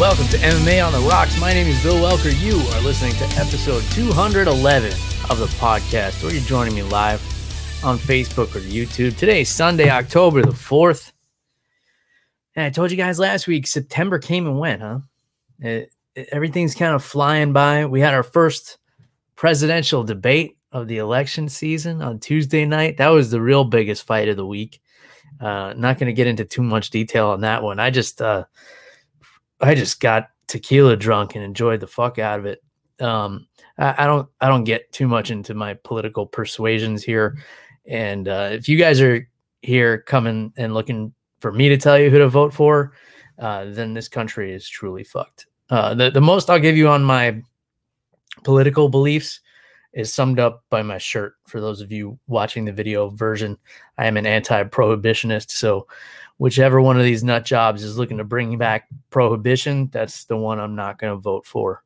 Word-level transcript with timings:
Welcome 0.00 0.28
to 0.28 0.38
MMA 0.38 0.82
on 0.82 0.94
the 0.94 0.98
Rocks. 1.00 1.38
My 1.38 1.52
name 1.52 1.66
is 1.66 1.82
Bill 1.82 1.96
Welker. 1.96 2.32
You 2.42 2.54
are 2.56 2.80
listening 2.80 3.12
to 3.16 3.24
episode 3.38 3.82
211 3.92 4.92
of 5.28 5.38
the 5.38 5.44
podcast, 5.58 6.26
or 6.26 6.32
you're 6.32 6.42
joining 6.44 6.74
me 6.74 6.82
live 6.82 7.20
on 7.84 7.98
Facebook 7.98 8.56
or 8.56 8.60
YouTube. 8.60 9.18
Today 9.18 9.42
is 9.42 9.50
Sunday, 9.50 9.90
October 9.90 10.40
the 10.40 10.52
4th. 10.52 11.12
And 12.56 12.64
I 12.64 12.70
told 12.70 12.90
you 12.90 12.96
guys 12.96 13.18
last 13.18 13.46
week, 13.46 13.66
September 13.66 14.18
came 14.18 14.46
and 14.46 14.58
went, 14.58 14.80
huh? 14.80 15.00
It, 15.58 15.92
it, 16.14 16.30
everything's 16.32 16.74
kind 16.74 16.94
of 16.94 17.04
flying 17.04 17.52
by. 17.52 17.84
We 17.84 18.00
had 18.00 18.14
our 18.14 18.22
first 18.22 18.78
presidential 19.36 20.02
debate 20.02 20.56
of 20.72 20.88
the 20.88 20.96
election 20.96 21.46
season 21.50 22.00
on 22.00 22.20
Tuesday 22.20 22.64
night. 22.64 22.96
That 22.96 23.08
was 23.08 23.30
the 23.30 23.42
real 23.42 23.64
biggest 23.64 24.06
fight 24.06 24.30
of 24.30 24.38
the 24.38 24.46
week. 24.46 24.80
Uh, 25.38 25.74
not 25.76 25.98
going 25.98 26.06
to 26.06 26.14
get 26.14 26.26
into 26.26 26.46
too 26.46 26.62
much 26.62 26.88
detail 26.88 27.26
on 27.26 27.42
that 27.42 27.62
one. 27.62 27.78
I 27.78 27.90
just, 27.90 28.22
uh, 28.22 28.46
I 29.60 29.74
just 29.74 30.00
got 30.00 30.28
tequila 30.46 30.96
drunk 30.96 31.34
and 31.34 31.44
enjoyed 31.44 31.80
the 31.80 31.86
fuck 31.86 32.18
out 32.18 32.38
of 32.38 32.46
it. 32.46 32.62
Um, 33.00 33.46
I, 33.78 34.04
I, 34.04 34.06
don't 34.06 34.28
I 34.40 34.48
don't 34.48 34.64
get 34.64 34.92
too 34.92 35.08
much 35.08 35.30
into 35.30 35.54
my 35.54 35.74
political 35.74 36.26
persuasions 36.26 37.02
here, 37.02 37.38
and 37.86 38.28
uh, 38.28 38.50
if 38.52 38.68
you 38.68 38.76
guys 38.76 39.00
are 39.00 39.26
here 39.62 40.02
coming 40.02 40.52
and 40.56 40.74
looking 40.74 41.14
for 41.40 41.52
me 41.52 41.68
to 41.68 41.76
tell 41.76 41.98
you 41.98 42.10
who 42.10 42.18
to 42.18 42.28
vote 42.28 42.52
for, 42.52 42.92
uh, 43.38 43.66
then 43.68 43.94
this 43.94 44.08
country 44.08 44.52
is 44.52 44.68
truly 44.68 45.04
fucked. 45.04 45.46
Uh, 45.70 45.94
the 45.94 46.10
the 46.10 46.20
most 46.20 46.50
I'll 46.50 46.58
give 46.58 46.76
you 46.76 46.88
on 46.88 47.02
my 47.02 47.40
political 48.44 48.88
beliefs 48.88 49.40
is 49.92 50.12
summed 50.12 50.38
up 50.38 50.64
by 50.70 50.82
my 50.82 50.98
shirt. 50.98 51.34
For 51.46 51.60
those 51.60 51.80
of 51.80 51.90
you 51.90 52.18
watching 52.26 52.64
the 52.64 52.72
video 52.72 53.08
version, 53.10 53.56
I 53.98 54.06
am 54.06 54.16
an 54.16 54.26
anti-prohibitionist, 54.26 55.50
so 55.50 55.86
whichever 56.40 56.80
one 56.80 56.96
of 56.96 57.04
these 57.04 57.22
nut 57.22 57.44
jobs 57.44 57.84
is 57.84 57.98
looking 57.98 58.16
to 58.16 58.24
bring 58.24 58.56
back 58.56 58.88
prohibition, 59.10 59.90
that's 59.92 60.24
the 60.24 60.38
one 60.38 60.58
I'm 60.58 60.74
not 60.74 60.98
going 60.98 61.12
to 61.12 61.20
vote 61.20 61.44
for. 61.44 61.82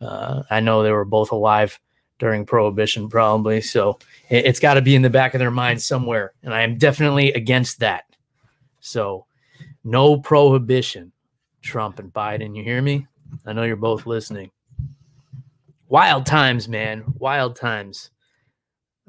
Uh, 0.00 0.44
I 0.48 0.60
know 0.60 0.84
they 0.84 0.92
were 0.92 1.04
both 1.04 1.32
alive 1.32 1.80
during 2.20 2.46
prohibition, 2.46 3.08
probably, 3.08 3.60
so 3.60 3.98
it, 4.28 4.46
has 4.46 4.60
got 4.60 4.74
to 4.74 4.82
be 4.82 4.94
in 4.94 5.02
the 5.02 5.10
back 5.10 5.34
of 5.34 5.40
their 5.40 5.50
mind 5.50 5.82
somewhere, 5.82 6.32
and 6.44 6.54
I 6.54 6.62
am 6.62 6.78
definitely 6.78 7.32
against 7.32 7.80
that. 7.80 8.04
So, 8.78 9.26
no 9.82 10.16
prohibition, 10.20 11.10
Trump 11.60 11.98
and 11.98 12.12
Biden. 12.12 12.56
You 12.56 12.62
hear 12.62 12.80
me? 12.80 13.08
I 13.44 13.52
know 13.52 13.64
you're 13.64 13.74
both 13.74 14.06
listening. 14.06 14.52
Wild 15.88 16.24
times, 16.24 16.68
man. 16.68 17.02
Wild 17.18 17.56
times. 17.56 18.10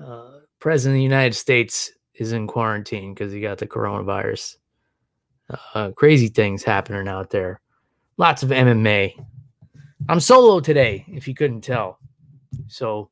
Uh, 0.04 0.40
President 0.60 0.96
of 0.96 0.98
the 0.98 1.04
United 1.04 1.36
States 1.36 1.92
is 2.16 2.32
in 2.32 2.48
quarantine 2.48 3.14
because 3.14 3.32
he 3.32 3.40
got 3.40 3.60
the 3.60 3.68
coronavirus. 3.68 4.56
Uh, 5.74 5.92
crazy 5.92 6.28
things 6.28 6.64
happening 6.64 7.08
out 7.08 7.30
there. 7.30 7.62
Lots 8.18 8.44
of 8.44 8.50
MMA. 8.50 9.14
I'm 10.08 10.20
solo 10.20 10.60
today, 10.60 11.06
if 11.08 11.28
you 11.28 11.34
couldn't 11.34 11.62
tell. 11.62 12.00
So 12.68 13.10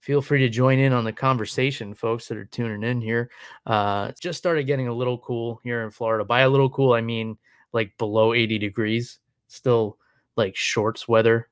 feel 0.00 0.22
free 0.22 0.40
to 0.40 0.48
join 0.48 0.78
in 0.78 0.92
on 0.92 1.04
the 1.04 1.12
conversation, 1.12 1.94
folks 1.94 2.28
that 2.28 2.38
are 2.38 2.44
tuning 2.44 2.88
in 2.88 3.00
here. 3.00 3.30
Uh, 3.66 4.12
just 4.20 4.38
started 4.38 4.64
getting 4.64 4.88
a 4.88 4.94
little 4.94 5.18
cool 5.18 5.60
here 5.64 5.84
in 5.84 5.90
Florida. 5.90 6.24
By 6.24 6.40
a 6.40 6.48
little 6.48 6.70
cool, 6.70 6.92
I 6.92 7.00
mean 7.00 7.38
like 7.72 7.96
below 7.98 8.34
80 8.34 8.58
degrees. 8.58 9.18
Still 9.48 9.98
like 10.36 10.56
shorts 10.56 11.08
weather 11.08 11.48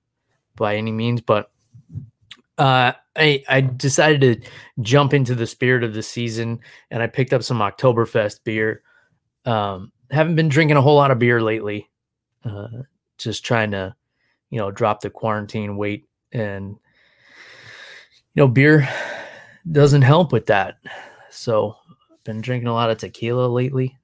by 0.56 0.76
any 0.76 0.92
means, 0.92 1.20
but 1.20 1.50
uh, 2.58 2.92
I 3.16 3.42
I 3.48 3.60
decided 3.60 4.42
to 4.42 4.50
jump 4.82 5.14
into 5.14 5.34
the 5.34 5.46
spirit 5.46 5.84
of 5.84 5.94
the 5.94 6.02
season, 6.02 6.60
and 6.90 7.02
I 7.02 7.06
picked 7.06 7.32
up 7.32 7.42
some 7.42 7.58
Oktoberfest 7.58 8.44
beer. 8.44 8.82
Um, 9.44 9.92
haven't 10.10 10.36
been 10.36 10.48
drinking 10.48 10.76
a 10.76 10.82
whole 10.82 10.96
lot 10.96 11.10
of 11.10 11.18
beer 11.18 11.42
lately. 11.42 11.88
Uh, 12.44 12.68
just 13.18 13.44
trying 13.44 13.70
to, 13.70 13.94
you 14.50 14.58
know, 14.58 14.70
drop 14.70 15.00
the 15.00 15.10
quarantine 15.10 15.76
weight, 15.76 16.06
and 16.32 16.76
you 18.34 18.42
know, 18.42 18.48
beer 18.48 18.88
doesn't 19.70 20.02
help 20.02 20.32
with 20.32 20.46
that. 20.46 20.78
So, 21.30 21.76
I've 22.12 22.24
been 22.24 22.40
drinking 22.40 22.68
a 22.68 22.74
lot 22.74 22.90
of 22.90 22.98
tequila 22.98 23.46
lately. 23.46 23.96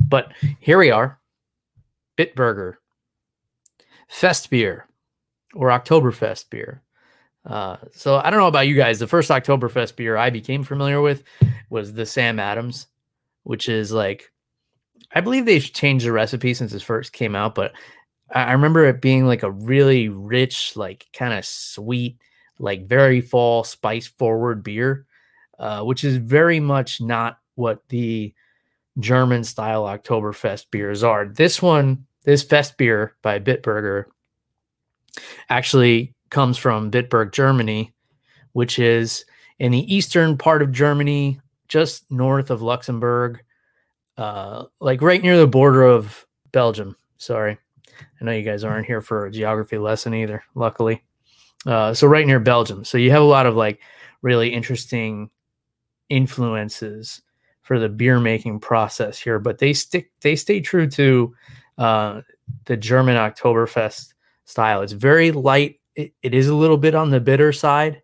But 0.00 0.32
here 0.60 0.78
we 0.78 0.90
are, 0.90 1.18
Bitburger, 2.16 2.76
Fest 4.08 4.50
beer, 4.50 4.86
or 5.54 5.68
Oktoberfest 5.68 6.50
beer. 6.50 6.82
Uh, 7.44 7.76
so 7.92 8.18
I 8.18 8.30
don't 8.30 8.40
know 8.40 8.46
about 8.46 8.68
you 8.68 8.74
guys. 8.74 8.98
The 8.98 9.06
first 9.06 9.30
Oktoberfest 9.30 9.96
beer 9.96 10.16
I 10.16 10.30
became 10.30 10.62
familiar 10.62 11.00
with 11.00 11.24
was 11.70 11.92
the 11.92 12.04
Sam 12.04 12.38
Adams, 12.38 12.86
which 13.44 13.68
is 13.68 13.92
like 13.92 14.30
I 15.12 15.20
believe 15.20 15.46
they've 15.46 15.72
changed 15.72 16.06
the 16.06 16.12
recipe 16.12 16.54
since 16.54 16.72
it 16.72 16.82
first 16.82 17.12
came 17.12 17.34
out, 17.34 17.54
but 17.54 17.72
I 18.32 18.52
remember 18.52 18.84
it 18.86 19.00
being 19.00 19.26
like 19.26 19.42
a 19.42 19.50
really 19.50 20.08
rich, 20.08 20.76
like 20.76 21.06
kind 21.12 21.32
of 21.32 21.44
sweet, 21.44 22.18
like 22.58 22.86
very 22.86 23.20
fall 23.20 23.64
spice 23.64 24.06
forward 24.06 24.62
beer, 24.62 25.06
uh, 25.58 25.82
which 25.82 26.04
is 26.04 26.16
very 26.16 26.60
much 26.60 27.00
not 27.00 27.38
what 27.56 27.82
the 27.88 28.32
German 28.98 29.44
style 29.44 29.84
Oktoberfest 29.84 30.66
beers 30.70 31.02
are. 31.02 31.26
This 31.26 31.60
one, 31.60 32.06
this 32.24 32.42
Fest 32.42 32.76
beer 32.76 33.16
by 33.22 33.38
Bitburger, 33.38 34.04
actually 35.48 36.14
comes 36.30 36.56
from 36.56 36.90
Bitburg, 36.90 37.32
Germany, 37.32 37.92
which 38.52 38.78
is 38.78 39.24
in 39.58 39.72
the 39.72 39.94
eastern 39.94 40.38
part 40.38 40.62
of 40.62 40.72
Germany, 40.72 41.40
just 41.68 42.08
north 42.10 42.50
of 42.50 42.62
Luxembourg 42.62 43.42
uh, 44.20 44.66
like 44.80 45.00
right 45.00 45.22
near 45.22 45.38
the 45.38 45.46
border 45.46 45.82
of 45.82 46.26
Belgium. 46.52 46.94
Sorry. 47.16 47.56
I 48.20 48.24
know 48.24 48.32
you 48.32 48.42
guys 48.42 48.64
aren't 48.64 48.86
here 48.86 49.00
for 49.00 49.24
a 49.24 49.30
geography 49.30 49.78
lesson 49.78 50.12
either, 50.12 50.44
luckily. 50.54 51.02
Uh, 51.66 51.94
so 51.94 52.06
right 52.06 52.26
near 52.26 52.38
Belgium. 52.38 52.84
So 52.84 52.98
you 52.98 53.10
have 53.12 53.22
a 53.22 53.24
lot 53.24 53.46
of 53.46 53.56
like 53.56 53.80
really 54.20 54.52
interesting 54.52 55.30
influences 56.10 57.22
for 57.62 57.78
the 57.78 57.88
beer 57.88 58.20
making 58.20 58.60
process 58.60 59.18
here, 59.18 59.38
but 59.38 59.58
they 59.58 59.72
stick 59.72 60.10
they 60.20 60.36
stay 60.36 60.60
true 60.60 60.86
to 60.88 61.34
uh, 61.78 62.20
the 62.66 62.76
German 62.76 63.16
Oktoberfest 63.16 64.12
style. 64.44 64.82
It's 64.82 64.92
very 64.92 65.32
light. 65.32 65.80
It, 65.94 66.12
it 66.22 66.34
is 66.34 66.48
a 66.48 66.54
little 66.54 66.76
bit 66.76 66.94
on 66.94 67.08
the 67.08 67.20
bitter 67.20 67.52
side, 67.52 68.02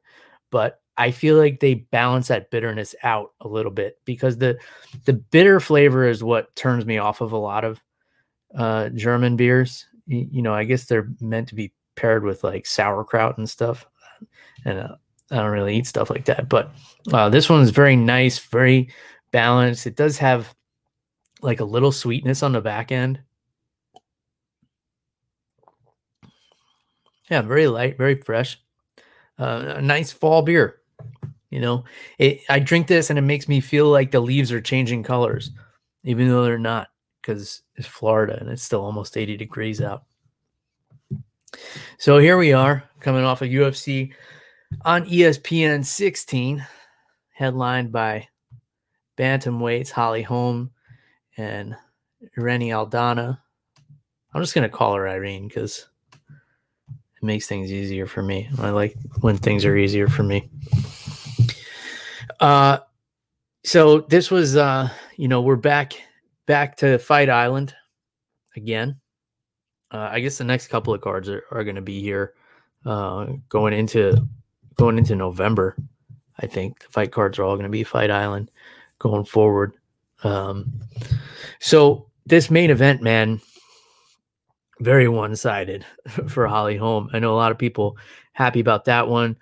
but 0.51 0.81
I 0.99 1.11
feel 1.11 1.37
like 1.37 1.61
they 1.61 1.75
balance 1.75 2.29
that 2.29 2.51
bitterness 2.51 2.95
out 3.03 3.33
a 3.41 3.49
little 3.49 3.71
bit 3.71 3.99
because 4.05 4.39
the 4.39 4.59
the 5.05 5.13
bitter 5.13 5.61
flavor 5.61 6.09
is 6.09 6.25
what 6.25 6.55
turns 6.57 6.87
me 6.87 6.99
off 6.99 7.21
of 7.21 7.33
a 7.33 7.37
lot 7.39 7.65
of 7.65 7.81
uh, 8.57 8.89
German 8.91 9.37
beers. 9.37 9.87
You, 10.07 10.29
you, 10.31 10.43
know, 10.43 10.55
I 10.55 10.65
guess 10.65 10.85
they're 10.85 11.09
meant 11.21 11.49
to 11.49 11.55
be 11.55 11.73
paired 11.97 12.25
with 12.25 12.45
like 12.45 12.67
sauerkraut 12.67 13.39
and 13.39 13.49
stuff, 13.49 13.87
and 14.65 14.79
uh, 14.79 14.97
I 15.31 15.37
don't 15.37 15.51
really 15.51 15.77
eat 15.77 15.87
stuff 15.87 16.11
like 16.11 16.25
that. 16.27 16.49
But 16.49 16.73
uh, 17.13 17.29
this 17.29 17.51
one 17.51 17.63
is 17.63 17.71
very 17.71 17.97
nice, 17.97 18.39
very 18.39 18.91
balanced. 19.33 19.87
It 19.87 19.97
does 19.97 20.19
have 20.19 20.55
like 21.43 21.61
a 21.61 21.65
little 21.65 21.93
sweetness 21.93 22.43
on 22.43 22.53
the 22.53 22.61
back 22.61 22.93
end. 22.93 23.21
Yeah, 27.31 27.43
very 27.43 27.67
light, 27.67 27.99
very 27.99 28.15
fresh. 28.21 28.61
Uh, 29.39 29.75
a 29.77 29.83
nice 29.83 30.13
fall 30.13 30.43
beer. 30.43 30.81
You 31.57 31.63
know, 31.63 31.85
it, 32.19 32.43
I 32.51 32.59
drink 32.59 32.87
this 32.87 33.09
and 33.09 33.19
it 33.19 33.23
makes 33.23 33.49
me 33.49 33.61
feel 33.61 33.87
like 33.89 34.11
the 34.11 34.21
leaves 34.21 34.53
are 34.53 34.61
changing 34.61 35.05
colors, 35.05 35.53
even 36.05 36.29
though 36.29 36.45
they're 36.45 36.59
not, 36.59 36.89
because 37.23 37.63
it's 37.77 37.89
Florida 37.89 38.37
and 38.39 38.51
it's 38.51 38.63
still 38.63 38.85
almost 38.85 39.17
80 39.17 39.39
degrees 39.39 39.81
out. 39.81 40.05
So 41.97 42.19
here 42.19 42.37
we 42.37 42.53
are 42.53 42.85
coming 43.01 43.25
off 43.25 43.41
of 43.41 43.49
UFC 43.49 44.13
on 44.85 45.07
ESPN 45.07 45.83
16, 45.83 46.67
headlined 47.33 47.91
by 47.91 48.29
bantamweights 49.17 49.89
Holly 49.89 50.21
Holm 50.21 50.71
and 51.39 51.75
Irene 52.37 52.69
Aldana. 52.69 53.39
I'm 54.35 54.43
just 54.43 54.55
gonna 54.55 54.69
call 54.69 54.95
her 54.95 55.09
Irene 55.09 55.49
because 55.49 55.89
it 56.13 57.23
makes 57.23 57.47
things 57.47 57.73
easier 57.73 58.07
for 58.07 58.21
me. 58.21 58.51
I 58.59 58.69
like 58.69 58.95
when 59.23 59.39
things 59.39 59.65
are 59.65 59.75
easier 59.75 60.07
for 60.07 60.23
me. 60.23 60.51
Uh, 62.41 62.79
so 63.65 64.01
this 64.01 64.31
was, 64.31 64.57
uh, 64.57 64.89
you 65.17 65.29
know, 65.29 65.43
we're 65.43 65.57
back 65.57 65.95
back 66.47 66.77
to 66.77 66.99
Fight 66.99 67.29
Island 67.29 67.75
again. 68.55 69.01
uh, 69.91 70.09
I 70.13 70.21
guess 70.21 70.39
the 70.39 70.45
next 70.45 70.69
couple 70.69 70.95
of 70.95 71.01
cards 71.01 71.29
are, 71.29 71.45
are 71.51 71.65
going 71.65 71.77
to 71.77 71.83
be 71.83 72.01
here 72.01 72.35
uh, 72.85 73.27
going 73.49 73.73
into 73.73 74.17
going 74.77 74.99
into 74.99 75.15
November. 75.17 75.77
I 76.39 76.47
think 76.47 76.81
the 76.81 76.89
fight 76.89 77.13
cards 77.13 77.39
are 77.39 77.45
all 77.45 77.55
going 77.55 77.65
to 77.65 77.71
be 77.71 77.83
Fight 77.85 78.11
Island 78.11 78.51
going 78.99 79.25
forward. 79.25 79.75
Um, 80.23 80.81
so 81.61 82.11
this 82.27 82.51
main 82.51 82.71
event, 82.71 83.03
man, 83.03 83.41
very 84.81 85.09
one 85.09 85.35
sided 85.35 85.85
for 86.29 86.47
Holly 86.47 86.77
Holm. 86.77 87.09
I 87.13 87.19
know 87.19 87.33
a 87.33 87.37
lot 87.37 87.53
of 87.53 87.59
people 87.59 87.97
happy 88.33 88.61
about 88.61 88.85
that 88.85 89.09
one. 89.09 89.37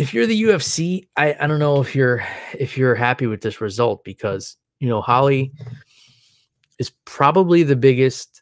If 0.00 0.14
you're 0.14 0.26
the 0.26 0.44
UFC, 0.44 1.08
I, 1.14 1.36
I 1.38 1.46
don't 1.46 1.58
know 1.58 1.82
if 1.82 1.94
you're 1.94 2.24
if 2.58 2.78
you're 2.78 2.94
happy 2.94 3.26
with 3.26 3.42
this 3.42 3.60
result 3.60 4.02
because 4.02 4.56
you 4.78 4.88
know 4.88 5.02
Holly 5.02 5.52
is 6.78 6.90
probably 7.04 7.64
the 7.64 7.76
biggest 7.76 8.40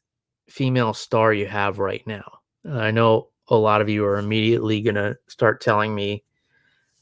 female 0.49 0.95
star 0.95 1.33
you 1.33 1.47
have 1.47 1.81
right 1.81 2.07
now. 2.07 2.39
I 2.65 2.93
know 2.93 3.31
a 3.49 3.57
lot 3.57 3.81
of 3.81 3.89
you 3.89 4.05
are 4.05 4.19
immediately 4.19 4.81
gonna 4.81 5.17
start 5.27 5.61
telling 5.61 5.97
me 5.97 6.23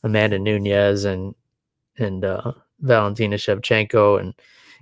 Amanda 0.03 0.39
Nunes 0.39 1.05
and 1.05 1.35
and 1.99 2.25
uh, 2.25 2.53
Valentina 2.81 3.37
Shevchenko, 3.37 4.19
and 4.19 4.33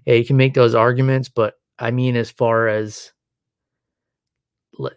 yeah, 0.07 0.15
you 0.15 0.25
can 0.25 0.37
make 0.37 0.55
those 0.55 0.77
arguments, 0.77 1.29
but 1.29 1.55
I 1.81 1.91
mean, 1.91 2.15
as 2.15 2.31
far 2.31 2.69
as 2.69 3.13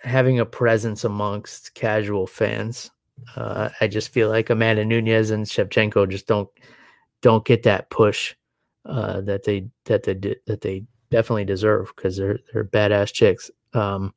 having 0.04 0.40
a 0.40 0.46
presence 0.46 1.04
amongst 1.04 1.74
casual 1.74 2.28
fans, 2.28 2.92
uh, 3.36 3.70
I 3.82 3.88
just 3.88 4.10
feel 4.10 4.30
like 4.30 4.50
Amanda 4.50 4.86
Nunes 4.86 5.30
and 5.32 5.46
Shevchenko 5.46 6.10
just 6.10 6.28
don't 6.28 6.50
don't 7.22 7.46
get 7.46 7.64
that 7.64 7.90
push 7.90 8.36
uh, 8.86 9.22
that 9.22 9.44
they 9.44 9.68
that 9.86 10.04
they 10.04 10.36
that 10.46 10.62
they 10.62 10.84
definitely 11.12 11.46
deserve 11.46 11.92
because 11.96 12.18
they're 12.18 12.40
they're 12.54 12.64
badass 12.64 13.12
chicks. 13.14 13.52
Um, 13.74 14.14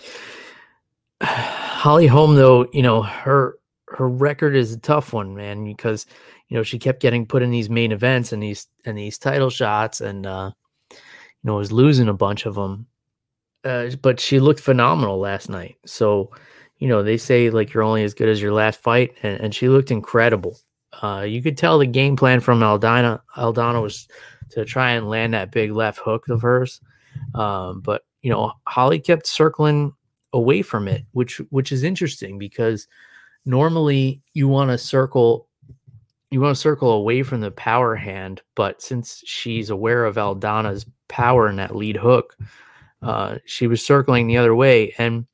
Holly 1.22 2.06
Holm, 2.06 2.36
though, 2.36 2.66
you 2.72 2.82
know 2.82 3.02
her 3.02 3.58
her 3.88 4.08
record 4.08 4.56
is 4.56 4.72
a 4.72 4.78
tough 4.78 5.12
one, 5.12 5.34
man, 5.34 5.64
because 5.64 6.06
you 6.48 6.56
know 6.56 6.62
she 6.62 6.78
kept 6.78 7.00
getting 7.00 7.26
put 7.26 7.42
in 7.42 7.50
these 7.50 7.70
main 7.70 7.92
events 7.92 8.32
and 8.32 8.42
these 8.42 8.68
and 8.84 8.96
these 8.96 9.18
title 9.18 9.50
shots, 9.50 10.00
and 10.00 10.26
uh, 10.26 10.50
you 10.90 10.98
know 11.44 11.56
was 11.56 11.72
losing 11.72 12.08
a 12.08 12.14
bunch 12.14 12.46
of 12.46 12.54
them. 12.54 12.86
Uh, 13.64 13.90
but 14.00 14.20
she 14.20 14.38
looked 14.38 14.60
phenomenal 14.60 15.18
last 15.18 15.48
night. 15.48 15.76
So, 15.84 16.30
you 16.78 16.88
know, 16.88 17.02
they 17.02 17.16
say 17.16 17.50
like 17.50 17.72
you're 17.72 17.82
only 17.82 18.04
as 18.04 18.14
good 18.14 18.28
as 18.28 18.40
your 18.40 18.52
last 18.52 18.80
fight, 18.80 19.16
and, 19.22 19.40
and 19.40 19.54
she 19.54 19.68
looked 19.68 19.90
incredible. 19.90 20.58
Uh, 21.02 21.24
you 21.26 21.42
could 21.42 21.56
tell 21.58 21.78
the 21.78 21.86
game 21.86 22.16
plan 22.16 22.40
from 22.40 22.60
Aldana 22.60 23.20
Aldana 23.36 23.82
was 23.82 24.08
to 24.50 24.64
try 24.64 24.92
and 24.92 25.08
land 25.08 25.34
that 25.34 25.50
big 25.52 25.72
left 25.72 25.98
hook 25.98 26.28
of 26.28 26.42
hers. 26.42 26.80
Um, 27.34 27.80
but 27.80 28.02
you 28.22 28.30
know, 28.30 28.52
Holly 28.66 28.98
kept 28.98 29.26
circling 29.26 29.92
away 30.32 30.62
from 30.62 30.88
it, 30.88 31.04
which 31.12 31.38
which 31.50 31.72
is 31.72 31.82
interesting 31.82 32.38
because 32.38 32.86
normally 33.44 34.22
you 34.34 34.48
want 34.48 34.70
to 34.70 34.78
circle 34.78 35.48
you 36.30 36.40
want 36.40 36.54
to 36.54 36.60
circle 36.60 36.90
away 36.90 37.22
from 37.22 37.40
the 37.40 37.52
power 37.52 37.94
hand, 37.94 38.42
but 38.54 38.82
since 38.82 39.22
she's 39.24 39.70
aware 39.70 40.04
of 40.04 40.16
Aldana's 40.16 40.84
power 41.08 41.48
in 41.48 41.56
that 41.56 41.76
lead 41.76 41.96
hook, 41.96 42.36
uh, 43.02 43.36
she 43.46 43.66
was 43.66 43.84
circling 43.84 44.26
the 44.26 44.36
other 44.36 44.54
way. 44.54 44.92
And 44.98 45.26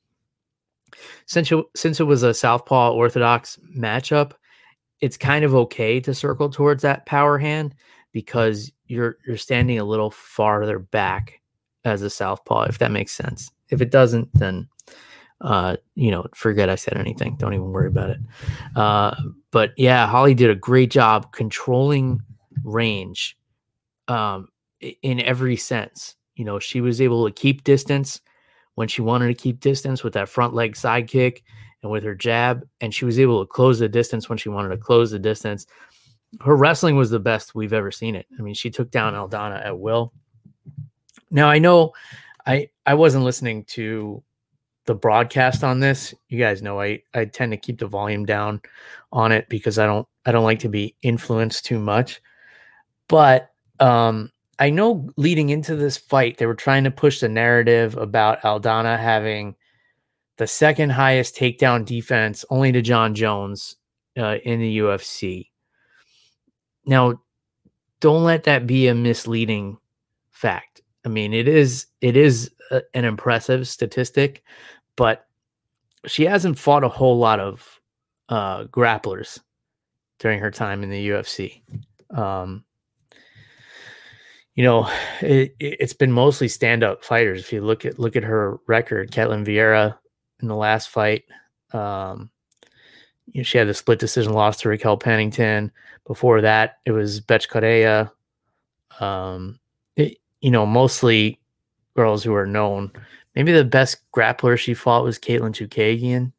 since 1.27 1.51
it, 1.51 1.65
since 1.75 2.01
it 2.01 2.05
was 2.05 2.23
a 2.23 2.35
southpaw 2.35 2.93
orthodox 2.93 3.59
matchup, 3.77 4.33
it's 5.01 5.17
kind 5.17 5.45
of 5.45 5.55
okay 5.55 6.01
to 6.01 6.15
circle 6.15 6.49
towards 6.49 6.83
that 6.83 7.07
power 7.07 7.39
hand 7.39 7.75
because 8.13 8.71
you're 8.87 9.17
you're 9.27 9.37
standing 9.37 9.79
a 9.79 9.85
little 9.85 10.11
farther 10.11 10.79
back 10.79 11.41
as 11.85 12.03
a 12.03 12.11
southpaw, 12.11 12.63
if 12.63 12.79
that 12.79 12.93
makes 12.93 13.13
sense. 13.13 13.51
If 13.71 13.81
it 13.81 13.91
doesn't, 13.91 14.29
then 14.35 14.69
uh, 15.41 15.77
you 15.97 16.11
know, 16.11 16.25
forget 16.35 16.71
I 16.71 16.77
said 16.77 16.97
anything. 16.97 17.37
Don't 17.37 17.55
even 17.55 17.73
worry 17.73 17.89
about 17.89 18.11
it. 18.11 18.19
Uh, 18.77 19.15
but 19.51 19.73
yeah, 19.77 20.07
Holly 20.07 20.35
did 20.35 20.51
a 20.51 20.55
great 20.55 20.91
job 20.91 21.33
controlling 21.33 22.21
range 22.63 23.37
um, 24.07 24.49
in 24.81 25.21
every 25.21 25.57
sense. 25.57 26.15
You 26.37 26.45
know, 26.45 26.59
she 26.59 26.81
was 26.81 27.01
able 27.01 27.27
to 27.27 27.33
keep 27.33 27.65
distance 27.65 28.21
when 28.75 28.89
she 28.89 29.03
wanted 29.03 29.29
to 29.29 29.35
keep 29.35 29.61
distance 29.61 30.03
with 30.03 30.15
that 30.15 30.29
front 30.29 30.55
leg 30.55 30.77
side 30.77 31.09
kick 31.09 31.43
and 31.83 31.91
with 31.91 32.05
her 32.05 32.15
jab, 32.15 32.67
and 32.81 32.95
she 32.95 33.05
was 33.05 33.19
able 33.19 33.45
to 33.45 33.47
close 33.51 33.79
the 33.79 33.89
distance 33.89 34.29
when 34.29 34.39
she 34.39 34.49
wanted 34.49 34.71
to 34.71 34.77
close 34.77 35.11
the 35.11 35.19
distance. 35.19 35.67
Her 36.41 36.57
wrestling 36.57 36.97
was 36.97 37.11
the 37.11 37.19
best 37.19 37.55
we've 37.55 37.73
ever 37.73 37.91
seen 37.91 38.15
it. 38.15 38.27
I 38.39 38.43
mean, 38.43 38.55
she 38.55 38.71
took 38.71 38.91
down 38.91 39.15
Aldana 39.15 39.65
at 39.65 39.79
will. 39.79 40.13
Now 41.31 41.49
I 41.49 41.59
know 41.59 41.93
I 42.47 42.71
I 42.87 42.95
wasn't 42.95 43.25
listening 43.25 43.65
to 43.65 44.23
the 44.87 44.95
broadcast 44.95 45.65
on 45.65 45.81
this. 45.81 46.15
You 46.29 46.39
guys 46.39 46.63
know 46.63 46.81
I 46.81 47.03
I 47.15 47.25
tend 47.25 47.53
to 47.53 47.57
keep 47.57 47.79
the 47.79 47.87
volume 47.87 48.25
down 48.25 48.61
on 49.13 49.33
it 49.33 49.49
because 49.49 49.79
I 49.79 49.87
don't 49.87 50.07
I 50.27 50.33
don't 50.33 50.45
like 50.45 50.61
to 50.61 50.69
be 50.69 50.97
influenced 51.03 51.65
too 51.65 51.79
much. 51.79 52.21
But 53.09 53.51
um 53.81 54.31
I 54.63 54.71
know 54.71 55.11
leading 55.17 55.49
into 55.49 55.75
this 55.75 55.97
fight 55.97 56.39
they 56.39 56.47
were 56.47 56.55
trying 56.55 56.85
to 56.85 56.91
push 56.93 57.19
the 57.19 57.29
narrative 57.29 57.97
about 57.97 58.43
Aldana 58.43 58.97
having 58.97 59.57
the 60.37 60.47
second 60.47 60.91
highest 60.91 61.35
takedown 61.35 61.85
defense 61.85 62.45
only 62.49 62.71
to 62.71 62.81
Jon 62.81 63.17
Jones 63.17 63.75
uh, 64.17 64.37
in 64.45 64.61
the 64.61 64.79
UFC. 64.79 65.49
Now, 66.87 67.21
don't 67.99 68.23
let 68.23 68.45
that 68.45 68.69
be 68.69 68.87
a 68.87 68.95
misleading 68.95 69.79
fact. 70.31 70.81
I 71.05 71.09
mean, 71.09 71.33
it 71.33 71.49
is 71.49 71.87
it 72.01 72.17
is 72.17 72.49
a, 72.71 72.83
an 72.95 73.05
impressive 73.05 73.67
statistic, 73.67 74.45
but 74.95 75.27
she 76.07 76.25
hasn't 76.25 76.57
fought 76.57 76.85
a 76.85 76.89
whole 76.89 77.19
lot 77.19 77.41
of 77.41 77.81
uh, 78.29 78.67
grapplers 78.67 79.41
during 80.21 80.39
her 80.39 80.53
time 80.53 80.85
in 80.85 80.91
the 80.91 81.09
UFC. 81.09 81.63
Um, 82.17 82.65
you 84.55 84.65
know, 84.65 84.91
it, 85.21 85.81
has 85.81 85.95
been 85.95 86.13
mostly 86.13 86.49
stand-up 86.49 87.05
fighters. 87.05 87.41
If 87.41 87.53
you 87.53 87.63
look 87.63 87.85
at 87.85 87.99
look 87.99 88.17
at 88.17 88.25
her 88.25 88.59
record, 88.67 89.11
Ketlen 89.11 89.47
Vieira 89.47 89.97
in 90.41 90.49
the 90.49 90.57
last 90.57 90.89
fight, 90.89 91.25
um, 91.73 92.31
you 93.27 93.41
know, 93.41 93.45
she 93.45 93.59
had 93.59 93.69
a 93.69 93.75
split 93.75 93.99
decision 93.99 94.33
loss 94.33 94.59
to 94.59 94.69
Raquel 94.69 94.97
Pennington. 94.97 95.73
Before 96.07 96.41
that, 96.41 96.79
it 96.85 96.93
was 96.93 97.21
Bethe 97.21 97.49
Correia. 97.49 98.13
Um, 99.01 99.59
it, 99.97 100.19
you 100.41 100.51
know, 100.51 100.67
mostly 100.67 101.41
girls 101.97 102.23
who 102.25 102.35
are 102.35 102.47
known. 102.47 102.91
Maybe 103.35 103.53
the 103.53 103.65
best 103.65 103.99
grappler 104.15 104.59
she 104.59 104.75
fought 104.75 105.05
was 105.05 105.19
Katlyn 105.19 105.55
Chookagian 105.55 106.33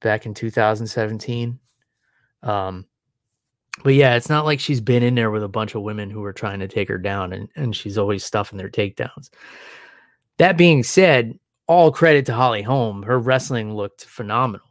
back 0.00 0.26
in 0.26 0.34
2017. 0.34 1.58
Um, 2.42 2.86
but 3.82 3.94
yeah, 3.94 4.16
it's 4.16 4.28
not 4.28 4.44
like 4.44 4.60
she's 4.60 4.80
been 4.80 5.02
in 5.02 5.14
there 5.14 5.30
with 5.30 5.42
a 5.42 5.48
bunch 5.48 5.74
of 5.74 5.82
women 5.82 6.10
who 6.10 6.22
are 6.24 6.32
trying 6.32 6.60
to 6.60 6.68
take 6.68 6.88
her 6.88 6.98
down 6.98 7.32
and, 7.32 7.48
and 7.56 7.74
she's 7.76 7.98
always 7.98 8.24
stuffing 8.24 8.58
their 8.58 8.70
takedowns. 8.70 9.30
That 10.38 10.56
being 10.56 10.82
said, 10.82 11.38
all 11.66 11.92
credit 11.92 12.26
to 12.26 12.34
Holly 12.34 12.62
Holm. 12.62 13.02
Her 13.02 13.18
wrestling 13.18 13.74
looked 13.74 14.04
phenomenal. 14.04 14.66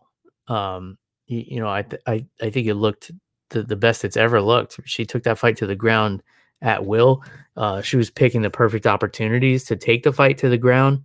Um, 0.48 0.98
you, 1.28 1.44
you 1.48 1.60
know, 1.60 1.68
I, 1.68 1.86
I, 2.06 2.26
I 2.42 2.50
think 2.50 2.68
it 2.68 2.76
looked 2.76 3.12
the, 3.50 3.64
the 3.64 3.76
best 3.76 4.04
it's 4.04 4.18
ever 4.18 4.42
looked. 4.42 4.80
She 4.86 5.06
took 5.06 5.24
that 5.24 5.38
fight 5.38 5.58
to 5.58 5.68
the 5.68 5.76
ground 5.76 6.22
at 6.62 6.86
will. 6.86 7.24
Uh, 7.56 7.82
she 7.82 7.98
was 7.98 8.10
picking 8.10 8.42
the 8.42 8.50
perfect 8.50 8.88
opportunities 8.88 9.64
to 9.66 9.76
take 9.76 10.04
the 10.04 10.14
fight 10.14 10.38
to 10.40 10.50
the 10.50 10.58
ground, 10.58 11.04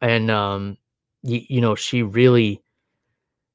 and 0.00 0.30
um, 0.30 0.76
you 1.22 1.60
know 1.60 1.74
she 1.74 2.02
really, 2.02 2.62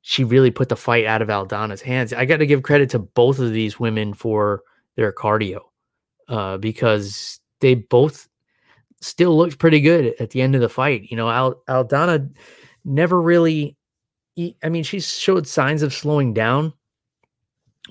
she 0.01 0.23
really 0.23 0.51
put 0.51 0.69
the 0.69 0.75
fight 0.75 1.05
out 1.05 1.21
of 1.21 1.27
Aldana's 1.29 1.81
hands. 1.81 2.13
I 2.13 2.25
got 2.25 2.37
to 2.37 2.45
give 2.45 2.63
credit 2.63 2.89
to 2.91 2.99
both 2.99 3.39
of 3.39 3.53
these 3.53 3.79
women 3.79 4.13
for 4.13 4.63
their 4.95 5.13
cardio 5.13 5.61
uh, 6.27 6.57
because 6.57 7.39
they 7.59 7.75
both 7.75 8.27
still 9.01 9.37
looked 9.37 9.59
pretty 9.59 9.79
good 9.79 10.13
at 10.19 10.31
the 10.31 10.41
end 10.41 10.55
of 10.55 10.61
the 10.61 10.69
fight. 10.69 11.03
You 11.09 11.17
know, 11.17 11.29
Al- 11.29 11.61
Aldana 11.67 12.33
never 12.85 13.21
really. 13.21 13.77
I 14.63 14.69
mean, 14.69 14.83
she 14.83 14.99
showed 14.99 15.45
signs 15.45 15.83
of 15.83 15.93
slowing 15.93 16.33
down, 16.33 16.73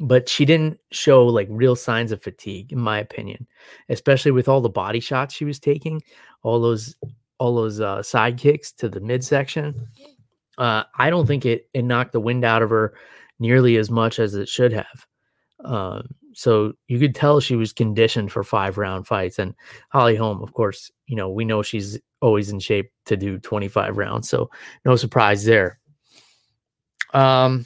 but 0.01 0.29
she 0.29 0.45
didn't 0.45 0.79
show 0.91 1.27
like 1.27 1.47
real 1.51 1.77
signs 1.77 2.13
of 2.13 2.23
fatigue 2.23 2.73
in 2.73 2.79
my 2.79 2.99
opinion 2.99 3.47
especially 3.89 4.31
with 4.31 4.49
all 4.49 4.61
the 4.61 4.69
body 4.69 5.01
shots 5.01 5.35
she 5.35 5.45
was 5.45 5.59
taking 5.59 6.01
all 6.43 6.61
those 6.61 6.97
all 7.39 7.55
those 7.55 7.81
uh, 7.81 8.03
side 8.03 8.39
kicks 8.39 8.73
to 8.73 8.89
the 8.89 9.01
midsection 9.01 9.89
uh, 10.61 10.85
i 10.99 11.11
don't 11.11 11.27
think 11.27 11.45
it, 11.45 11.69
it 11.75 11.83
knocked 11.83 12.13
the 12.13 12.21
wind 12.21 12.45
out 12.45 12.63
of 12.63 12.71
her 12.71 12.95
nearly 13.39 13.77
as 13.77 13.91
much 13.91 14.19
as 14.19 14.35
it 14.35 14.49
should 14.49 14.73
have 14.73 15.07
um, 15.65 16.09
so 16.33 16.73
you 16.87 16.99
could 16.99 17.15
tell 17.15 17.41
she 17.41 17.57
was 17.57 17.73
conditioned 17.73 18.31
for 18.31 18.45
five 18.45 18.79
round 18.79 19.07
fights 19.07 19.39
and 19.39 19.55
holly 19.89 20.15
holm 20.15 20.43
of 20.43 20.53
course 20.53 20.91
you 21.07 21.17
know 21.17 21.29
we 21.29 21.45
know 21.45 21.63
she's 21.63 21.99
always 22.23 22.51
in 22.51 22.61
shape 22.61 22.93
to 23.07 23.17
do 23.17 23.39
25 23.39 23.97
rounds 23.97 24.29
so 24.29 24.49
no 24.85 24.95
surprise 24.95 25.45
there 25.45 25.81
um 27.15 27.65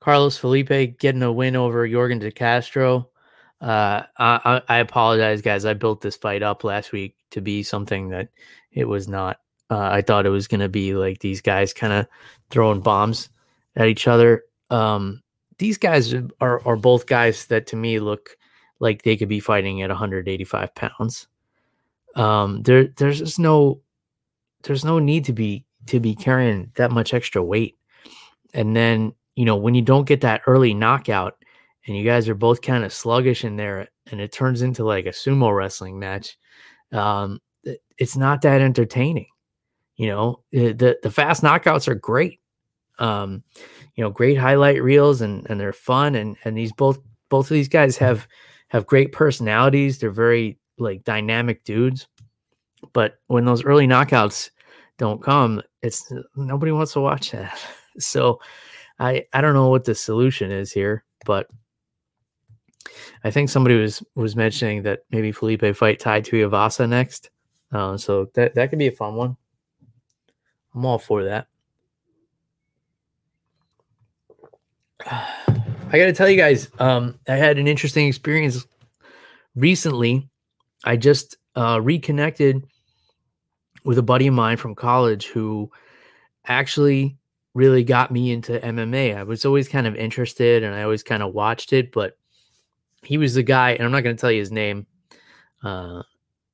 Carlos 0.00 0.38
Felipe 0.38 0.98
getting 0.98 1.22
a 1.22 1.30
win 1.30 1.56
over 1.56 1.86
Yorgan 1.86 2.20
De 2.20 2.30
Castro. 2.30 3.10
Uh, 3.60 4.02
I, 4.18 4.62
I 4.66 4.78
apologize, 4.78 5.42
guys. 5.42 5.66
I 5.66 5.74
built 5.74 6.00
this 6.00 6.16
fight 6.16 6.42
up 6.42 6.64
last 6.64 6.92
week 6.92 7.16
to 7.32 7.42
be 7.42 7.62
something 7.62 8.08
that 8.08 8.28
it 8.72 8.86
was 8.86 9.06
not. 9.06 9.38
Uh, 9.70 9.88
I 9.92 10.02
thought 10.02 10.26
it 10.26 10.30
was 10.30 10.48
going 10.48 10.60
to 10.60 10.68
be 10.68 10.94
like 10.94 11.20
these 11.20 11.40
guys 11.40 11.72
kind 11.72 11.92
of 11.92 12.06
throwing 12.50 12.80
bombs 12.80 13.28
at 13.76 13.86
each 13.86 14.08
other. 14.08 14.44
Um, 14.70 15.22
these 15.58 15.78
guys 15.78 16.14
are 16.40 16.66
are 16.66 16.76
both 16.76 17.06
guys 17.06 17.46
that 17.46 17.66
to 17.68 17.76
me 17.76 18.00
look 18.00 18.36
like 18.80 19.02
they 19.02 19.16
could 19.16 19.28
be 19.28 19.40
fighting 19.40 19.82
at 19.82 19.90
185 19.90 20.74
pounds. 20.74 21.28
Um, 22.16 22.62
there 22.62 22.88
there's 22.96 23.20
just 23.20 23.38
no 23.38 23.80
there's 24.62 24.84
no 24.84 24.98
need 24.98 25.24
to 25.26 25.32
be 25.32 25.64
to 25.86 26.00
be 26.00 26.14
carrying 26.14 26.70
that 26.74 26.90
much 26.90 27.14
extra 27.14 27.42
weight. 27.42 27.78
And 28.52 28.74
then 28.74 29.12
you 29.36 29.44
know 29.44 29.56
when 29.56 29.74
you 29.74 29.82
don't 29.82 30.08
get 30.08 30.20
that 30.22 30.42
early 30.46 30.74
knockout 30.74 31.36
and 31.86 31.96
you 31.96 32.04
guys 32.04 32.28
are 32.28 32.34
both 32.34 32.62
kind 32.62 32.84
of 32.84 32.92
sluggish 32.92 33.44
in 33.44 33.56
there 33.56 33.88
and 34.10 34.20
it 34.20 34.32
turns 34.32 34.62
into 34.62 34.84
like 34.84 35.06
a 35.06 35.10
sumo 35.10 35.54
wrestling 35.54 35.98
match 35.98 36.36
um, 36.92 37.40
it's 37.98 38.16
not 38.16 38.42
that 38.42 38.60
entertaining 38.60 39.26
you 40.00 40.06
know 40.06 40.40
eh, 40.54 40.72
the 40.72 40.98
the 41.02 41.10
fast 41.10 41.42
knockouts 41.42 41.86
are 41.86 41.94
great 41.94 42.40
um, 42.98 43.42
you 43.96 44.02
know 44.02 44.08
great 44.08 44.38
highlight 44.38 44.82
reels 44.82 45.20
and 45.20 45.46
and 45.50 45.60
they're 45.60 45.74
fun 45.74 46.14
and 46.14 46.38
and 46.44 46.56
these 46.56 46.72
both 46.72 46.98
both 47.28 47.50
of 47.50 47.54
these 47.54 47.68
guys 47.68 47.98
have 47.98 48.26
have 48.68 48.86
great 48.86 49.12
personalities 49.12 49.98
they're 49.98 50.10
very 50.10 50.58
like 50.78 51.04
dynamic 51.04 51.64
dudes 51.64 52.08
but 52.94 53.18
when 53.26 53.44
those 53.44 53.62
early 53.62 53.86
knockouts 53.86 54.48
don't 54.96 55.22
come 55.22 55.60
it's 55.82 56.10
nobody 56.34 56.72
wants 56.72 56.94
to 56.94 57.00
watch 57.00 57.32
that 57.32 57.60
so 57.98 58.40
i 59.00 59.22
i 59.34 59.42
don't 59.42 59.54
know 59.54 59.68
what 59.68 59.84
the 59.84 59.94
solution 59.94 60.50
is 60.50 60.72
here 60.72 61.04
but 61.26 61.46
I 63.22 63.30
think 63.30 63.50
somebody 63.50 63.76
was 63.76 64.02
was 64.14 64.34
mentioning 64.34 64.82
that 64.84 65.00
maybe 65.10 65.30
Felipe 65.30 65.76
fight 65.76 66.00
Tai 66.00 66.22
Tuivasa 66.22 66.88
next. 66.88 67.30
Uh, 67.70 67.96
so 67.98 68.30
that 68.34 68.54
that 68.54 68.70
could 68.70 68.78
be 68.78 68.86
a 68.88 68.92
fun 68.92 69.14
one. 69.14 69.36
I'm 70.74 70.84
all 70.84 70.98
for 70.98 71.24
that. 71.24 71.46
I 75.06 75.98
got 75.98 76.06
to 76.06 76.12
tell 76.12 76.28
you 76.28 76.36
guys, 76.36 76.68
um, 76.78 77.18
I 77.28 77.34
had 77.34 77.58
an 77.58 77.66
interesting 77.66 78.06
experience 78.06 78.64
recently. 79.56 80.28
I 80.84 80.96
just 80.96 81.36
uh, 81.56 81.80
reconnected 81.82 82.64
with 83.84 83.98
a 83.98 84.02
buddy 84.02 84.28
of 84.28 84.34
mine 84.34 84.56
from 84.56 84.74
college 84.74 85.26
who 85.26 85.70
actually 86.46 87.16
really 87.54 87.82
got 87.82 88.12
me 88.12 88.30
into 88.30 88.58
MMA. 88.60 89.16
I 89.16 89.24
was 89.24 89.44
always 89.44 89.68
kind 89.68 89.86
of 89.86 89.96
interested 89.96 90.62
and 90.62 90.74
I 90.74 90.82
always 90.82 91.02
kind 91.02 91.22
of 91.22 91.34
watched 91.34 91.72
it, 91.72 91.90
but 91.92 92.16
he 93.02 93.18
was 93.18 93.34
the 93.34 93.42
guy, 93.42 93.72
and 93.72 93.82
I'm 93.82 93.92
not 93.92 94.02
going 94.02 94.14
to 94.14 94.20
tell 94.20 94.30
you 94.30 94.40
his 94.40 94.52
name 94.52 94.86
uh, 95.64 96.02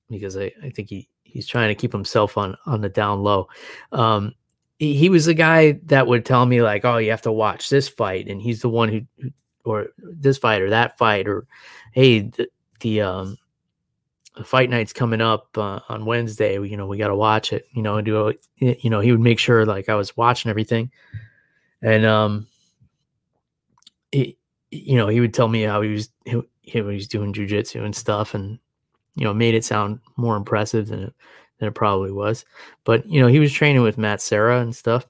because 0.09 0.37
I, 0.37 0.53
I 0.63 0.71
think 0.71 0.89
he 0.89 1.09
he's 1.37 1.47
trying 1.47 1.69
to 1.69 1.75
keep 1.75 1.93
himself 1.93 2.39
on 2.39 2.57
on 2.65 2.81
the 2.81 2.89
down 2.89 3.23
low. 3.23 3.49
Um, 3.93 4.35
he, 4.79 4.95
he, 4.95 5.09
was 5.11 5.27
the 5.27 5.35
guy 5.35 5.73
that 5.85 6.07
would 6.07 6.25
tell 6.25 6.47
me 6.47 6.63
like, 6.63 6.85
"Oh, 6.85 6.97
you 6.97 7.11
have 7.11 7.23
to 7.23 7.33
watch 7.33 7.69
this 7.69 7.89
fight," 7.89 8.29
and 8.29 8.41
he's 8.41 8.63
the 8.63 8.71
one 8.71 8.89
who, 8.89 9.31
or 9.65 9.89
this 9.99 10.39
fight 10.39 10.63
or 10.63 10.71
that 10.71 10.97
fight 10.97 11.29
or, 11.29 11.47
hey, 11.93 12.21
the, 12.21 12.49
the 12.81 13.03
um, 13.03 13.39
fight 14.45 14.71
night's 14.71 14.93
coming 14.93 15.21
up 15.21 15.57
uh, 15.59 15.81
on 15.89 16.07
Wednesday. 16.07 16.55
You 16.55 16.77
know, 16.77 16.87
we 16.87 16.99
got 16.99 17.09
to 17.09 17.17
watch 17.17 17.53
it. 17.53 17.67
You 17.73 17.83
know, 17.83 17.97
and 17.97 18.07
do 18.07 18.33
you 18.57 18.91
know 18.91 19.01
he 19.01 19.13
would 19.13 19.21
make 19.21 19.39
sure 19.39 19.67
like 19.67 19.89
I 19.91 19.95
was 19.95 20.17
watching 20.17 20.51
everything, 20.51 20.91
and 21.83 22.07
um, 22.07 22.47
he, 24.11 24.39
you 24.71 24.97
know, 24.97 25.09
he 25.09 25.21
would 25.21 25.35
tell 25.35 25.49
me 25.49 25.63
how 25.63 25.83
he 25.83 25.91
was 25.91 26.09
he, 26.25 26.41
he 26.63 26.81
was 26.81 27.09
doing 27.09 27.35
jujitsu 27.35 27.85
and 27.85 27.95
stuff, 27.95 28.35
and 28.35 28.59
you 29.17 29.25
know, 29.25 29.35
made 29.35 29.55
it 29.55 29.65
sound 29.65 29.99
more 30.17 30.37
impressive 30.37 30.89
than 30.89 31.03
it 31.05 31.15
than 31.59 31.69
it 31.69 31.75
probably 31.75 32.13
was. 32.13 32.45
But 32.85 33.09
you 33.09 33.21
know, 33.21 33.27
he 33.27 33.41
was 33.41 33.53
training 33.53 33.83
with 33.83 33.99
Matt 33.99 34.21
Serra 34.21 34.61
and 34.61 34.77
stuff. 34.77 35.07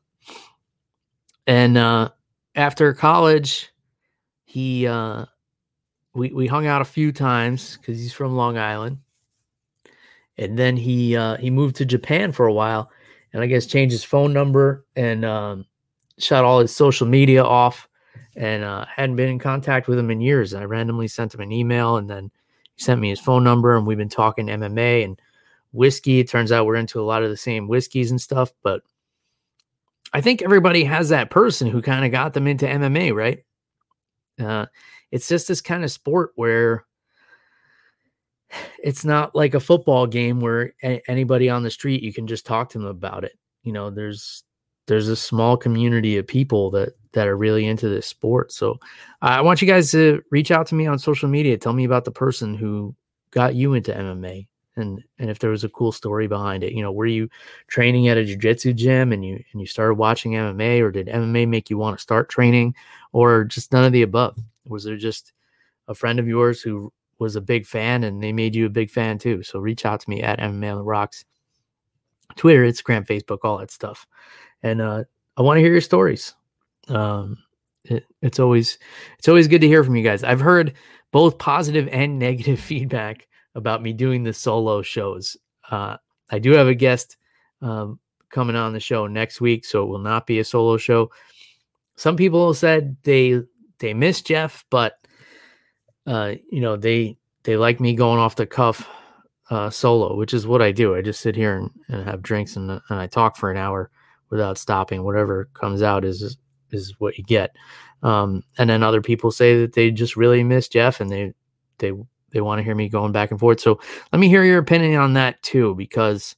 And 1.47 1.77
uh, 1.77 2.11
after 2.55 2.93
college, 2.93 3.71
he 4.45 4.87
uh, 4.87 5.27
we 6.15 6.31
we 6.33 6.47
hung 6.47 6.67
out 6.67 6.83
a 6.83 6.87
few 6.87 7.13
times 7.13 7.77
because 7.77 7.99
he's 7.99 8.13
from 8.13 8.37
Long 8.37 8.57
Island, 8.59 8.99
and 10.39 10.59
then 10.59 10.77
he 10.77 11.17
uh, 11.17 11.37
he 11.37 11.51
moved 11.51 11.77
to 11.77 11.85
Japan 11.85 12.33
for 12.33 12.47
a 12.47 12.53
while, 12.53 12.91
and 13.33 13.43
I 13.43 13.47
guess 13.47 13.67
changed 13.67 13.93
his 13.93 14.05
phone 14.05 14.33
number 14.33 14.87
and 14.97 15.25
um, 15.25 15.67
shut 16.19 16.45
all 16.45 16.61
his 16.61 16.75
social 16.75 17.07
media 17.07 17.45
off 17.45 17.89
and 18.37 18.65
uh, 18.65 18.85
hadn't 18.87 19.17
been 19.17 19.29
in 19.29 19.39
contact 19.39 19.89
with 19.89 19.99
him 19.99 20.11
in 20.11 20.21
years. 20.21 20.55
I 20.55 20.65
randomly 20.65 21.09
sent 21.09 21.35
him 21.35 21.41
an 21.41 21.53
email, 21.53 21.97
and 21.97 22.09
then 22.09 22.31
he 22.77 22.85
sent 22.85 23.01
me 23.01 23.11
his 23.11 23.21
phone 23.21 23.45
number, 23.45 23.77
and 23.77 23.87
we've 23.87 23.99
been 23.99 24.09
talking 24.09 24.47
MMA 24.47 25.05
and 25.05 25.21
whiskey. 25.73 26.21
It 26.21 26.29
turns 26.29 26.53
out 26.53 26.67
we're 26.67 26.77
into 26.77 27.01
a 27.01 27.05
lot 27.05 27.23
of 27.23 27.31
the 27.31 27.37
same 27.37 27.69
whiskeys 27.69 28.11
and 28.11 28.21
stuff, 28.21 28.53
but 28.63 28.83
I 30.13 30.21
think 30.21 30.43
everybody 30.43 30.85
has 30.85 31.09
that 31.09 31.31
person 31.31 31.69
who 31.69 31.83
kind 31.83 32.05
of 32.05 32.13
got 32.13 32.33
them 32.33 32.47
into 32.47 32.67
MMA, 32.67 33.15
right? 33.15 33.45
Uh, 34.41 34.67
it's 35.11 35.29
just 35.29 35.49
this 35.49 35.61
kind 35.61 35.85
of 35.85 35.91
sport 35.91 36.33
where 36.37 36.87
it's 38.83 39.05
not 39.05 39.35
like 39.35 39.55
a 39.55 39.61
football 39.61 40.07
game 40.07 40.41
where 40.41 40.75
a- 40.83 41.03
anybody 41.09 41.49
on 41.49 41.63
the 41.63 41.71
street 41.71 42.03
you 42.03 42.13
can 42.13 42.27
just 42.27 42.47
talk 42.47 42.71
to 42.71 42.79
them 42.79 42.87
about 42.87 43.25
it. 43.25 43.39
You 43.63 43.73
know, 43.73 43.91
there's 43.91 44.45
there's 44.87 45.09
a 45.09 45.17
small 45.17 45.57
community 45.57 46.17
of 46.17 46.27
people 46.27 46.71
that 46.71 46.95
that 47.13 47.29
are 47.29 47.37
really 47.37 47.67
into 47.67 47.89
this 47.89 48.07
sport. 48.07 48.53
So 48.53 48.79
I 49.23 49.41
want 49.41 49.63
you 49.63 49.69
guys 49.69 49.91
to 49.93 50.23
reach 50.31 50.51
out 50.51 50.67
to 50.67 50.75
me 50.75 50.87
on 50.87 50.99
social 50.99 51.31
media. 51.31 51.57
Tell 51.57 51.73
me 51.73 51.85
about 51.85 52.05
the 52.05 52.11
person 52.11 52.55
who 52.55 52.95
got 53.31 53.55
you 53.55 53.73
into 53.73 53.93
MMA 53.93 54.47
and 54.77 55.03
and 55.19 55.31
if 55.31 55.39
there 55.39 55.51
was 55.51 55.65
a 55.65 55.71
cool 55.71 55.93
story 55.93 56.29
behind 56.29 56.63
it. 56.63 56.73
You 56.73 56.83
know, 56.83 56.93
were 56.93 57.07
you 57.07 57.29
training 57.69 58.09
at 58.09 58.19
a 58.19 58.25
jiu-jitsu 58.25 58.75
gym 58.75 59.13
and 59.13 59.25
you 59.25 59.43
and 59.53 59.61
you 59.61 59.67
started 59.67 59.95
watching 59.95 60.33
MMA 60.33 60.81
or 60.81 60.91
did 60.91 61.09
MMA 61.09 61.49
make 61.49 61.71
you 61.71 61.79
want 61.79 61.97
to 61.97 62.03
start 62.03 62.29
training 62.29 62.75
or 63.13 63.45
just 63.45 63.73
none 63.73 63.85
of 63.85 63.93
the 63.93 64.03
above? 64.03 64.39
Was 64.67 64.85
there 64.85 64.97
just 64.97 65.33
a 65.89 65.95
friend 65.95 66.19
of 66.19 66.29
yours 66.29 66.61
who 66.61 66.93
was 67.19 67.35
a 67.35 67.41
big 67.41 67.67
fan 67.67 68.05
and 68.05 68.23
they 68.23 68.33
made 68.33 68.55
you 68.55 68.67
a 68.67 68.71
big 68.71 68.91
fan 68.91 69.19
too? 69.19 69.43
So 69.43 69.59
reach 69.59 69.87
out 69.87 70.01
to 70.01 70.11
me 70.11 70.23
at 70.23 70.39
MMA 70.39 70.71
on 70.71 70.77
the 70.77 70.85
rocks. 70.85 71.25
Twitter, 72.35 72.65
Instagram, 72.65 73.07
Facebook, 73.07 73.39
all 73.45 73.57
that 73.57 73.71
stuff 73.71 74.07
and 74.63 74.81
uh, 74.81 75.05
I 75.37 75.43
want 75.43 75.59
to 75.59 75.61
hear 75.61 75.73
your 75.73 75.81
stories. 75.81 76.35
Um, 76.89 77.39
it, 77.85 78.05
it's 78.23 78.39
always 78.39 78.79
it's 79.19 79.29
always 79.29 79.49
good 79.49 79.61
to 79.61 79.69
hear 79.69 79.85
from 79.85 79.97
you 79.97 80.03
guys. 80.03 80.25
I've 80.25 80.41
heard 80.41 80.75
both 81.13 81.39
positive 81.39 81.89
and 81.89 82.19
negative 82.19 82.61
feedback 82.61 83.27
about 83.55 83.83
me 83.83 83.93
doing 83.93 84.23
the 84.23 84.33
solo 84.33 84.83
shows. 84.83 85.37
Uh, 85.71 85.97
I 86.31 86.39
do 86.39 86.53
have 86.53 86.67
a 86.67 86.75
guest 86.75 87.17
um, 87.63 87.99
coming 88.31 88.57
on 88.57 88.73
the 88.73 88.81
show 88.81 89.07
next 89.07 89.41
week, 89.41 89.65
so 89.65 89.83
it 89.83 89.87
will 89.87 89.99
not 89.99 90.27
be 90.27 90.39
a 90.39 90.45
solo 90.45 90.77
show. 90.77 91.11
Some 91.97 92.17
people 92.17 92.53
said 92.55 92.97
they 93.03 93.41
they 93.79 93.95
miss 93.95 94.23
Jeff, 94.23 94.65
but 94.71 94.99
uh, 96.07 96.35
you 96.51 96.61
know 96.61 96.77
they 96.77 97.19
they 97.45 97.57
like 97.57 97.81
me 97.81 97.95
going 97.95 98.19
off 98.19 98.37
the 98.37 98.47
cuff 98.47 98.89
uh, 99.51 99.71
solo, 99.71 100.17
which 100.17 100.35
is 100.35 100.47
what 100.47 100.63
I 100.63 100.73
do. 100.73 100.95
I 100.95 101.03
just 101.03 101.21
sit 101.21 101.37
here 101.37 101.57
and, 101.57 101.71
and 101.89 102.05
have 102.05 102.23
drinks 102.23 102.57
and, 102.57 102.71
and 102.71 102.83
I 103.01 103.07
talk 103.07 103.37
for 103.37 103.51
an 103.51 103.57
hour 103.57 103.91
without 104.31 104.59
stopping. 104.59 105.05
Whatever 105.05 105.49
comes 105.55 105.83
out 105.83 106.05
is 106.05 106.37
is 106.73 106.95
what 106.99 107.17
you 107.17 107.25
get. 107.25 107.55
Um, 108.03 108.43
and 108.59 108.69
then 108.69 108.83
other 108.83 109.01
people 109.01 109.31
say 109.31 109.61
that 109.61 109.73
they 109.73 109.91
just 109.91 110.17
really 110.17 110.43
miss 110.43 110.69
Jeff 110.69 111.01
and 111.01 111.11
they 111.11 111.33
they 111.79 111.93
they 112.31 112.41
want 112.41 112.59
to 112.59 112.63
hear 112.65 112.75
me 112.75 112.89
going 112.89 113.13
back 113.13 113.31
and 113.31 113.41
forth. 113.41 113.61
So 113.61 113.81
let 114.13 114.19
me 114.19 114.29
hear 114.29 114.45
your 114.45 114.59
opinion 114.59 115.01
on 115.01 115.15
that 115.15 115.43
too, 115.43 115.75
because 115.75 116.37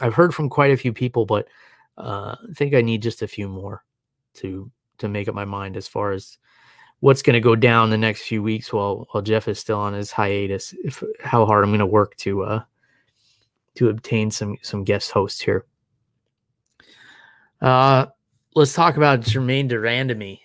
I've 0.00 0.14
heard 0.14 0.34
from 0.34 0.48
quite 0.48 0.70
a 0.70 0.76
few 0.76 0.92
people, 0.92 1.26
but 1.26 1.48
uh, 1.98 2.36
I 2.38 2.52
think 2.54 2.74
I 2.74 2.82
need 2.82 3.02
just 3.02 3.22
a 3.22 3.28
few 3.28 3.48
more 3.48 3.84
to 4.34 4.70
to 4.98 5.08
make 5.08 5.28
up 5.28 5.34
my 5.34 5.44
mind 5.44 5.76
as 5.76 5.88
far 5.88 6.12
as 6.12 6.38
what's 7.00 7.22
going 7.22 7.34
to 7.34 7.40
go 7.40 7.54
down 7.54 7.90
the 7.90 7.98
next 7.98 8.22
few 8.22 8.42
weeks 8.42 8.72
while 8.72 9.06
while 9.10 9.22
Jeff 9.22 9.48
is 9.48 9.58
still 9.58 9.78
on 9.78 9.94
his 9.94 10.10
hiatus. 10.10 10.74
If 10.84 11.02
how 11.20 11.46
hard 11.46 11.64
I'm 11.64 11.70
going 11.70 11.80
to 11.80 11.86
work 11.86 12.16
to 12.18 12.42
uh 12.44 12.62
to 13.76 13.88
obtain 13.88 14.30
some 14.30 14.56
some 14.62 14.84
guest 14.84 15.10
hosts 15.10 15.40
here. 15.40 15.66
Uh, 17.60 18.06
let's 18.54 18.74
talk 18.74 18.96
about 18.96 19.24
Germaine 19.24 19.68
de 19.68 19.76
Randamie. 19.76 20.40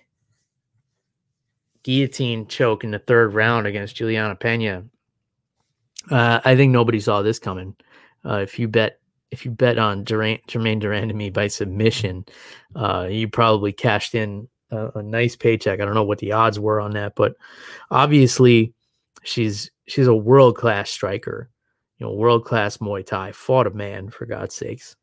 Guillotine 1.83 2.47
choke 2.47 2.83
in 2.83 2.91
the 2.91 2.99
third 2.99 3.33
round 3.33 3.67
against 3.67 3.95
Julianna 3.95 4.35
Pena. 4.35 4.85
Uh, 6.09 6.39
I 6.43 6.55
think 6.55 6.71
nobody 6.71 6.99
saw 6.99 7.21
this 7.21 7.39
coming. 7.39 7.75
Uh, 8.23 8.37
if 8.37 8.59
you 8.59 8.67
bet 8.67 8.99
if 9.31 9.45
you 9.45 9.51
bet 9.51 9.79
on 9.79 10.03
Germaine 10.03 10.39
de 10.45 10.87
Randamie 10.87 11.33
by 11.33 11.47
submission, 11.47 12.25
uh, 12.75 13.07
you 13.09 13.29
probably 13.29 13.71
cashed 13.71 14.13
in 14.13 14.47
a, 14.71 14.89
a, 14.95 15.01
nice 15.01 15.37
paycheck. 15.37 15.79
I 15.79 15.85
don't 15.85 15.93
know 15.93 16.03
what 16.03 16.19
the 16.19 16.33
odds 16.33 16.59
were 16.59 16.81
on 16.81 16.91
that, 16.91 17.15
but 17.15 17.35
obviously 17.89 18.73
she's 19.23 19.71
she's 19.87 20.07
a 20.07 20.15
world 20.15 20.57
class 20.57 20.89
striker. 20.89 21.49
You 21.97 22.07
know, 22.07 22.13
world 22.13 22.45
class 22.45 22.77
Muay 22.77 23.05
Thai. 23.05 23.31
Fought 23.31 23.67
a 23.67 23.71
man 23.71 24.09
for 24.09 24.25
God's 24.25 24.55
sakes. 24.55 24.95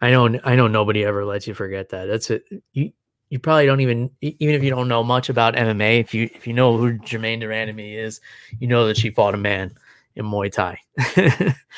I 0.00 0.10
know 0.10 0.38
I 0.44 0.56
know 0.56 0.68
nobody 0.68 1.04
ever 1.04 1.24
lets 1.24 1.46
you 1.46 1.54
forget 1.54 1.88
that. 1.90 2.06
That's 2.06 2.30
it. 2.30 2.44
You 2.72 2.92
you 3.30 3.38
probably 3.38 3.66
don't 3.66 3.80
even 3.80 4.10
even 4.20 4.54
if 4.54 4.62
you 4.62 4.70
don't 4.70 4.88
know 4.88 5.02
much 5.02 5.28
about 5.28 5.54
MMA, 5.54 6.00
if 6.00 6.14
you 6.14 6.30
if 6.34 6.46
you 6.46 6.52
know 6.52 6.76
who 6.76 6.98
Germaine 6.98 7.40
de 7.40 7.94
is, 7.94 8.20
you 8.58 8.68
know 8.68 8.86
that 8.86 8.96
she 8.96 9.10
fought 9.10 9.34
a 9.34 9.38
man 9.38 9.76
in 10.14 10.24
Muay 10.24 10.50
Thai. 10.50 10.80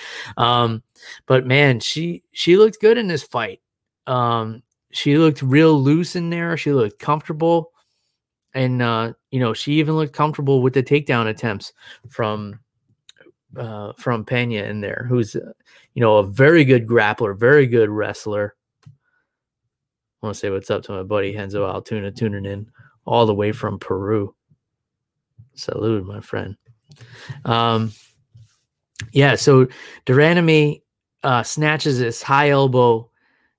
um, 0.36 0.82
but 1.26 1.46
man, 1.46 1.80
she 1.80 2.22
she 2.32 2.56
looked 2.56 2.80
good 2.80 2.98
in 2.98 3.08
this 3.08 3.22
fight. 3.22 3.60
Um, 4.06 4.62
she 4.92 5.18
looked 5.18 5.42
real 5.42 5.80
loose 5.80 6.16
in 6.16 6.30
there. 6.30 6.56
She 6.56 6.72
looked 6.72 6.98
comfortable, 6.98 7.72
and 8.54 8.80
uh, 8.80 9.12
you 9.30 9.40
know 9.40 9.52
she 9.52 9.72
even 9.74 9.96
looked 9.96 10.14
comfortable 10.14 10.62
with 10.62 10.74
the 10.74 10.82
takedown 10.82 11.26
attempts 11.26 11.72
from 12.08 12.60
uh, 13.56 13.92
from 13.98 14.24
Pena 14.24 14.62
in 14.64 14.80
there, 14.80 15.06
who's 15.08 15.36
uh, 15.36 15.52
you 15.94 16.00
know 16.00 16.18
a 16.18 16.26
very 16.26 16.64
good 16.64 16.86
grappler, 16.86 17.38
very 17.38 17.66
good 17.66 17.90
wrestler. 17.90 18.54
I 18.86 20.26
want 20.26 20.34
to 20.34 20.40
say 20.40 20.50
what's 20.50 20.70
up 20.70 20.82
to 20.84 20.92
my 20.92 21.02
buddy 21.02 21.32
Henzo 21.32 21.72
Altuna 21.72 22.14
tuning 22.14 22.44
in 22.44 22.70
all 23.06 23.26
the 23.26 23.34
way 23.34 23.52
from 23.52 23.78
Peru. 23.78 24.34
Salute, 25.54 26.06
my 26.06 26.20
friend. 26.20 26.56
Um, 27.44 27.92
yeah, 29.12 29.34
so 29.34 29.66
de 30.04 30.12
Randamie 30.12 30.82
uh, 31.22 31.42
snatches 31.42 31.98
this 31.98 32.22
high 32.22 32.50
elbow 32.50 33.10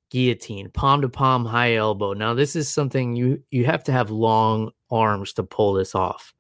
guillotine, 0.10 0.70
palm 0.70 1.02
to 1.02 1.10
palm 1.10 1.46
high 1.46 1.76
elbow. 1.76 2.14
Now, 2.14 2.34
this 2.34 2.56
is 2.56 2.70
something 2.70 3.16
you 3.16 3.42
you 3.50 3.66
have 3.66 3.84
to 3.86 3.92
have 3.92 4.12
long 4.12 4.72
arms 4.90 5.34
to 5.34 5.44
pull 5.44 5.74
this 5.74 5.96
off. 5.96 6.34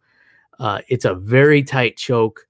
Uh, 0.60 0.82
it's 0.88 1.06
a 1.06 1.16
very 1.16 1.64
tight 1.64 1.98
choke. 1.98 2.48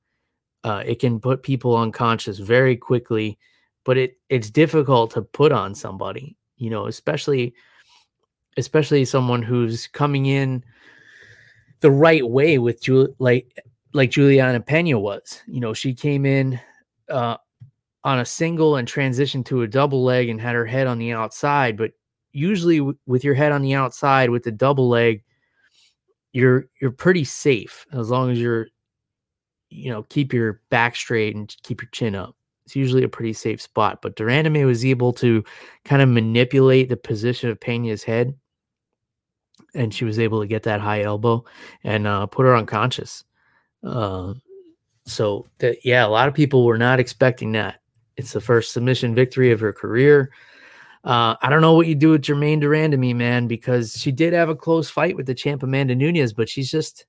Uh, 0.64 0.84
it 0.86 1.00
can 1.00 1.20
put 1.20 1.44
people 1.44 1.76
unconscious 1.76 2.38
very 2.38 2.78
quickly, 2.78 3.38
but 3.84 3.98
it 3.98 4.18
it's 4.30 4.50
difficult 4.50 5.12
to 5.12 5.22
put 5.22 5.52
on 5.52 5.74
somebody 5.74 6.38
you 6.62 6.70
know, 6.70 6.86
especially 6.86 7.54
especially 8.56 9.04
someone 9.04 9.42
who's 9.42 9.88
coming 9.88 10.28
in 10.28 10.64
the 11.80 11.90
right 11.90 12.28
way 12.30 12.60
with 12.60 12.82
Jul- 12.82 13.16
like 13.18 13.58
like 13.94 14.12
Julianna 14.12 14.62
Pena 14.62 15.00
was. 15.00 15.42
You 15.48 15.60
know, 15.60 15.74
she 15.74 15.94
came 15.96 16.26
in 16.26 16.60
uh, 17.10 17.38
on 18.04 18.20
a 18.20 18.26
single 18.26 18.76
and 18.76 18.88
transitioned 18.88 19.46
to 19.46 19.64
a 19.64 19.68
double 19.68 20.04
leg 20.04 20.30
and 20.30 20.40
had 20.40 20.54
her 20.54 20.66
head 20.66 20.86
on 20.86 21.00
the 21.00 21.12
outside. 21.14 21.78
But 21.78 21.94
usually, 22.32 22.78
w- 22.78 22.98
with 23.08 23.24
your 23.24 23.34
head 23.34 23.52
on 23.52 23.64
the 23.64 23.74
outside 23.74 24.30
with 24.30 24.44
the 24.44 24.52
double 24.52 24.88
leg, 24.88 25.24
you're 26.32 26.68
you're 26.80 26.92
pretty 26.92 27.24
safe 27.24 27.88
as 27.92 28.12
long 28.12 28.30
as 28.30 28.40
you're 28.40 28.68
you 29.72 29.90
know 29.90 30.04
keep 30.04 30.34
your 30.34 30.62
back 30.70 30.96
straight 30.96 31.36
and 31.36 31.56
keep 31.64 31.82
your 31.82 31.90
chin 31.92 32.16
up 32.16 32.36
it's 32.72 32.76
usually 32.78 33.04
a 33.04 33.10
pretty 33.10 33.34
safe 33.34 33.62
spot. 33.62 34.02
But 34.02 34.16
de 34.16 34.24
Randamie 34.24 34.66
was 34.66 34.86
able 34.86 35.12
to 35.14 35.44
kind 35.84 36.02
of 36.02 36.08
manipulate 36.08 36.88
the 36.88 36.96
position 36.96 37.50
of 37.50 37.60
Pena's 37.60 38.04
head, 38.04 38.34
and 39.74 39.94
she 39.94 40.06
was 40.06 40.20
able 40.20 40.40
to 40.40 40.48
get 40.48 40.64
that 40.64 40.80
high 40.80 41.02
elbow 41.02 41.44
and 41.84 42.08
uh, 42.08 42.28
put 42.28 42.46
her 42.46 42.56
unconscious. 42.56 43.26
Uh, 43.84 44.36
so 45.06 45.48
that 45.58 45.84
yeah, 45.84 46.06
a 46.06 46.08
lot 46.08 46.30
of 46.30 46.34
people 46.34 46.66
were 46.66 46.78
not 46.78 47.00
expecting 47.00 47.52
that. 47.54 47.82
It's 48.16 48.32
the 48.32 48.40
first 48.40 48.72
submission 48.72 49.16
victory 49.16 49.52
of 49.52 49.60
her 49.60 49.74
career. 49.74 50.32
Uh, 51.04 51.36
I 51.42 51.50
don't 51.50 51.62
know 51.62 51.74
what 51.74 51.88
you 51.88 51.96
do 51.96 52.12
with 52.12 52.22
Germaine 52.22 52.60
de 52.60 52.68
Randamie, 52.68 53.16
man, 53.16 53.48
because 53.48 53.98
she 53.98 54.14
did 54.14 54.32
have 54.32 54.50
a 54.50 54.56
close 54.56 54.90
fight 54.90 55.18
with 55.18 55.26
the 55.26 55.34
champ 55.34 55.64
Amanda 55.64 55.96
Nunes, 55.96 56.32
but 56.32 56.48
she's 56.48 56.72
just 56.72 57.06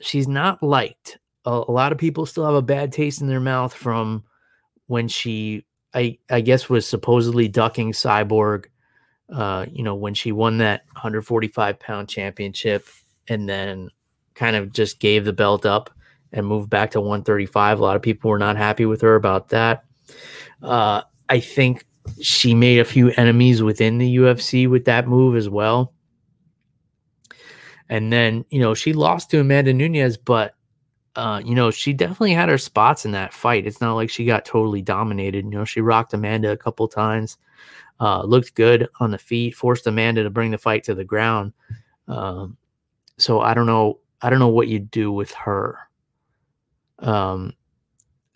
she's 0.00 0.28
not 0.28 0.62
liked 0.62 1.18
a, 1.48 1.64
a 1.68 1.72
lot 1.72 1.92
of 1.92 1.98
people 1.98 2.26
still 2.26 2.44
have 2.44 2.54
a 2.54 2.62
bad 2.62 2.92
taste 2.92 3.20
in 3.20 3.26
their 3.28 3.40
mouth 3.40 3.72
from 3.72 4.22
when 4.86 5.08
she 5.08 5.64
I 5.94 6.18
I 6.30 6.40
guess 6.42 6.68
was 6.68 6.86
supposedly 6.86 7.48
ducking 7.48 7.92
Cyborg. 7.92 8.66
Uh, 9.32 9.66
you 9.70 9.82
know, 9.82 9.94
when 9.94 10.14
she 10.14 10.32
won 10.32 10.58
that 10.58 10.84
145 10.92 11.78
pound 11.78 12.08
championship 12.08 12.86
and 13.28 13.46
then 13.48 13.90
kind 14.34 14.56
of 14.56 14.72
just 14.72 15.00
gave 15.00 15.26
the 15.26 15.34
belt 15.34 15.66
up 15.66 15.90
and 16.32 16.46
moved 16.46 16.70
back 16.70 16.92
to 16.92 17.00
135. 17.00 17.78
A 17.78 17.82
lot 17.82 17.96
of 17.96 18.00
people 18.00 18.30
were 18.30 18.38
not 18.38 18.56
happy 18.56 18.86
with 18.86 19.02
her 19.02 19.16
about 19.16 19.50
that. 19.50 19.84
Uh, 20.62 21.02
I 21.28 21.40
think 21.40 21.84
she 22.22 22.54
made 22.54 22.78
a 22.78 22.86
few 22.86 23.10
enemies 23.10 23.62
within 23.62 23.98
the 23.98 24.16
UFC 24.16 24.68
with 24.68 24.86
that 24.86 25.06
move 25.06 25.36
as 25.36 25.48
well. 25.50 25.92
And 27.88 28.12
then, 28.12 28.44
you 28.50 28.60
know, 28.60 28.74
she 28.74 28.92
lost 28.92 29.30
to 29.30 29.40
Amanda 29.40 29.72
Nunes, 29.72 30.16
but 30.16 30.54
uh, 31.16 31.42
you 31.44 31.54
know, 31.54 31.70
she 31.70 31.92
definitely 31.92 32.32
had 32.32 32.48
her 32.48 32.58
spots 32.58 33.04
in 33.04 33.10
that 33.10 33.32
fight. 33.32 33.66
It's 33.66 33.80
not 33.80 33.94
like 33.94 34.08
she 34.08 34.24
got 34.24 34.44
totally 34.44 34.82
dominated. 34.82 35.44
You 35.44 35.50
know, 35.50 35.64
she 35.64 35.80
rocked 35.80 36.14
Amanda 36.14 36.52
a 36.52 36.56
couple 36.56 36.86
times, 36.86 37.38
uh, 37.98 38.22
looked 38.22 38.54
good 38.54 38.88
on 39.00 39.10
the 39.10 39.18
feet, 39.18 39.56
forced 39.56 39.88
Amanda 39.88 40.22
to 40.22 40.30
bring 40.30 40.52
the 40.52 40.58
fight 40.58 40.84
to 40.84 40.94
the 40.94 41.04
ground. 41.04 41.52
Um, 42.06 42.56
so 43.16 43.40
I 43.40 43.52
don't 43.52 43.66
know. 43.66 43.98
I 44.22 44.30
don't 44.30 44.38
know 44.38 44.48
what 44.48 44.68
you'd 44.68 44.92
do 44.92 45.10
with 45.10 45.32
her. 45.32 45.80
Um, 47.00 47.54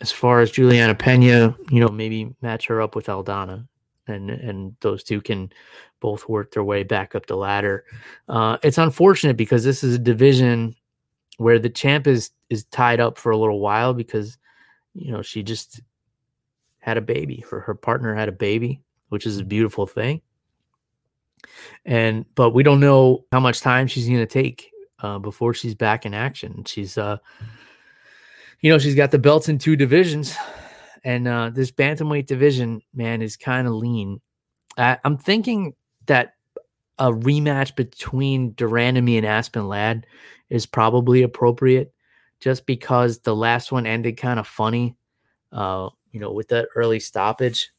as 0.01 0.11
far 0.11 0.41
as 0.41 0.51
Julianna 0.51 0.95
Pena, 0.95 1.55
you 1.69 1.79
know, 1.79 1.87
maybe 1.87 2.35
match 2.41 2.67
her 2.67 2.81
up 2.81 2.95
with 2.95 3.05
Aldana, 3.05 3.65
and 4.07 4.29
and 4.29 4.75
those 4.81 5.03
two 5.03 5.21
can 5.21 5.51
both 5.99 6.27
work 6.27 6.51
their 6.51 6.63
way 6.63 6.83
back 6.83 7.15
up 7.15 7.25
the 7.25 7.35
ladder. 7.35 7.85
Uh, 8.27 8.57
it's 8.63 8.77
unfortunate 8.77 9.37
because 9.37 9.63
this 9.63 9.83
is 9.83 9.95
a 9.95 9.99
division 9.99 10.75
where 11.37 11.59
the 11.59 11.69
champ 11.69 12.07
is 12.07 12.31
is 12.49 12.65
tied 12.65 12.99
up 12.99 13.17
for 13.17 13.31
a 13.31 13.37
little 13.37 13.59
while 13.59 13.93
because 13.93 14.37
you 14.93 15.11
know 15.11 15.21
she 15.21 15.43
just 15.43 15.81
had 16.79 16.97
a 16.97 17.01
baby 17.01 17.43
her 17.49 17.61
her 17.61 17.73
partner 17.73 18.13
had 18.13 18.27
a 18.27 18.33
baby 18.33 18.81
which 19.09 19.25
is 19.25 19.39
a 19.39 19.45
beautiful 19.45 19.85
thing. 19.85 20.21
And 21.85 22.25
but 22.35 22.51
we 22.51 22.63
don't 22.63 22.79
know 22.79 23.25
how 23.31 23.39
much 23.39 23.61
time 23.61 23.85
she's 23.85 24.07
going 24.07 24.17
to 24.19 24.25
take 24.25 24.71
uh, 24.99 25.19
before 25.19 25.53
she's 25.53 25.75
back 25.75 26.05
in 26.05 26.13
action. 26.13 26.63
She's 26.65 26.97
uh 26.97 27.17
you 28.61 28.71
know 28.71 28.79
she's 28.79 28.95
got 28.95 29.11
the 29.11 29.19
belts 29.19 29.49
in 29.49 29.57
two 29.57 29.75
divisions 29.75 30.35
and 31.03 31.27
uh 31.27 31.49
this 31.49 31.71
bantamweight 31.71 32.25
division 32.25 32.81
man 32.93 33.21
is 33.21 33.37
kind 33.37 33.67
of 33.67 33.73
lean 33.73 34.19
I, 34.77 34.97
i'm 35.03 35.17
thinking 35.17 35.73
that 36.05 36.33
a 36.99 37.11
rematch 37.11 37.75
between 37.75 38.53
de 38.53 38.65
Randamie 38.65 39.17
and 39.17 39.25
Aspen 39.25 39.67
Ladd 39.67 40.05
is 40.49 40.65
probably 40.65 41.23
appropriate 41.23 41.93
just 42.39 42.65
because 42.65 43.19
the 43.19 43.35
last 43.35 43.71
one 43.71 43.85
ended 43.85 44.17
kind 44.17 44.39
of 44.39 44.47
funny. 44.47 44.95
Uh, 45.51 45.89
you 46.11 46.19
know, 46.19 46.31
with 46.31 46.47
that 46.49 46.67
early 46.75 46.99
stoppage 46.99 47.71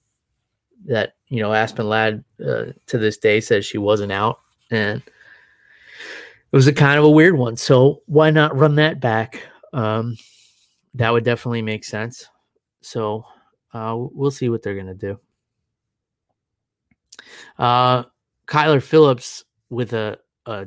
that, 0.87 1.15
you 1.29 1.41
know, 1.41 1.53
Aspen 1.53 1.89
Ladd 1.89 2.25
uh, 2.45 2.67
to 2.87 2.99
this 2.99 3.17
day 3.17 3.41
says 3.41 3.65
she 3.65 3.79
wasn't 3.79 4.13
out. 4.13 4.41
And 4.71 5.01
it 5.01 6.57
was 6.57 6.67
a 6.67 6.73
kind 6.73 6.99
of 6.99 7.05
a 7.05 7.11
weird 7.11 7.37
one. 7.37 7.57
So 7.57 8.03
why 8.07 8.31
not 8.31 8.57
run 8.57 8.77
that 8.77 9.01
back? 9.01 9.43
Um, 9.73 10.17
that 10.95 11.11
would 11.11 11.25
definitely 11.25 11.63
make 11.63 11.85
sense. 11.85 12.29
So 12.85 13.25
uh, 13.73 13.97
we'll 13.97 14.31
see 14.31 14.49
what 14.49 14.63
they're 14.63 14.75
going 14.75 14.87
to 14.87 14.95
do. 14.95 15.19
Uh, 17.59 18.05
Kyler 18.47 18.83
Phillips 18.83 19.45
with 19.71 19.95
a, 19.95 20.19
a 20.47 20.67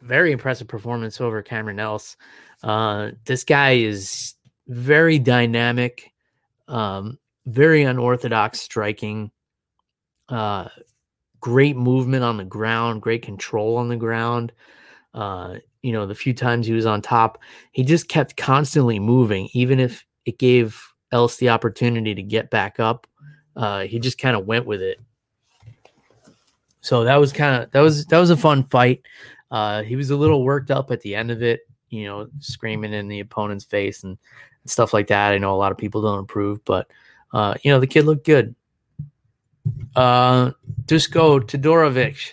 very 0.00 0.32
impressive 0.32 0.66
performance 0.66 1.20
over 1.20 1.42
Cameron 1.42 1.80
Else. 1.80 2.16
Uh, 2.62 3.10
this 3.26 3.44
guy 3.44 3.72
is 3.72 4.34
very 4.68 5.18
dynamic, 5.18 6.12
um, 6.68 7.18
very 7.46 7.82
unorthodox 7.82 8.60
striking, 8.60 9.30
uh, 10.30 10.68
great 11.40 11.76
movement 11.76 12.24
on 12.24 12.38
the 12.38 12.44
ground, 12.44 13.02
great 13.02 13.22
control 13.22 13.76
on 13.76 13.88
the 13.88 13.96
ground. 13.96 14.50
Uh, 15.12 15.56
you 15.82 15.92
know, 15.92 16.06
the 16.06 16.14
few 16.14 16.32
times 16.32 16.66
he 16.66 16.72
was 16.72 16.86
on 16.86 17.02
top, 17.02 17.38
he 17.72 17.84
just 17.84 18.08
kept 18.08 18.38
constantly 18.38 18.98
moving, 18.98 19.50
even 19.52 19.78
if 19.78 20.06
it 20.24 20.38
gave 20.38 20.93
Else 21.14 21.36
the 21.36 21.50
opportunity 21.50 22.12
to 22.12 22.22
get 22.22 22.50
back 22.50 22.80
up. 22.80 23.06
Uh, 23.54 23.82
he 23.82 24.00
just 24.00 24.18
kind 24.18 24.34
of 24.34 24.46
went 24.46 24.66
with 24.66 24.82
it. 24.82 25.00
So 26.80 27.04
that 27.04 27.20
was 27.20 27.32
kind 27.32 27.62
of 27.62 27.70
that 27.70 27.80
was 27.80 28.04
that 28.06 28.18
was 28.18 28.30
a 28.30 28.36
fun 28.36 28.64
fight. 28.64 29.02
Uh, 29.48 29.84
he 29.84 29.94
was 29.94 30.10
a 30.10 30.16
little 30.16 30.42
worked 30.42 30.72
up 30.72 30.90
at 30.90 31.00
the 31.02 31.14
end 31.14 31.30
of 31.30 31.40
it, 31.40 31.60
you 31.88 32.04
know, 32.04 32.26
screaming 32.40 32.92
in 32.92 33.06
the 33.06 33.20
opponent's 33.20 33.64
face 33.64 34.02
and, 34.02 34.18
and 34.62 34.70
stuff 34.70 34.92
like 34.92 35.06
that. 35.06 35.32
I 35.32 35.38
know 35.38 35.54
a 35.54 35.56
lot 35.56 35.70
of 35.70 35.78
people 35.78 36.02
don't 36.02 36.18
approve, 36.18 36.64
but 36.64 36.88
uh, 37.32 37.54
you 37.62 37.70
know, 37.70 37.78
the 37.78 37.86
kid 37.86 38.06
looked 38.06 38.26
good. 38.26 38.56
Uh, 39.94 40.50
Dusko 40.86 41.40
Todorovic, 41.40 42.32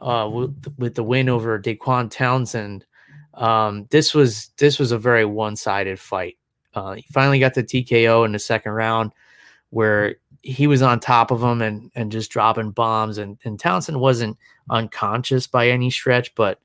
uh, 0.00 0.28
with, 0.32 0.74
with 0.78 0.94
the 0.94 1.04
win 1.04 1.28
over 1.28 1.60
Daquan 1.60 2.10
Townsend. 2.10 2.86
Um, 3.34 3.86
this 3.90 4.14
was 4.14 4.48
this 4.56 4.78
was 4.78 4.90
a 4.90 4.98
very 4.98 5.26
one-sided 5.26 6.00
fight. 6.00 6.38
Uh, 6.76 6.94
he 6.94 7.06
finally 7.12 7.40
got 7.40 7.54
the 7.54 7.64
TKO 7.64 8.24
in 8.24 8.32
the 8.32 8.38
second 8.38 8.72
round, 8.72 9.12
where 9.70 10.16
he 10.42 10.68
was 10.68 10.82
on 10.82 11.00
top 11.00 11.32
of 11.32 11.42
him 11.42 11.62
and 11.62 11.90
and 11.96 12.12
just 12.12 12.30
dropping 12.30 12.70
bombs. 12.72 13.18
And 13.18 13.38
and 13.44 13.58
Townsend 13.58 14.00
wasn't 14.00 14.38
unconscious 14.70 15.48
by 15.48 15.68
any 15.70 15.90
stretch, 15.90 16.34
but 16.36 16.60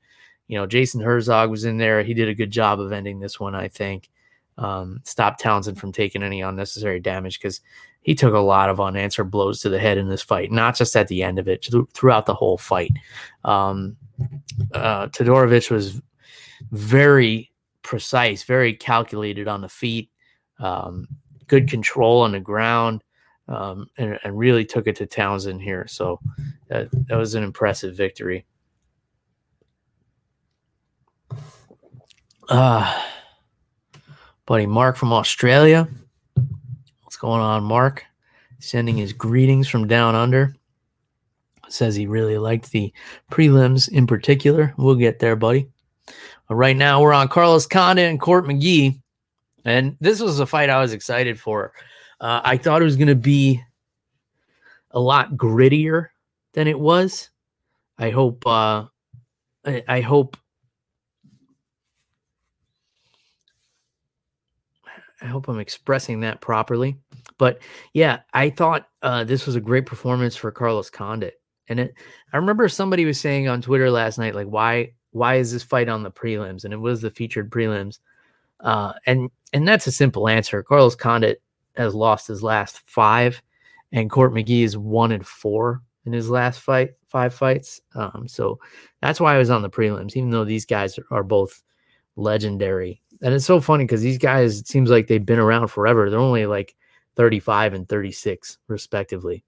you 0.48 0.58
know, 0.58 0.66
Jason 0.66 1.00
Herzog 1.00 1.50
was 1.50 1.64
in 1.64 1.78
there. 1.78 2.04
He 2.04 2.14
did 2.14 2.28
a 2.28 2.34
good 2.34 2.52
job 2.52 2.80
of 2.80 2.92
ending 2.92 3.20
this 3.20 3.40
one, 3.40 3.54
I 3.56 3.68
think. 3.68 4.10
um, 4.58 5.00
stop 5.04 5.38
Townsend 5.38 5.78
from 5.78 5.92
taking 5.92 6.22
any 6.22 6.42
unnecessary 6.42 7.00
damage 7.00 7.40
because 7.40 7.60
he 8.02 8.14
took 8.14 8.34
a 8.34 8.38
lot 8.40 8.68
of 8.68 8.80
unanswered 8.80 9.30
blows 9.30 9.60
to 9.60 9.68
the 9.68 9.78
head 9.78 9.98
in 9.98 10.08
this 10.08 10.22
fight, 10.22 10.50
not 10.52 10.76
just 10.76 10.96
at 10.96 11.08
the 11.08 11.22
end 11.22 11.38
of 11.38 11.48
it, 11.48 11.66
throughout 11.94 12.26
the 12.26 12.34
whole 12.34 12.58
fight. 12.58 12.92
Um, 13.44 13.96
uh, 14.74 15.08
Todorovic 15.08 15.70
was 15.70 16.00
very 16.72 17.51
precise, 17.82 18.42
very 18.44 18.74
calculated 18.74 19.48
on 19.48 19.60
the 19.60 19.68
feet, 19.68 20.10
um, 20.58 21.06
good 21.46 21.68
control 21.68 22.22
on 22.22 22.32
the 22.32 22.40
ground, 22.40 23.02
um, 23.48 23.86
and, 23.98 24.18
and, 24.24 24.38
really 24.38 24.64
took 24.64 24.86
it 24.86 24.96
to 24.96 25.06
Townsend 25.06 25.60
here. 25.60 25.86
So 25.88 26.20
that, 26.68 26.88
that 27.08 27.16
was 27.16 27.34
an 27.34 27.42
impressive 27.42 27.96
victory. 27.96 28.46
Uh, 32.48 33.02
buddy 34.46 34.66
Mark 34.66 34.96
from 34.96 35.12
Australia. 35.12 35.88
What's 37.02 37.16
going 37.16 37.40
on, 37.40 37.64
Mark? 37.64 38.04
Sending 38.58 38.96
his 38.96 39.12
greetings 39.12 39.68
from 39.68 39.88
down 39.88 40.14
under. 40.14 40.54
Says 41.68 41.96
he 41.96 42.06
really 42.06 42.38
liked 42.38 42.70
the 42.70 42.92
prelims 43.30 43.88
in 43.88 44.06
particular. 44.06 44.74
We'll 44.76 44.94
get 44.94 45.18
there, 45.18 45.36
buddy. 45.36 45.68
But 46.52 46.56
right 46.56 46.76
now 46.76 47.00
we're 47.00 47.14
on 47.14 47.28
Carlos 47.28 47.66
Condit 47.66 48.10
and 48.10 48.20
Court 48.20 48.44
McGee. 48.44 49.00
And 49.64 49.96
this 50.02 50.20
was 50.20 50.38
a 50.38 50.44
fight 50.44 50.68
I 50.68 50.82
was 50.82 50.92
excited 50.92 51.40
for. 51.40 51.72
Uh, 52.20 52.42
I 52.44 52.58
thought 52.58 52.82
it 52.82 52.84
was 52.84 52.96
going 52.96 53.08
to 53.08 53.14
be 53.14 53.58
a 54.90 55.00
lot 55.00 55.32
grittier 55.32 56.08
than 56.52 56.68
it 56.68 56.78
was. 56.78 57.30
I 57.96 58.10
hope. 58.10 58.46
Uh, 58.46 58.84
I, 59.64 59.82
I 59.88 60.00
hope 60.02 60.36
I 65.22 65.24
hope 65.24 65.48
I'm 65.48 65.58
expressing 65.58 66.20
that 66.20 66.42
properly. 66.42 66.98
But 67.38 67.60
yeah, 67.94 68.18
I 68.34 68.50
thought 68.50 68.90
uh, 69.00 69.24
this 69.24 69.46
was 69.46 69.56
a 69.56 69.60
great 69.60 69.86
performance 69.86 70.36
for 70.36 70.52
Carlos 70.52 70.90
Condit. 70.90 71.40
And 71.68 71.80
it, 71.80 71.94
I 72.30 72.36
remember 72.36 72.68
somebody 72.68 73.06
was 73.06 73.18
saying 73.18 73.48
on 73.48 73.62
Twitter 73.62 73.90
last 73.90 74.18
night, 74.18 74.34
like, 74.34 74.48
why 74.48 74.92
why 75.12 75.36
is 75.36 75.52
this 75.52 75.62
fight 75.62 75.88
on 75.88 76.02
the 76.02 76.10
prelims? 76.10 76.64
And 76.64 76.74
it 76.74 76.78
was 76.78 77.00
the 77.00 77.10
featured 77.10 77.50
prelims. 77.50 77.98
Uh, 78.60 78.92
and 79.06 79.30
and 79.52 79.66
that's 79.66 79.86
a 79.86 79.92
simple 79.92 80.28
answer. 80.28 80.62
Carlos 80.62 80.94
Condit 80.94 81.42
has 81.76 81.94
lost 81.94 82.28
his 82.28 82.42
last 82.42 82.80
five, 82.86 83.42
and 83.92 84.10
Court 84.10 84.32
McGee 84.32 84.64
is 84.64 84.76
one 84.76 85.12
and 85.12 85.26
four 85.26 85.82
in 86.04 86.12
his 86.12 86.28
last 86.28 86.60
fight, 86.60 86.90
five 87.06 87.32
fights. 87.32 87.80
Um, 87.94 88.26
so 88.26 88.58
that's 89.00 89.20
why 89.20 89.34
I 89.34 89.38
was 89.38 89.50
on 89.50 89.62
the 89.62 89.70
prelims, 89.70 90.16
even 90.16 90.30
though 90.30 90.44
these 90.44 90.66
guys 90.66 90.98
are 91.10 91.22
both 91.22 91.62
legendary 92.16 93.02
and 93.22 93.32
it's 93.32 93.46
so 93.46 93.60
funny 93.60 93.84
because 93.84 94.02
these 94.02 94.18
guys, 94.18 94.58
it 94.60 94.66
seems 94.66 94.90
like 94.90 95.06
they've 95.06 95.24
been 95.24 95.38
around 95.38 95.68
forever. 95.68 96.10
They're 96.10 96.18
only 96.18 96.46
like 96.46 96.74
35 97.14 97.74
and 97.74 97.88
36, 97.88 98.58
respectively. 98.66 99.44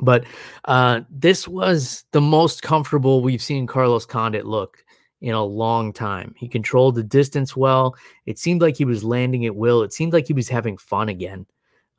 But 0.00 0.24
uh, 0.64 1.02
this 1.10 1.46
was 1.46 2.04
the 2.12 2.20
most 2.20 2.62
comfortable 2.62 3.20
we've 3.20 3.42
seen 3.42 3.66
Carlos 3.66 4.06
Condit 4.06 4.44
look 4.44 4.84
in 5.20 5.34
a 5.34 5.44
long 5.44 5.92
time. 5.92 6.34
He 6.36 6.48
controlled 6.48 6.96
the 6.96 7.02
distance 7.02 7.56
well. 7.56 7.94
It 8.26 8.38
seemed 8.38 8.60
like 8.60 8.76
he 8.76 8.84
was 8.84 9.04
landing 9.04 9.46
at 9.46 9.56
will. 9.56 9.82
It 9.82 9.92
seemed 9.92 10.12
like 10.12 10.26
he 10.26 10.32
was 10.32 10.48
having 10.48 10.76
fun 10.76 11.08
again. 11.08 11.46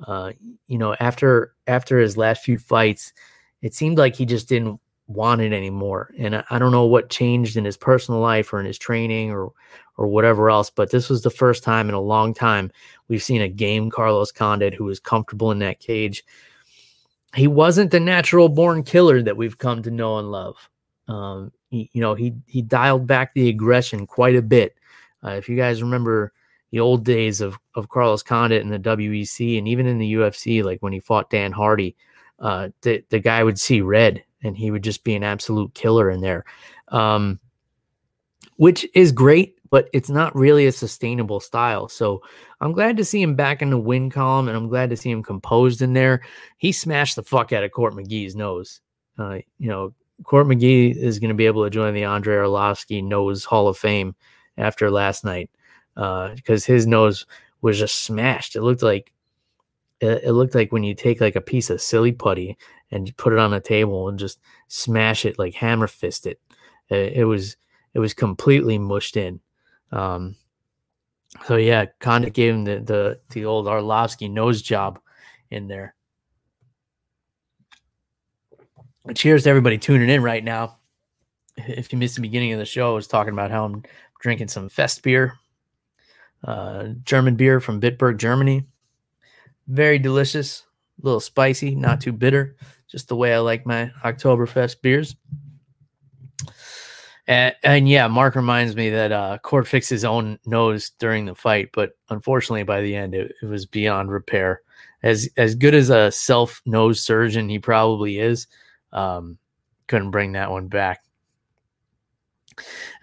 Uh, 0.06 0.34
you 0.68 0.78
know, 0.78 0.96
after 1.00 1.54
after 1.68 2.00
his 2.00 2.18
last 2.18 2.44
few 2.44 2.58
fights, 2.58 3.14
it 3.62 3.74
seemed 3.74 3.98
like 3.98 4.16
he 4.16 4.26
just 4.26 4.50
didn't 4.50 4.80
want 5.08 5.42
it 5.42 5.54
anymore. 5.54 6.12
And 6.18 6.36
I, 6.36 6.44
I 6.50 6.60
don't 6.60 6.72
know 6.72 6.86
what 6.86 7.10
changed 7.10 7.58
in 7.58 7.66
his 7.66 7.78
personal 7.78 8.20
life 8.20 8.52
or 8.52 8.60
in 8.60 8.66
his 8.66 8.78
training 8.78 9.32
or 9.32 9.52
or 9.98 10.08
whatever 10.08 10.50
else. 10.50 10.70
But 10.70 10.92
this 10.92 11.10
was 11.10 11.22
the 11.24 11.30
first 11.30 11.64
time 11.64 11.88
in 11.88 11.96
a 11.96 12.02
long 12.02 12.34
time 12.34 12.72
we've 13.08 13.24
seen 13.24 13.42
a 13.42 13.48
game 13.48 13.90
Carlos 13.90 14.32
Condit 14.32 14.74
who 14.74 14.84
was 14.84 15.00
comfortable 15.00 15.52
in 15.52 15.60
that 15.60 15.80
cage. 15.80 16.24
He 17.36 17.48
wasn't 17.48 17.92
the 17.92 18.00
natural 18.00 18.50
born 18.50 18.84
killer 18.84 19.22
that 19.22 19.38
we've 19.38 19.58
come 19.58 19.84
to 19.84 19.92
know 19.92 20.18
and 20.20 20.32
love. 20.32 20.70
Um, 21.08 21.52
he, 21.70 21.90
you 21.94 22.02
know, 22.02 22.14
he 22.16 22.34
he 22.48 22.62
dialed 22.62 23.08
back 23.08 23.34
the 23.34 23.50
aggression 23.50 24.08
quite 24.08 24.36
a 24.36 24.42
bit. 24.42 24.76
Uh, 25.24 25.32
if 25.32 25.50
you 25.50 25.56
guys 25.56 25.82
remember 25.82 26.34
the 26.72 26.80
old 26.80 27.04
days 27.04 27.42
of 27.42 27.58
of 27.76 27.90
Carlos 27.90 28.24
Condit 28.24 28.62
in 28.62 28.70
the 28.70 28.80
WEC 28.80 29.58
and 29.58 29.68
even 29.68 29.86
in 29.86 29.98
the 29.98 30.14
UFC, 30.14 30.64
like 30.64 30.82
when 30.82 30.94
he 30.94 31.00
fought 31.00 31.30
Dan 31.30 31.52
Hardy, 31.52 31.96
uh, 32.40 32.70
the 32.82 33.04
the 33.10 33.20
guy 33.20 33.44
would 33.44 33.60
see 33.60 33.82
red 33.82 34.24
and 34.44 34.56
he 34.58 34.72
would 34.72 34.84
just 34.84 35.04
be 35.04 35.16
an 35.16 35.24
absolute 35.24 35.74
killer 35.74 36.10
in 36.10 36.22
there, 36.22 36.46
um, 36.90 37.40
which 38.58 38.88
is 38.94 39.12
great 39.12 39.55
but 39.76 39.90
it's 39.92 40.10
not 40.10 40.34
really 40.34 40.68
a 40.68 40.72
sustainable 40.72 41.42
style. 41.42 41.90
So 41.90 42.22
I'm 42.62 42.72
glad 42.72 42.96
to 42.96 43.04
see 43.04 43.22
him 43.22 43.36
back 43.36 43.62
in 43.62 43.72
the 43.72 43.78
win 43.78 44.10
column, 44.10 44.48
and 44.48 44.56
I'm 44.56 44.70
glad 44.70 44.90
to 44.92 44.96
see 44.96 45.12
him 45.12 45.22
composed 45.22 45.82
in 45.82 45.92
there. 45.92 46.22
He 46.56 46.72
smashed 46.72 47.18
the 47.18 47.24
fuck 47.24 47.52
out 47.52 47.66
of 47.66 47.74
Court 47.74 47.94
McGee's 47.94 48.38
nose. 48.38 48.80
Uh, 49.18 49.40
you 49.60 49.68
know, 49.68 49.94
Court 50.24 50.48
McGee 50.48 50.96
is 50.96 51.20
going 51.20 51.28
to 51.28 51.36
be 51.36 51.46
able 51.46 51.66
to 51.66 51.70
join 51.70 51.94
the 51.94 52.06
Andrei 52.06 52.38
Arlovski 52.38 53.04
Nose 53.04 53.44
Hall 53.44 53.68
of 53.68 53.78
Fame 53.78 54.16
after 54.58 54.90
last 54.90 55.26
night 55.26 55.50
because 55.94 56.70
uh, 56.70 56.72
his 56.72 56.88
nose 56.88 57.26
was 57.62 57.78
just 57.78 58.04
smashed. 58.04 58.56
It 58.56 58.62
looked 58.62 58.82
like 58.82 59.12
it, 60.00 60.32
looked 60.32 60.56
like 60.56 60.72
when 60.72 60.84
you 60.86 60.96
take 60.96 61.20
like 61.20 61.36
a 61.36 61.42
piece 61.42 61.70
of 61.70 61.82
silly 61.82 62.14
putty 62.14 62.58
and 62.92 63.10
you 63.10 63.14
put 63.16 63.34
it 63.34 63.40
on 63.40 63.54
a 63.54 63.60
table 63.60 64.08
and 64.08 64.18
just 64.18 64.40
smash 64.70 65.26
it 65.26 65.38
like 65.38 65.54
hammer 65.54 65.88
fist. 65.88 66.28
It, 66.28 66.40
it 66.88 67.26
was 67.26 67.58
it 67.94 68.00
was 68.00 68.14
completely 68.14 68.78
mushed 68.78 69.18
in. 69.18 69.42
Um, 69.96 70.36
so 71.46 71.56
yeah, 71.56 71.86
Condit 72.00 72.34
gave 72.34 72.54
him 72.54 72.64
the 72.66 72.80
the 72.80 73.20
the 73.32 73.46
old 73.46 73.66
Arlovski 73.66 74.30
nose 74.30 74.62
job 74.62 75.00
in 75.50 75.68
there. 75.68 75.96
Cheers 79.14 79.44
to 79.44 79.50
everybody 79.50 79.78
tuning 79.78 80.10
in 80.10 80.24
right 80.24 80.44
now. 80.44 80.78
If 81.58 81.94
you 81.94 82.00
missed 82.00 82.16
the 82.16 82.22
beginning 82.22 82.52
of 82.54 82.60
the 82.60 82.66
show, 82.66 82.92
I 82.92 82.96
was 82.96 83.08
talking 83.08 83.34
about 83.34 83.52
how 83.52 83.66
I'm 83.66 83.84
drinking 84.20 84.50
some 84.50 84.68
Fest 84.68 85.04
beer, 85.04 85.34
uh, 86.44 86.88
German 87.04 87.36
beer 87.36 87.60
from 87.60 87.80
Bitburg, 87.80 88.18
Germany. 88.18 88.66
Very 89.68 90.00
delicious, 90.00 90.64
a 91.02 91.06
little 91.06 91.20
spicy, 91.20 91.76
not 91.76 92.02
too 92.02 92.12
bitter, 92.12 92.58
just 92.88 93.08
the 93.08 93.16
way 93.16 93.34
I 93.34 93.40
like 93.40 93.66
my 93.66 93.92
Oktoberfest 94.04 94.82
beers. 94.82 95.16
And, 97.28 97.56
and, 97.64 97.90
yeah, 97.90 98.08
Mark 98.08 98.36
reminds 98.36 98.76
me 98.76 98.92
that 98.92 99.12
uh, 99.12 99.40
Court 99.40 99.68
fixed 99.68 99.90
his 99.90 100.06
own 100.06 100.38
nose 100.46 100.92
during 101.00 101.26
the 101.26 101.34
fight, 101.34 101.70
but 101.74 101.98
unfortunately, 102.10 102.64
by 102.64 102.82
the 102.82 102.96
end, 102.96 103.16
it, 103.16 103.34
it 103.42 103.46
was 103.46 103.66
beyond 103.66 104.12
repair. 104.12 104.62
As 105.02 105.30
as 105.38 105.56
good 105.56 105.76
as 105.76 105.90
a 105.90 106.12
self 106.12 106.62
nose 106.66 107.02
surgeon 107.02 107.48
he 107.50 107.60
probably 107.60 108.20
is, 108.20 108.48
um, 108.92 109.38
couldn't 109.88 110.12
bring 110.12 110.32
that 110.34 110.52
one 110.52 110.68
back. 110.68 111.04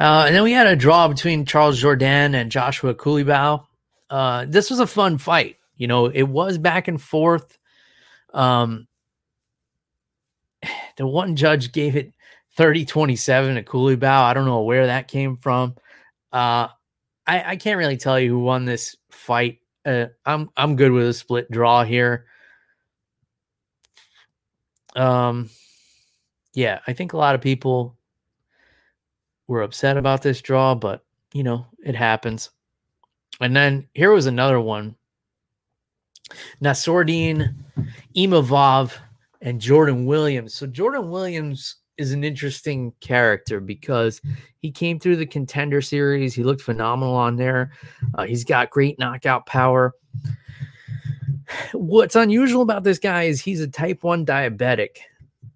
Uh, 0.00 0.24
and 0.26 0.34
then 0.34 0.42
we 0.42 0.52
had 0.52 0.66
a 0.66 0.76
draw 0.76 1.08
between 1.08 1.44
Charles 1.44 1.80
Jourdain 1.82 2.34
and 2.34 2.50
Joshua 2.50 2.94
Culibao. 2.94 3.66
Uh, 4.08 4.46
this 4.48 4.70
was 4.70 4.80
a 4.80 4.86
fun 4.86 5.18
fight. 5.18 5.56
You 5.76 5.86
know, 5.86 6.06
it 6.06 6.24
was 6.24 6.58
back 6.58 6.88
and 6.88 7.00
forth. 7.00 7.58
Um, 8.32 8.86
the 10.96 11.06
one 11.06 11.36
judge 11.36 11.72
gave 11.72 11.96
it 11.96 12.12
30 12.56 12.84
27 12.84 13.56
at 13.56 13.66
Culibao. 13.66 14.22
I 14.22 14.34
don't 14.34 14.44
know 14.44 14.62
where 14.62 14.86
that 14.86 15.08
came 15.08 15.36
from. 15.36 15.74
Uh, 16.32 16.68
I, 17.26 17.52
I 17.52 17.56
can't 17.56 17.78
really 17.78 17.96
tell 17.96 18.18
you 18.18 18.30
who 18.30 18.40
won 18.40 18.64
this 18.64 18.96
fight. 19.10 19.60
Uh, 19.84 20.06
I'm 20.24 20.50
I'm 20.56 20.76
good 20.76 20.92
with 20.92 21.08
a 21.08 21.12
split 21.12 21.50
draw 21.50 21.84
here. 21.84 22.26
Um, 24.94 25.48
yeah, 26.54 26.80
I 26.86 26.92
think 26.92 27.12
a 27.12 27.18
lot 27.18 27.34
of 27.34 27.40
people 27.40 27.96
were 29.46 29.62
upset 29.62 29.96
about 29.96 30.22
this 30.22 30.40
draw, 30.40 30.74
but 30.74 31.04
you 31.32 31.42
know 31.42 31.66
it 31.84 31.94
happens. 31.94 32.50
And 33.40 33.56
then 33.56 33.88
here 33.94 34.12
was 34.12 34.26
another 34.26 34.60
one: 34.60 34.94
Nassourdine 36.62 37.54
Imavov 38.16 38.92
and 39.40 39.60
Jordan 39.60 40.06
Williams. 40.06 40.54
So 40.54 40.66
Jordan 40.66 41.10
Williams 41.10 41.76
is 42.02 42.12
an 42.12 42.24
interesting 42.24 42.92
character 43.00 43.60
because 43.60 44.20
he 44.58 44.70
came 44.70 44.98
through 44.98 45.16
the 45.16 45.26
contender 45.26 45.80
series. 45.80 46.34
He 46.34 46.42
looked 46.42 46.60
phenomenal 46.60 47.14
on 47.14 47.36
there. 47.36 47.72
Uh, 48.14 48.24
he's 48.24 48.44
got 48.44 48.70
great 48.70 48.98
knockout 48.98 49.46
power. 49.46 49.94
What's 51.72 52.16
unusual 52.16 52.62
about 52.62 52.84
this 52.84 52.98
guy 52.98 53.24
is 53.24 53.40
he's 53.40 53.60
a 53.60 53.68
type 53.68 54.02
1 54.02 54.26
diabetic, 54.26 54.98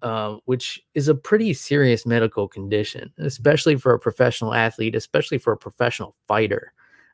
uh, 0.01 0.37
which 0.45 0.83
is 0.95 1.07
a 1.07 1.15
pretty 1.15 1.53
serious 1.53 2.05
medical 2.05 2.47
condition, 2.47 3.11
especially 3.19 3.75
for 3.75 3.93
a 3.93 3.99
professional 3.99 4.53
athlete, 4.53 4.95
especially 4.95 5.37
for 5.37 5.53
a 5.53 5.57
professional 5.57 6.15
fighter, 6.27 6.73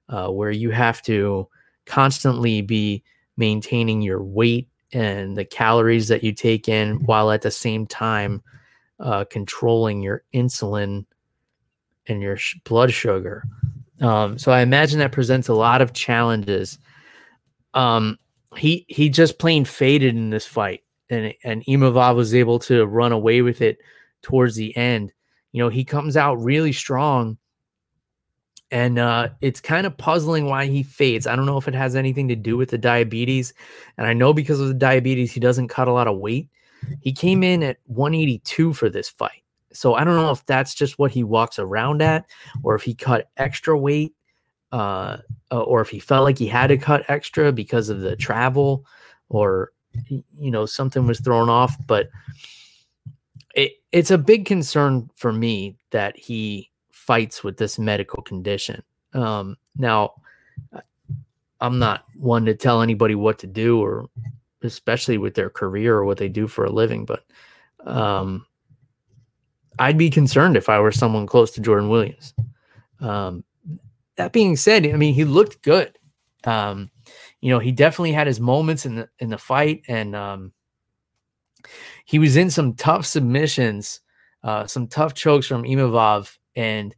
uh, 0.10 0.30
where 0.30 0.52
you 0.52 0.70
have 0.70 1.02
to 1.04 1.48
constantly 1.86 2.62
be 2.62 3.04
maintaining 3.38 4.02
your 4.02 4.24
weight 4.24 4.70
and 4.94 5.36
the 5.36 5.46
calories 5.46 6.08
that 6.08 6.24
you 6.24 6.32
take 6.32 6.70
in 6.70 6.96
while 7.06 7.32
at 7.32 7.42
the 7.42 7.52
same 7.52 7.86
time 7.88 8.42
uh, 9.00 9.26
controlling 9.26 10.02
your 10.02 10.24
insulin 10.34 11.06
and 12.08 12.22
your 12.22 12.38
sh- 12.38 12.60
blood 12.64 12.92
sugar. 12.92 13.44
Um, 14.02 14.38
so 14.38 14.52
I 14.52 14.62
imagine 14.62 15.00
that 15.00 15.12
presents 15.12 15.48
a 15.48 15.54
lot 15.54 15.82
of 15.82 15.94
challenges. 15.94 16.78
Um, 17.74 18.18
he 18.56 18.86
he 18.88 19.10
just 19.10 19.40
plain 19.40 19.66
faded 19.66 20.16
in 20.16 20.30
this 20.30 20.46
fight, 20.46 20.84
and 21.10 21.34
and 21.44 21.64
Imavov 21.66 22.16
was 22.16 22.36
able 22.36 22.60
to 22.60 22.86
run 22.86 23.12
away 23.12 23.42
with 23.42 23.62
it 23.62 23.80
towards 24.22 24.56
the 24.56 24.76
end. 24.76 25.12
You 25.52 25.64
know, 25.64 25.70
he 25.70 25.84
comes 25.84 26.18
out 26.18 26.36
really 26.36 26.72
strong, 26.72 27.38
and 28.72 29.00
uh, 29.00 29.30
it's 29.42 29.62
kind 29.62 29.86
of 29.88 29.98
puzzling 29.98 30.46
why 30.46 30.66
he 30.66 30.84
fades. 30.84 31.28
I 31.28 31.36
don't 31.36 31.46
know 31.46 31.58
if 31.58 31.68
it 31.68 31.76
has 31.76 31.96
anything 31.96 32.28
to 32.28 32.36
do 32.36 32.58
with 32.58 32.70
the 32.70 32.78
diabetes, 32.78 33.54
and 33.98 34.08
I 34.08 34.14
know 34.14 34.34
because 34.34 34.60
of 34.60 34.68
the 34.68 34.74
diabetes, 34.74 35.32
he 35.32 35.40
doesn't 35.40 35.70
cut 35.70 35.88
a 35.88 35.94
lot 35.94 36.08
of 36.08 36.18
weight. 36.18 36.50
He 37.02 37.12
came 37.12 37.44
in 37.44 37.64
at 37.64 37.78
182 37.86 38.74
for 38.74 38.90
this 38.90 39.10
fight. 39.10 39.44
So 39.74 39.96
I 39.96 40.04
don't 40.04 40.16
know 40.16 40.32
if 40.32 40.46
that's 40.46 40.74
just 40.74 41.00
what 41.00 41.12
he 41.12 41.24
walks 41.24 41.60
around 41.60 42.02
at, 42.02 42.26
or 42.62 42.76
if 42.76 42.84
he 42.84 42.94
cut 42.94 43.30
extra 43.38 43.78
weight, 43.78 44.14
uh, 44.72 45.18
or 45.52 45.82
if 45.82 45.90
he 45.90 46.00
felt 46.00 46.24
like 46.24 46.38
he 46.38 46.48
had 46.48 46.68
to 46.68 46.78
cut 46.78 47.06
extra 47.10 47.52
because 47.52 47.90
of 47.90 48.02
the 48.02 48.16
travel, 48.16 48.86
or 49.30 49.72
you 50.10 50.52
know 50.52 50.66
something 50.66 51.06
was 51.06 51.20
thrown 51.20 51.50
off. 51.50 51.76
But 51.88 52.10
it, 53.56 53.74
it's 53.92 54.12
a 54.12 54.18
big 54.18 54.46
concern 54.46 55.10
for 55.16 55.34
me 55.34 55.78
that 55.92 56.18
he 56.18 56.72
fights 56.92 57.44
with 57.44 57.58
this 57.58 57.78
medical 57.78 58.24
condition. 58.24 58.84
Um, 59.14 59.58
now, 59.78 60.14
I'm 61.60 61.80
not 61.80 62.06
one 62.18 62.46
to 62.46 62.56
tell 62.56 62.82
anybody 62.82 63.16
what 63.16 63.40
to 63.40 63.48
do, 63.48 63.82
or 63.84 64.08
especially 64.64 65.18
with 65.18 65.36
their 65.36 65.50
career 65.50 65.96
or 65.96 66.06
what 66.06 66.18
they 66.18 66.30
do 66.30 66.48
for 66.48 66.66
a 66.66 66.72
living, 66.72 67.06
but 67.06 67.26
um, 67.86 68.46
I'd 69.80 69.98
be 69.98 70.10
concerned 70.10 70.56
if 70.58 70.70
I 70.70 70.80
were 70.80 70.92
someone 70.92 71.28
close 71.28 71.52
to 71.52 71.62
Jordan 71.62 71.90
Williams. 71.90 72.34
Um, 73.00 73.44
that 74.16 74.32
being 74.32 74.56
said, 74.56 74.86
I 74.86 74.94
mean, 74.94 75.14
he 75.14 75.26
looked 75.26 75.62
good. 75.64 75.98
Um, 76.46 76.92
you 77.42 77.50
know, 77.50 77.60
he 77.60 77.72
definitely 77.72 78.14
had 78.14 78.28
his 78.28 78.40
moments 78.40 78.86
in 78.86 78.96
the 78.96 79.10
in 79.20 79.30
the 79.30 79.38
fight, 79.38 79.84
and 79.88 80.16
um, 80.16 80.54
he 82.06 82.20
was 82.20 82.38
in 82.38 82.50
some 82.50 82.74
tough 82.74 83.06
submissions, 83.06 84.02
uh, 84.44 84.68
some 84.68 84.88
tough 84.88 85.14
chokes 85.14 85.48
from 85.48 85.64
Imavov, 85.64 86.38
and 86.56 86.96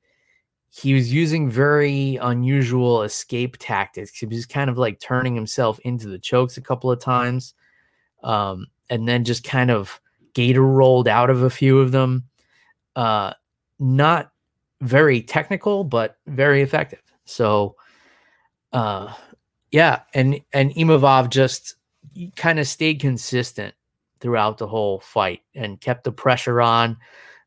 he 0.75 0.93
was 0.93 1.13
using 1.13 1.49
very 1.49 2.17
unusual 2.21 3.03
escape 3.03 3.55
tactics. 3.59 4.17
He 4.17 4.25
was 4.25 4.45
kind 4.45 4.69
of 4.69 4.77
like 4.77 4.99
turning 4.99 5.33
himself 5.33 5.79
into 5.79 6.07
the 6.07 6.19
chokes 6.19 6.57
a 6.57 6.61
couple 6.61 6.91
of 6.91 6.99
times, 6.99 7.53
um, 8.23 8.67
and 8.89 9.07
then 9.07 9.23
just 9.23 9.43
kind 9.43 9.71
of 9.71 10.01
gator 10.33 10.61
rolled 10.61 11.07
out 11.07 11.29
of 11.29 11.43
a 11.43 11.49
few 11.49 11.79
of 11.79 11.91
them 11.93 12.25
uh, 12.95 13.33
not 13.79 14.31
very 14.81 15.21
technical, 15.21 15.83
but 15.83 16.17
very 16.27 16.61
effective. 16.61 17.01
So, 17.25 17.75
uh, 18.73 19.13
yeah, 19.71 20.01
and 20.13 20.41
and 20.53 20.71
Imavov 20.71 21.29
just 21.29 21.75
kind 22.35 22.59
of 22.59 22.67
stayed 22.67 22.99
consistent 22.99 23.73
throughout 24.19 24.57
the 24.57 24.67
whole 24.67 24.99
fight 24.99 25.41
and 25.53 25.79
kept 25.79 26.03
the 26.03 26.11
pressure 26.11 26.61
on, 26.61 26.97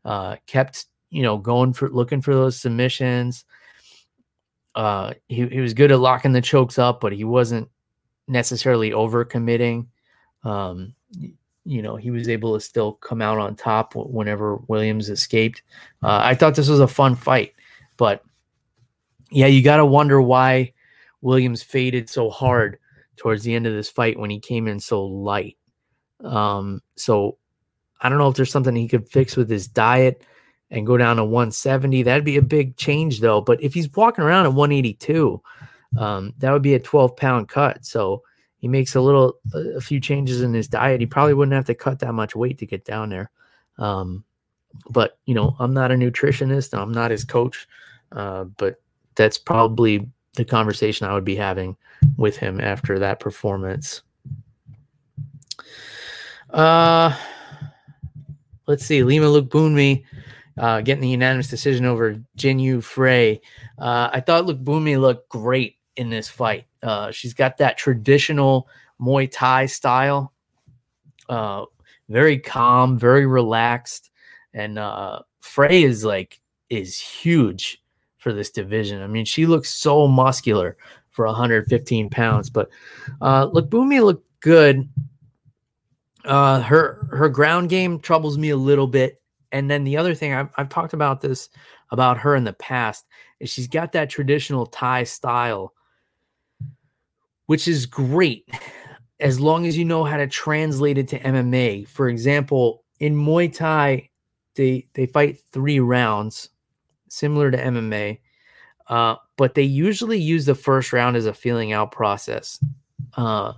uh, 0.05 0.37
kept 0.47 0.87
you 1.11 1.23
know 1.23 1.39
going 1.39 1.73
for 1.73 1.89
looking 1.91 2.21
for 2.21 2.35
those 2.35 2.61
submissions. 2.61 3.45
Uh, 4.75 5.15
he 5.29 5.47
he 5.49 5.61
was 5.61 5.75
good 5.75 5.91
at 5.91 6.01
locking 6.01 6.33
the 6.33 6.41
chokes 6.41 6.79
up, 6.79 7.01
but 7.01 7.13
he 7.13 7.25
wasn't 7.25 7.69
necessarily 8.27 8.93
over 8.93 9.25
committing. 9.25 9.89
Um, 10.45 10.95
you 11.65 11.83
know 11.83 11.97
he 11.97 12.11
was 12.11 12.29
able 12.29 12.55
to 12.55 12.61
still 12.61 12.93
come 12.95 13.21
out 13.21 13.39
on 13.39 13.55
top 13.55 13.95
whenever 13.95 14.57
Williams 14.69 15.11
escaped. 15.11 15.63
Uh, 16.03 16.21
I 16.23 16.35
thought 16.35 16.55
this 16.55 16.69
was 16.69 16.81
a 16.81 16.89
fun 16.89 17.15
fight, 17.15 17.55
but 17.97 18.23
yeah, 19.31 19.47
you 19.47 19.63
got 19.63 19.77
to 19.77 19.87
wonder 19.87 20.21
why 20.23 20.73
Williams 21.21 21.63
faded 21.63 22.09
so 22.09 22.31
hard 22.31 22.79
towards 23.17 23.43
the 23.43 23.55
end 23.55 23.67
of 23.67 23.75
this 23.75 23.91
fight 23.91 24.19
when 24.19 24.31
he 24.31 24.41
came 24.41 24.69
in 24.69 24.81
so 24.81 25.05
light. 25.05 25.57
Um, 26.25 26.81
so 26.97 27.37
I 28.01 28.09
don't 28.09 28.19
know 28.19 28.29
if 28.29 28.37
there's 28.37 28.51
something 28.51 28.75
he 28.75 28.89
could 28.89 29.09
fix 29.09 29.37
with 29.37 29.51
his 29.51 29.67
diet 29.67 30.25
and 30.71 30.87
go 30.87 30.97
down 30.97 31.17
to 31.17 31.25
170. 31.25 32.03
That'd 32.03 32.25
be 32.25 32.37
a 32.37 32.43
big 32.43 32.77
change 32.77 33.21
though. 33.21 33.41
But 33.41 33.63
if 33.63 33.75
he's 33.75 33.91
walking 33.93 34.25
around 34.25 34.47
at 34.47 34.53
182, 34.53 35.43
um, 35.97 36.35
that 36.39 36.53
would 36.53 36.63
be 36.63 36.75
a 36.75 36.81
12 36.81 37.17
pound 37.17 37.49
cut. 37.49 37.85
So 37.85 38.23
he 38.59 38.69
makes 38.69 38.95
a 38.95 39.01
little 39.01 39.39
a 39.55 39.81
few 39.81 40.01
changes 40.01 40.43
in 40.43 40.53
his 40.53 40.69
diet 40.69 41.01
he 41.01 41.07
probably 41.07 41.35
wouldn't 41.35 41.55
have 41.55 41.65
to 41.65 41.75
cut 41.75 42.01
that 42.01 42.13
much 42.13 42.37
weight 42.37 42.59
to 42.59 42.67
get 42.67 42.85
down 42.85 43.09
there 43.09 43.31
um, 43.79 44.25
but 44.91 45.19
you 45.25 45.35
know 45.35 45.57
i'm 45.59 45.73
not 45.73 45.91
a 45.91 45.95
nutritionist 45.95 46.77
i'm 46.79 46.93
not 46.93 47.11
his 47.11 47.25
coach 47.25 47.67
uh, 48.13 48.45
but 48.45 48.81
that's 49.15 49.39
probably 49.39 50.09
the 50.35 50.45
conversation 50.45 51.07
i 51.07 51.15
would 51.15 51.25
be 51.25 51.37
having 51.37 51.77
with 52.17 52.37
him 52.37 52.61
after 52.61 52.99
that 52.99 53.21
performance 53.21 54.03
uh 56.51 57.15
let's 58.67 58.85
see 58.85 59.03
Loma 59.03 59.27
Lookboonmee 59.27 60.05
uh, 60.59 60.81
getting 60.81 61.03
the 61.03 61.09
unanimous 61.09 61.49
decision 61.49 61.87
over 61.87 62.21
Jinh 62.37 62.61
Yu 62.61 62.81
Frey. 62.81 63.41
Uh, 63.79 64.11
I 64.13 64.21
thought 64.21 64.45
Lookboonmee 64.45 65.01
looked 65.01 65.29
great 65.29 65.77
in 65.97 66.11
this 66.11 66.29
fight. 66.29 66.67
Uh, 66.83 67.11
she's 67.11 67.35
got 67.35 67.59
that 67.59 67.77
traditional 67.77 68.69
Muay 69.01 69.29
Thai 69.31 69.67
style, 69.67 70.33
uh, 71.29 71.65
very 72.09 72.39
calm, 72.39 72.99
very 72.99 73.27
relaxed, 73.27 74.11
and 74.55 74.79
uh, 74.79 75.21
Frey 75.41 75.83
is 75.83 76.05
like 76.05 76.41
is 76.71 76.99
huge 76.99 77.83
for 78.19 78.33
this 78.33 78.51
division. 78.51 79.03
I 79.03 79.07
mean, 79.07 79.25
she 79.25 79.47
looks 79.47 79.75
so 79.75 80.07
muscular 80.09 80.77
for 81.11 81.27
115 81.27 82.11
pounds, 82.11 82.51
but 82.51 82.69
uh, 83.21 83.49
Lookboonmee 83.49 84.05
looked 84.05 84.27
good. 84.41 84.89
Uh, 86.25 86.61
her 86.61 87.09
her 87.13 87.29
ground 87.29 87.71
game 87.71 88.01
troubles 88.01 88.37
me 88.37 88.51
a 88.51 88.57
little 88.57 88.87
bit, 88.87 89.21
and 89.53 89.71
then 89.71 89.85
the 89.85 89.97
other 89.97 90.15
thing 90.15 90.33
I've, 90.33 90.51
I've 90.57 90.69
talked 90.69 90.93
about 90.93 91.21
this 91.21 91.49
about 91.91 92.19
her 92.19 92.35
in 92.35 92.45
the 92.45 92.53
past 92.53 93.07
is 93.41 93.51
she's 93.51 93.69
got 93.69 93.93
that 93.93 94.11
traditional 94.11 94.67
Thai 94.67 95.05
style 95.05 95.75
which 97.49 97.67
is 97.67 97.87
great 97.87 98.47
as 99.21 99.41
long 99.41 99.67
as 99.67 99.77
you 99.77 99.85
know 99.85 100.05
how 100.05 100.17
to 100.17 100.27
translate 100.27 100.99
it 100.99 101.09
to 101.09 101.19
MMA. 101.19 101.89
For 101.89 102.09
example, 102.09 102.85
in 103.01 103.17
Muay 103.17 103.53
Thai, 103.53 104.11
they 104.55 104.87
they 104.93 105.07
fight 105.07 105.41
three 105.51 105.81
rounds, 105.81 106.51
similar 107.09 107.51
to 107.51 107.57
MMA, 107.59 108.21
uh, 108.89 109.17
but 109.37 109.55
they 109.55 109.63
usually 109.63 110.19
use 110.19 110.45
the 110.45 110.55
first 110.55 110.93
round 110.93 111.17
as 111.17 111.27
a 111.27 111.33
feeling 111.33 111.73
out 111.73 111.91
process. 111.91 112.63
Uh, 113.17 113.55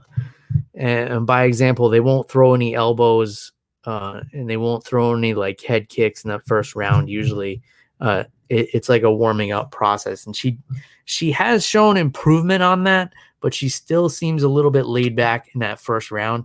and, 0.74 1.12
and, 1.12 1.26
by 1.26 1.44
example, 1.44 1.88
they 1.88 2.00
won't 2.00 2.31
throw 2.31 2.55
any 2.55 2.74
elbows 2.74 3.53
uh, 3.85 4.21
and 4.33 4.49
they 4.49 4.57
won't 4.57 4.85
throw 4.85 5.14
any 5.14 5.35
like 5.35 5.61
head 5.61 5.88
kicks 5.88 6.25
in 6.25 6.31
that 6.31 6.47
first 6.47 6.75
round. 6.75 7.09
Usually, 7.09 7.62
uh, 8.01 8.25
it, 8.49 8.69
it's 8.75 8.88
like 8.88 9.03
a 9.03 9.12
warming 9.12 9.53
up 9.53 9.71
process, 9.71 10.27
and 10.27 10.37
she 10.37 10.59
she 11.05 11.33
has 11.33 11.64
shown 11.64 11.97
improvement 11.97 12.62
on 12.62 12.85
that 12.85 13.12
but 13.40 13.55
she 13.55 13.69
still 13.69 14.09
seems 14.09 14.43
a 14.43 14.49
little 14.49 14.71
bit 14.71 14.87
laid 14.87 15.16
back 15.16 15.51
in 15.55 15.61
that 15.61 15.81
first 15.81 16.11
round. 16.11 16.45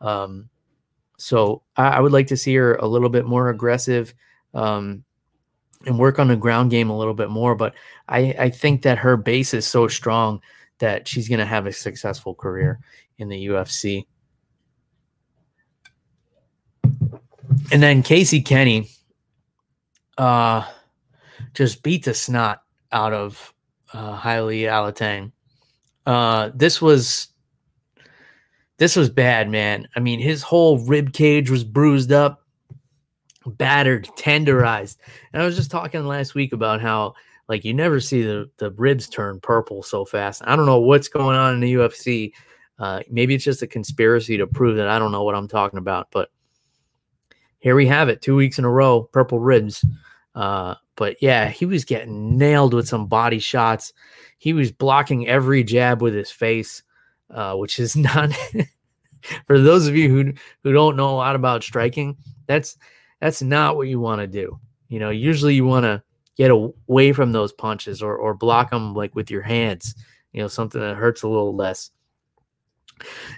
Um, 0.00 0.48
so 1.18 1.62
I, 1.76 1.88
I, 1.88 2.00
would 2.00 2.12
like 2.12 2.28
to 2.28 2.36
see 2.36 2.54
her 2.54 2.74
a 2.76 2.86
little 2.86 3.08
bit 3.08 3.24
more 3.24 3.48
aggressive 3.48 4.14
um, 4.54 5.04
and 5.86 5.98
work 5.98 6.18
on 6.18 6.28
the 6.28 6.36
ground 6.36 6.70
game 6.70 6.90
a 6.90 6.96
little 6.96 7.14
bit 7.14 7.30
more. 7.30 7.54
But 7.54 7.74
I, 8.08 8.34
I 8.38 8.50
think 8.50 8.82
that 8.82 8.98
her 8.98 9.16
base 9.16 9.54
is 9.54 9.66
so 9.66 9.88
strong 9.88 10.40
that 10.78 11.08
she's 11.08 11.28
going 11.28 11.38
to 11.38 11.46
have 11.46 11.66
a 11.66 11.72
successful 11.72 12.34
career 12.34 12.78
in 13.18 13.28
the 13.28 13.46
UFC. 13.46 14.06
And 17.72 17.82
then 17.82 18.02
Casey 18.02 18.40
Kenney 18.40 18.88
uh, 20.18 20.66
just 21.54 21.82
beat 21.82 22.04
the 22.04 22.14
snot 22.14 22.62
out 22.92 23.12
of 23.12 23.52
uh, 23.92 24.18
Heili 24.18 24.62
Alateng. 24.62 25.32
Uh, 26.06 26.50
this 26.54 26.80
was 26.80 27.28
this 28.78 28.94
was 28.94 29.08
bad, 29.08 29.48
man. 29.48 29.88
I 29.96 30.00
mean, 30.00 30.20
his 30.20 30.42
whole 30.42 30.78
rib 30.86 31.12
cage 31.12 31.50
was 31.50 31.64
bruised 31.64 32.12
up, 32.12 32.42
battered, 33.46 34.06
tenderized. 34.16 34.98
And 35.32 35.42
I 35.42 35.46
was 35.46 35.56
just 35.56 35.70
talking 35.70 36.04
last 36.04 36.34
week 36.34 36.52
about 36.52 36.80
how 36.80 37.14
like 37.48 37.64
you 37.64 37.74
never 37.74 38.00
see 38.00 38.22
the 38.22 38.50
the 38.58 38.70
ribs 38.72 39.08
turn 39.08 39.40
purple 39.40 39.82
so 39.82 40.04
fast. 40.04 40.42
I 40.44 40.56
don't 40.56 40.66
know 40.66 40.80
what's 40.80 41.08
going 41.08 41.36
on 41.36 41.54
in 41.54 41.60
the 41.60 41.74
UFC. 41.74 42.32
Uh, 42.78 43.00
maybe 43.10 43.34
it's 43.34 43.44
just 43.44 43.62
a 43.62 43.66
conspiracy 43.66 44.36
to 44.36 44.46
prove 44.46 44.76
that 44.76 44.88
I 44.88 44.98
don't 44.98 45.12
know 45.12 45.24
what 45.24 45.34
I'm 45.34 45.48
talking 45.48 45.78
about. 45.78 46.08
But 46.10 46.30
here 47.66 47.74
we 47.74 47.88
have 47.88 48.08
it, 48.08 48.22
two 48.22 48.36
weeks 48.36 48.60
in 48.60 48.64
a 48.64 48.70
row, 48.70 49.02
purple 49.02 49.40
ribs. 49.40 49.84
Uh, 50.36 50.76
but 50.94 51.16
yeah, 51.20 51.48
he 51.48 51.66
was 51.66 51.84
getting 51.84 52.38
nailed 52.38 52.72
with 52.72 52.86
some 52.86 53.08
body 53.08 53.40
shots. 53.40 53.92
He 54.38 54.52
was 54.52 54.70
blocking 54.70 55.26
every 55.26 55.64
jab 55.64 56.00
with 56.00 56.14
his 56.14 56.30
face, 56.30 56.84
uh, 57.28 57.56
which 57.56 57.80
is 57.80 57.96
not 57.96 58.30
for 59.48 59.58
those 59.58 59.88
of 59.88 59.96
you 59.96 60.08
who 60.08 60.32
who 60.62 60.72
don't 60.72 60.94
know 60.94 61.10
a 61.10 61.16
lot 61.16 61.34
about 61.34 61.64
striking. 61.64 62.16
That's 62.46 62.76
that's 63.20 63.42
not 63.42 63.74
what 63.74 63.88
you 63.88 63.98
want 63.98 64.20
to 64.20 64.28
do. 64.28 64.60
You 64.86 65.00
know, 65.00 65.10
usually 65.10 65.56
you 65.56 65.64
want 65.64 65.86
to 65.86 66.04
get 66.36 66.52
away 66.52 67.12
from 67.12 67.32
those 67.32 67.52
punches 67.52 68.00
or 68.00 68.16
or 68.16 68.32
block 68.32 68.70
them 68.70 68.94
like 68.94 69.16
with 69.16 69.28
your 69.28 69.42
hands. 69.42 69.96
You 70.32 70.40
know, 70.40 70.46
something 70.46 70.80
that 70.80 70.94
hurts 70.94 71.24
a 71.24 71.28
little 71.28 71.56
less. 71.56 71.90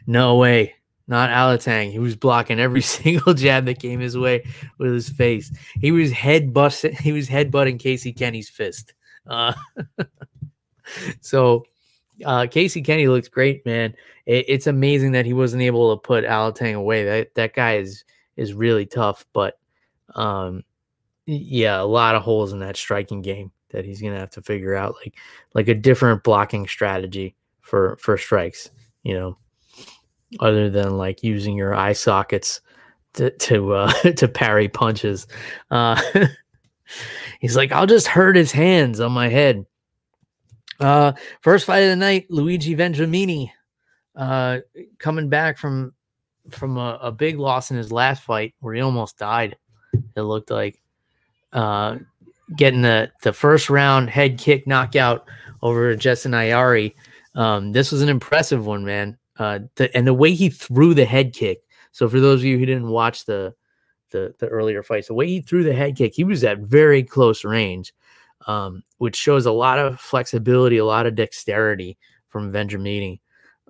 No 0.06 0.36
way. 0.36 0.74
Not 1.08 1.30
Alateng. 1.30 1.90
He 1.90 1.98
was 1.98 2.14
blocking 2.14 2.60
every 2.60 2.82
single 2.82 3.34
jab 3.34 3.64
that 3.64 3.80
came 3.80 3.98
his 3.98 4.16
way 4.16 4.44
with 4.76 4.92
his 4.92 5.08
face. 5.08 5.50
He 5.80 5.90
was 5.90 6.12
head 6.12 6.54
busting. 6.54 6.94
He 7.00 7.12
was 7.12 7.28
headbutting 7.28 7.80
Casey 7.80 8.12
Kenney's 8.12 8.50
fist. 8.50 8.92
Uh, 9.26 9.54
so 11.20 11.64
uh, 12.24 12.46
Casey 12.50 12.82
Kenney 12.82 13.08
looks 13.08 13.28
great, 13.28 13.64
man. 13.64 13.94
It, 14.26 14.44
it's 14.48 14.66
amazing 14.66 15.12
that 15.12 15.26
he 15.26 15.32
wasn't 15.32 15.62
able 15.62 15.96
to 15.96 16.00
put 16.00 16.24
Alateng 16.24 16.74
away. 16.74 17.04
That 17.04 17.34
that 17.34 17.54
guy 17.54 17.76
is 17.76 18.04
is 18.36 18.52
really 18.52 18.86
tough, 18.86 19.26
but 19.32 19.58
um, 20.14 20.62
yeah, 21.26 21.80
a 21.80 21.84
lot 21.84 22.14
of 22.14 22.22
holes 22.22 22.52
in 22.52 22.60
that 22.60 22.76
striking 22.76 23.22
game 23.22 23.50
that 23.70 23.84
he's 23.84 24.00
gonna 24.00 24.18
have 24.18 24.30
to 24.30 24.42
figure 24.42 24.74
out, 24.74 24.94
like 25.02 25.14
like 25.54 25.68
a 25.68 25.74
different 25.74 26.22
blocking 26.22 26.66
strategy 26.66 27.34
for 27.60 27.96
for 28.00 28.16
strikes. 28.16 28.70
You 29.02 29.14
know, 29.14 29.38
other 30.40 30.70
than 30.70 30.96
like 30.96 31.22
using 31.22 31.56
your 31.56 31.74
eye 31.74 31.92
sockets 31.92 32.60
to 33.14 33.30
to 33.30 33.74
uh, 33.74 33.92
to 34.16 34.28
parry 34.28 34.68
punches. 34.68 35.26
Uh, 35.70 36.00
he's 37.40 37.56
like, 37.56 37.72
I'll 37.72 37.86
just 37.86 38.06
hurt 38.06 38.36
his 38.36 38.52
hands 38.52 39.00
on 39.00 39.12
my 39.12 39.28
head. 39.28 39.64
Uh, 40.80 41.12
first 41.40 41.66
fight 41.66 41.80
of 41.80 41.90
the 41.90 41.96
night, 41.96 42.26
Luigi 42.30 42.76
Vendramini, 42.76 43.50
uh, 44.14 44.58
coming 44.98 45.28
back 45.28 45.58
from 45.58 45.92
from 46.50 46.78
a, 46.78 46.98
a, 47.02 47.12
big 47.12 47.38
loss 47.38 47.70
in 47.70 47.76
his 47.76 47.92
last 47.92 48.22
fight 48.22 48.54
where 48.60 48.74
he 48.74 48.80
almost 48.80 49.18
died. 49.18 49.56
It 50.16 50.22
looked 50.22 50.50
like 50.50 50.80
uh, 51.52 51.96
getting 52.56 52.82
the 52.82 53.10
the 53.22 53.32
first 53.32 53.70
round 53.70 54.08
head 54.08 54.38
kick 54.38 54.66
knockout 54.66 55.26
over 55.62 55.94
Jessin 55.96 56.32
Ayari. 56.32 56.94
Um, 57.34 57.72
this 57.72 57.92
was 57.92 58.02
an 58.02 58.08
impressive 58.08 58.64
one, 58.64 58.84
man. 58.84 59.18
Uh, 59.38 59.60
and 59.94 60.06
the 60.06 60.14
way 60.14 60.34
he 60.34 60.50
threw 60.50 60.94
the 60.94 61.04
head 61.04 61.32
kick. 61.32 61.62
So 61.92 62.08
for 62.08 62.20
those 62.20 62.40
of 62.40 62.44
you 62.44 62.58
who 62.58 62.66
didn't 62.66 62.88
watch 62.88 63.24
the 63.24 63.54
the 64.10 64.34
the 64.38 64.48
earlier 64.48 64.82
fights, 64.82 65.08
the 65.08 65.14
way 65.14 65.26
he 65.26 65.40
threw 65.40 65.62
the 65.62 65.74
head 65.74 65.96
kick, 65.96 66.14
he 66.14 66.24
was 66.24 66.44
at 66.44 66.58
very 66.58 67.02
close 67.02 67.44
range 67.44 67.92
um, 68.46 68.82
which 68.98 69.16
shows 69.16 69.46
a 69.46 69.52
lot 69.52 69.78
of 69.78 70.00
flexibility, 70.00 70.78
a 70.78 70.84
lot 70.84 71.06
of 71.06 71.14
dexterity 71.14 71.98
from 72.28 72.52
Vendramini. 72.52 73.20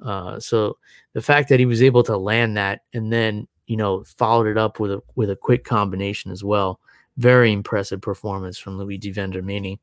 Uh, 0.02 0.38
so 0.38 0.78
the 1.12 1.22
fact 1.22 1.48
that 1.48 1.58
he 1.58 1.66
was 1.66 1.82
able 1.82 2.02
to 2.04 2.16
land 2.16 2.56
that 2.56 2.82
and 2.94 3.12
then 3.12 3.48
you 3.66 3.76
know 3.76 4.04
followed 4.04 4.46
it 4.46 4.56
up 4.56 4.78
with 4.78 4.92
a 4.92 5.02
with 5.16 5.30
a 5.30 5.36
quick 5.36 5.64
combination 5.64 6.30
as 6.30 6.44
well, 6.44 6.80
very 7.16 7.52
impressive 7.52 8.00
performance 8.00 8.58
from 8.58 8.78
Luigi 8.78 9.12
Vendramini. 9.12 9.78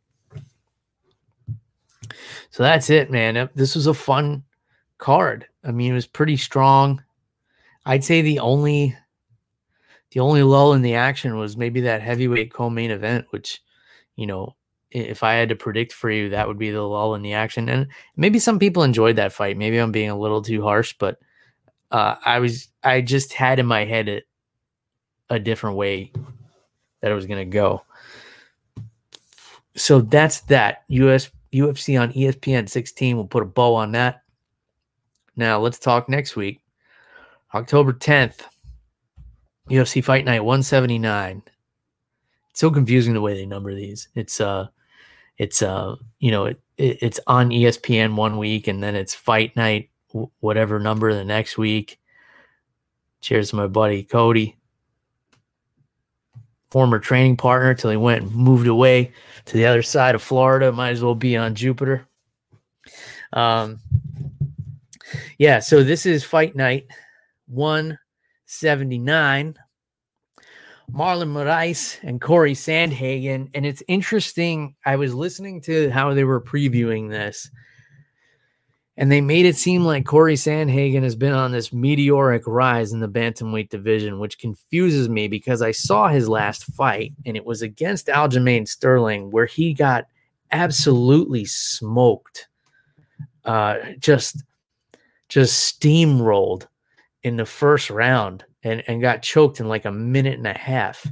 So 2.52 2.64
that's 2.64 2.90
it, 2.90 3.12
man. 3.12 3.50
This 3.56 3.76
was 3.76 3.88
a 3.88 3.94
fun 3.94 4.44
card. 4.98 5.48
I 5.64 5.72
mean, 5.72 5.92
it 5.92 5.96
was 5.96 6.08
pretty 6.08 6.38
strong. 6.38 7.04
I'd 7.86 8.04
say 8.04 8.22
the 8.22 8.40
only 8.40 8.96
the 10.12 10.20
only 10.22 10.44
lull 10.44 10.74
in 10.74 10.82
the 10.82 10.96
action 10.96 11.38
was 11.38 11.58
maybe 11.58 11.82
that 11.82 12.02
heavyweight 12.02 12.54
co-main 12.54 12.92
event, 12.92 13.28
which 13.32 13.62
you 14.16 14.26
know 14.28 14.56
if 14.92 15.24
I 15.24 15.34
had 15.34 15.50
to 15.50 15.56
predict 15.56 15.92
for 15.92 16.10
you, 16.10 16.30
that 16.30 16.48
would 16.48 16.58
be 16.58 16.72
the 16.72 16.82
lull 16.82 17.16
in 17.16 17.22
the 17.22 17.34
action. 17.34 17.68
And 17.68 17.88
maybe 18.16 18.40
some 18.40 18.60
people 18.60 18.84
enjoyed 18.84 19.18
that 19.18 19.34
fight. 19.34 19.58
Maybe 19.58 19.78
I'm 19.78 19.92
being 19.92 20.10
a 20.10 20.18
little 20.18 20.42
too 20.42 20.62
harsh, 20.62 20.96
but 20.98 21.20
uh, 21.92 22.16
I 22.24 22.40
was 22.40 22.70
I 22.84 23.02
just 23.02 23.34
had 23.34 23.60
in 23.60 23.66
my 23.66 23.84
head 23.86 24.08
a, 24.08 24.22
a 25.30 25.40
different 25.40 25.76
way 25.76 26.14
that 27.02 27.12
it 27.12 27.16
was 27.16 27.26
going 27.26 27.46
to 27.46 27.52
go. 27.52 27.84
So 29.76 30.00
that's 30.00 30.42
that. 30.42 30.84
US 30.88 31.30
UFC 31.54 32.00
on 32.00 32.14
ESPN 32.14 32.70
16. 32.70 33.16
We'll 33.16 33.28
put 33.28 33.44
a 33.44 33.48
bow 33.48 33.76
on 33.76 33.92
that. 33.92 34.22
Now 35.36 35.60
let's 35.60 35.80
talk 35.80 36.10
next 36.10 36.36
week, 36.36 36.62
October 37.54 37.94
10th. 37.94 38.42
UFC 39.70 40.04
Fight 40.04 40.26
Night 40.26 40.44
179. 40.44 41.42
It's 42.52 42.60
so 42.60 42.70
confusing 42.70 43.16
the 43.16 43.22
way 43.22 43.34
they 43.34 43.48
number 43.48 43.74
these. 43.74 44.10
It's 44.14 44.40
uh 44.40 44.68
it's 45.38 45.62
uh 45.62 45.96
you 46.20 46.32
know 46.32 46.46
it, 46.46 46.60
it, 46.78 46.98
it's 47.02 47.20
on 47.28 47.50
espn 47.50 48.16
one 48.16 48.38
week 48.38 48.68
and 48.68 48.82
then 48.82 48.96
it's 48.96 49.14
fight 49.14 49.56
night 49.56 49.90
whatever 50.40 50.80
number 50.80 51.14
the 51.14 51.26
next 51.26 51.58
week 51.58 52.00
cheers 53.22 53.50
to 53.50 53.56
my 53.56 53.68
buddy 53.68 54.04
cody 54.04 54.56
former 56.72 57.00
training 57.00 57.36
partner 57.36 57.74
till 57.74 57.92
he 57.92 57.98
went 57.98 58.24
and 58.24 58.34
moved 58.34 58.68
away 58.68 59.12
to 59.44 59.58
the 59.58 59.66
other 59.66 59.82
side 59.82 60.16
of 60.16 60.22
florida 60.22 60.72
might 60.72 60.92
as 60.92 61.04
well 61.04 61.16
be 61.16 61.36
on 61.36 61.54
jupiter 61.54 62.08
um 63.34 63.80
yeah 65.38 65.60
so 65.60 65.84
this 65.84 66.06
is 66.06 66.24
fight 66.24 66.56
night 66.56 66.86
179 67.48 69.56
Marlon 70.92 71.32
Moraes 71.32 71.98
and 72.04 72.22
Cory 72.22 72.54
Sandhagen. 72.54 73.50
And 73.54 73.66
it's 73.66 73.84
interesting. 73.88 74.76
I 74.86 74.96
was 74.96 75.14
listening 75.14 75.62
to 75.62 75.90
how 75.90 76.14
they 76.14 76.24
were 76.24 76.42
previewing 76.42 77.10
this, 77.10 77.50
and 78.98 79.12
they 79.12 79.22
made 79.22 79.46
it 79.46 79.56
seem 79.56 79.84
like 79.84 80.06
Cory 80.06 80.36
Sandhagen 80.36 81.04
has 81.04 81.16
been 81.16 81.34
on 81.34 81.52
this 81.52 81.74
meteoric 81.74 82.44
rise 82.46 82.94
in 82.94 83.00
the 83.00 83.10
bantamweight 83.10 83.70
division, 83.70 84.20
which 84.20 84.40
confuses 84.40 85.10
me 85.10 85.28
because 85.28 85.62
I 85.62 85.72
saw 85.72 86.08
his 86.08 86.30
last 86.30 86.66
fight, 86.66 87.14
and 87.26 87.36
it 87.36 87.46
was 87.46 87.62
against 87.62 88.08
Aljamain 88.08 88.68
Sterling, 88.68 89.32
where 89.32 89.48
he 89.48 89.74
got 89.74 90.06
absolutely 90.52 91.46
smoked. 91.46 92.48
Uh, 93.44 93.78
just 94.00 94.44
just 95.30 95.80
steamrolled 95.80 96.68
in 97.24 97.38
the 97.38 97.46
first 97.46 97.90
round 97.90 98.46
and, 98.64 98.84
and 98.88 99.02
got 99.02 99.22
choked 99.22 99.60
in 99.60 99.68
like 99.68 99.86
a 99.86 99.92
minute 99.92 100.38
and 100.38 100.48
a 100.48 100.58
half. 100.58 101.06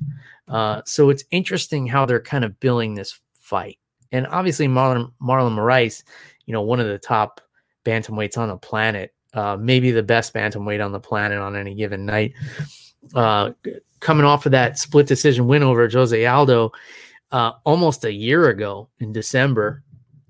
Uh, 0.47 0.81
so 0.85 1.09
it's 1.09 1.23
interesting 1.31 1.87
how 1.87 2.05
they're 2.05 2.19
kind 2.19 2.43
of 2.43 2.59
billing 2.59 2.95
this 2.95 3.19
fight. 3.39 3.77
And 4.11 4.27
obviously, 4.27 4.67
Marlon, 4.67 5.11
Marlon 5.21 5.55
Moraes, 5.55 6.03
you 6.45 6.53
know, 6.53 6.61
one 6.61 6.79
of 6.79 6.87
the 6.87 6.99
top 6.99 7.41
bantamweights 7.85 8.37
on 8.37 8.49
the 8.49 8.57
planet, 8.57 9.13
uh, 9.33 9.57
maybe 9.59 9.91
the 9.91 10.03
best 10.03 10.33
bantamweight 10.33 10.83
on 10.83 10.91
the 10.91 10.99
planet 10.99 11.39
on 11.39 11.55
any 11.55 11.73
given 11.73 12.05
night. 12.05 12.33
Uh, 13.15 13.51
coming 13.99 14.25
off 14.25 14.45
of 14.45 14.51
that 14.51 14.77
split 14.77 15.07
decision 15.07 15.47
win 15.47 15.63
over 15.63 15.89
Jose 15.89 16.25
Aldo 16.25 16.71
uh, 17.31 17.53
almost 17.63 18.05
a 18.05 18.13
year 18.13 18.49
ago 18.49 18.89
in 18.99 19.11
December 19.11 19.83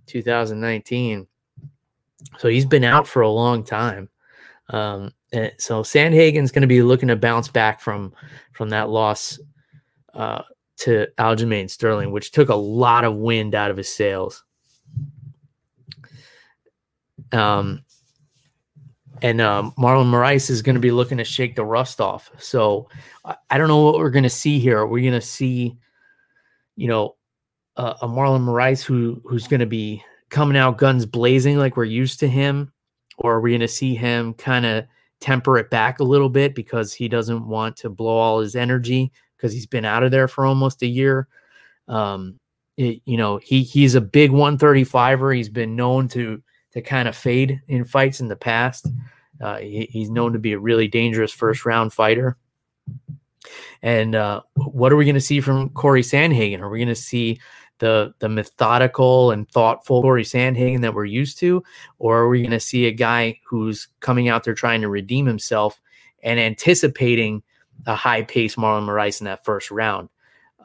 2019. 0.08 1.28
So 2.38 2.48
he's 2.48 2.66
been 2.66 2.84
out 2.84 3.08
for 3.08 3.22
a 3.22 3.30
long 3.30 3.64
time. 3.64 4.10
Um, 4.70 5.14
and 5.32 5.52
so 5.58 5.82
Sandhagen's 5.82 6.52
going 6.52 6.62
to 6.62 6.68
be 6.68 6.82
looking 6.82 7.10
to 7.10 7.16
bounce 7.16 7.48
back 7.48 7.82
from 7.82 8.14
from 8.54 8.70
that 8.70 8.90
loss 8.90 9.40
uh, 10.14 10.44
to 10.78 11.08
Aljamain 11.18 11.70
Sterling, 11.70 12.12
which 12.12 12.32
took 12.32 12.50
a 12.50 12.56
lot 12.56 13.04
of 13.04 13.16
wind 13.16 13.56
out 13.56 13.72
of 13.72 13.78
his 13.78 13.94
sails. 13.94 14.44
Um, 17.32 17.84
and 19.22 19.42
um, 19.42 19.74
Marlon 19.78 20.12
Moraes 20.12 20.50
is 20.50 20.62
going 20.62 20.76
to 20.76 20.82
be 20.82 20.92
looking 20.92 21.18
to 21.18 21.24
shake 21.24 21.56
the 21.56 21.66
rust 21.66 22.02
off. 22.02 22.30
So 22.38 22.90
I, 23.26 23.36
I 23.50 23.58
don't 23.58 23.70
know 23.70 23.82
what 23.82 23.96
we're 23.96 24.10
going 24.12 24.24
to 24.24 24.30
see 24.30 24.60
here. 24.60 24.86
We're 24.86 25.02
going 25.02 25.20
to 25.20 25.22
see, 25.26 25.78
you 26.76 26.88
know, 26.88 27.16
uh, 27.76 27.96
a 28.02 28.08
Marlon 28.08 28.46
Moraes 28.46 28.84
who 28.84 29.22
who's 29.26 29.48
going 29.48 29.62
to 29.62 29.66
be 29.66 30.04
coming 30.34 30.58
out 30.58 30.80
guns 30.80 31.06
blazing 31.06 31.58
like 31.58 31.78
we're 31.78 31.84
used 31.84 32.20
to 32.20 32.28
him, 32.28 32.74
or 33.20 33.36
are 33.36 33.40
we 33.40 33.52
going 33.52 33.62
to 33.62 33.68
see 33.68 33.94
him 33.94 34.34
kind 34.34 34.66
of 34.66 34.86
temper 35.22 35.58
it 35.60 35.70
back 35.70 36.00
a 36.00 36.04
little 36.04 36.28
bit 36.28 36.56
because 36.56 36.92
he 36.92 37.08
doesn't 37.08 37.48
want 37.48 37.78
to 37.78 37.90
blow 37.90 38.18
all 38.18 38.40
his 38.40 38.56
energy 38.56 39.12
because 39.38 39.54
he's 39.54 39.68
been 39.68 39.86
out 39.86 40.04
of 40.04 40.10
there 40.10 40.28
for 40.28 40.46
almost 40.46 40.82
a 40.82 40.88
year. 40.88 41.28
Um, 41.88 42.40
it, 42.78 43.02
you 43.06 43.16
know, 43.16 43.38
he 43.38 43.62
he's 43.62 43.94
a 43.94 44.02
big 44.02 44.32
135er. 44.32 45.36
He's 45.36 45.50
been 45.50 45.76
known 45.76 46.08
to 46.10 46.42
to 46.72 46.82
kind 46.82 47.08
of 47.08 47.16
fade 47.16 47.62
in 47.68 47.86
fights 47.86 48.20
in 48.20 48.28
the 48.28 48.36
past. 48.36 48.88
Uh, 49.40 49.60
he, 49.60 49.88
he's 49.92 50.10
known 50.10 50.34
to 50.34 50.40
be 50.40 50.54
a 50.54 50.60
really 50.60 50.88
dangerous 50.88 51.32
first 51.32 51.64
round 51.64 51.94
fighter. 51.94 52.38
And 53.84 54.16
uh, 54.16 54.42
what 54.56 54.92
are 54.92 54.96
we 54.96 55.06
going 55.06 55.16
to 55.16 55.22
see 55.22 55.42
from 55.42 55.70
Cory 55.70 56.02
Sandhagen? 56.02 56.62
Are 56.62 56.70
we 56.70 56.80
going 56.80 56.88
to 56.88 56.96
see 56.96 57.40
the 57.80 58.14
the 58.20 58.30
methodical 58.30 59.32
and 59.32 59.50
thoughtful 59.50 60.02
Cory 60.02 60.24
Sandhagen 60.24 60.82
that 60.82 60.94
we're 60.94 61.06
used 61.06 61.40
to, 61.40 61.64
or 62.00 62.20
are 62.20 62.30
we 62.30 62.42
going 62.42 62.52
to 62.52 62.60
see 62.60 62.86
a 62.86 62.92
guy 62.92 63.40
who's 63.46 63.88
coming 64.00 64.30
out 64.30 64.44
there 64.44 64.54
trying 64.54 64.82
to 64.82 64.90
redeem 64.90 65.26
himself 65.26 65.82
and 66.24 66.40
anticipating 66.40 67.44
a 67.86 67.96
high 67.96 68.24
pace 68.24 68.56
Marlon 68.56 68.88
Moraes 68.88 69.20
in 69.20 69.26
that 69.26 69.44
first 69.44 69.72
round? 69.72 70.10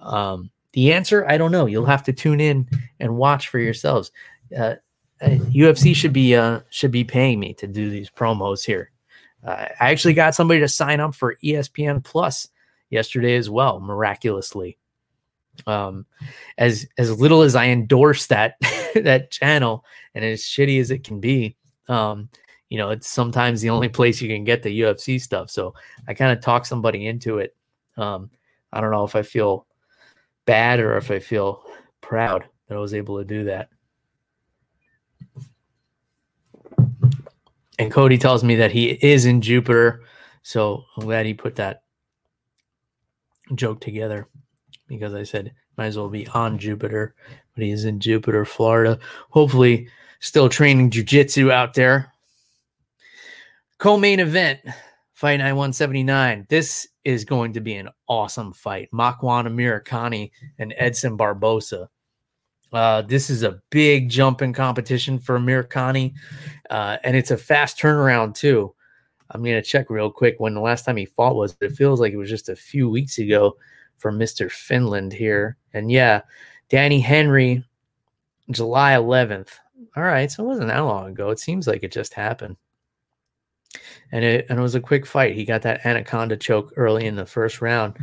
Um, 0.01 0.51
the 0.73 0.93
answer, 0.93 1.27
I 1.29 1.39
don't 1.39 1.53
know. 1.53 1.67
You'll 1.67 1.87
have 1.87 2.05
to 2.05 2.13
tune 2.13 2.41
in 2.41 2.69
and 3.01 3.17
watch 3.17 3.49
for 3.49 3.59
yourselves. 3.59 4.13
Uh, 4.57 4.75
UFC 5.21 5.91
uh, 5.91 5.95
should 5.95 6.13
be 6.13 6.35
uh, 6.35 6.61
should 6.71 6.93
be 6.93 7.05
paying 7.05 7.41
me 7.41 7.55
to 7.55 7.67
do 7.67 7.91
these 7.91 8.11
promos 8.11 8.65
here. 8.65 8.93
Uh, 9.45 9.67
I 9.81 9.91
actually 9.91 10.15
got 10.15 10.35
somebody 10.35 10.61
to 10.61 10.69
sign 10.69 11.01
up 11.01 11.15
for 11.15 11.37
ESPN 11.43 12.05
Plus 12.05 12.49
yesterday 12.91 13.37
as 13.37 13.51
well, 13.51 13.81
miraculously. 13.81 14.79
Um, 15.67 16.07
as 16.57 16.87
as 16.99 17.19
little 17.19 17.43
as 17.43 17.55
I 17.55 17.67
endorse 17.67 18.27
that 18.27 18.55
that 18.95 19.31
channel 19.31 19.85
and 20.15 20.25
as 20.25 20.43
shitty 20.43 20.81
as 20.81 20.91
it 20.91 21.05
can 21.05 21.21
be, 21.21 21.57
um, 21.89 22.29
you 22.69 22.79
know, 22.79 22.91
it's 22.91 23.09
sometimes 23.09 23.61
the 23.61 23.71
only 23.71 23.89
place 23.89 24.21
you 24.21 24.29
can 24.29 24.45
get 24.45 24.63
the 24.63 24.81
UFC 24.81 25.21
stuff. 25.21 25.51
So 25.51 25.75
I 26.07 26.15
kind 26.15 26.37
of 26.37 26.43
talk 26.43 26.67
somebody 26.67 27.07
into 27.07 27.39
it. 27.39 27.57
Um, 27.97 28.31
I 28.73 28.81
don't 28.81 28.91
know 28.91 29.05
if 29.05 29.17
I 29.17 29.23
feel 29.23 29.67
bad 30.45 30.81
or 30.81 30.97
if 30.97 31.11
I 31.11 31.19
feel 31.19 31.65
proud 32.01 32.45
that 32.69 32.77
I 32.77 32.79
was 32.79 32.95
able 32.95 33.19
to 33.19 33.25
do 33.25 33.45
that. 33.45 33.71
And 37.79 37.93
Cody 37.93 38.19
tells 38.19 38.43
me 38.43 38.57
that 38.57 38.73
he 38.73 38.91
is 38.91 39.25
in 39.25 39.41
Jupiter. 39.41 40.03
So 40.43 40.85
I'm 40.97 41.05
glad 41.05 41.27
he 41.27 41.35
put 41.35 41.57
that 41.57 41.83
joke 43.55 43.81
together 43.81 44.27
because 44.89 45.15
I 45.15 45.23
said 45.23 45.53
might 45.77 45.87
as 45.87 45.97
well 45.97 46.09
be 46.09 46.27
on 46.29 46.59
Jupiter, 46.59 47.15
but 47.55 47.63
he 47.63 47.71
is 47.71 47.85
in 47.85 48.01
Jupiter, 48.01 48.45
Florida. 48.45 48.99
Hopefully, 49.31 49.89
still 50.21 50.49
training 50.49 50.91
jujitsu 50.91 51.53
out 51.53 51.75
there. 51.75 52.13
Co-main 53.79 54.19
event, 54.19 54.61
fight 55.13 55.37
night 55.37 55.53
179. 55.53 56.47
This 56.49 56.89
is 57.05 57.25
going 57.25 57.53
to 57.53 57.61
be 57.61 57.75
an 57.75 57.91
awesome 58.09 58.53
fight. 58.53 58.89
Makwan 58.93 59.47
Amirkhani 59.47 60.33
and 60.59 60.75
Edson 60.77 61.17
Barboza. 61.17 61.89
Uh, 62.73 63.03
this 63.03 63.31
is 63.31 63.45
a 63.45 63.63
big 63.71 64.11
jump 64.11 64.43
in 64.43 64.53
competition 64.53 65.19
for 65.19 65.39
Amirkhani, 65.39 66.13
uh, 66.69 66.99
and 67.05 67.17
it's 67.17 67.31
a 67.31 67.37
fast 67.37 67.79
turnaround 67.79 68.35
too. 68.35 68.75
I'm 69.31 69.43
gonna 69.43 69.63
check 69.63 69.91
real 69.91 70.11
quick 70.11 70.37
when 70.39 70.55
the 70.55 70.61
last 70.61 70.85
time 70.85 70.97
he 70.97 71.07
fought 71.07 71.37
was. 71.37 71.57
It 71.61 71.73
feels 71.73 72.01
like 72.01 72.13
it 72.13 72.19
was 72.19 72.31
just 72.31 72.49
a 72.49 72.57
few 72.57 72.91
weeks 72.91 73.19
ago 73.19 73.57
for 73.99 74.13
Mr. 74.13 74.51
Finland 74.51 75.13
here, 75.13 75.57
and 75.75 75.91
yeah, 75.91 76.23
Danny 76.69 77.01
Henry, 77.01 77.65
July 78.51 78.93
11th. 78.93 79.51
All 79.97 80.03
right, 80.03 80.31
so 80.31 80.45
it 80.45 80.47
wasn't 80.47 80.69
that 80.69 80.81
long 80.81 81.11
ago. 81.11 81.31
It 81.31 81.39
seems 81.39 81.67
like 81.67 81.83
it 81.83 81.93
just 81.93 82.15
happened. 82.15 82.57
And 84.13 84.25
it, 84.25 84.47
and 84.49 84.59
it 84.59 84.63
was 84.63 84.75
a 84.75 84.81
quick 84.81 85.07
fight. 85.07 85.35
He 85.35 85.45
got 85.45 85.63
that 85.63 85.85
anaconda 85.85 86.37
choke 86.37 86.73
early 86.77 87.07
in 87.07 87.17
the 87.17 87.27
first 87.27 87.61
round. 87.61 87.97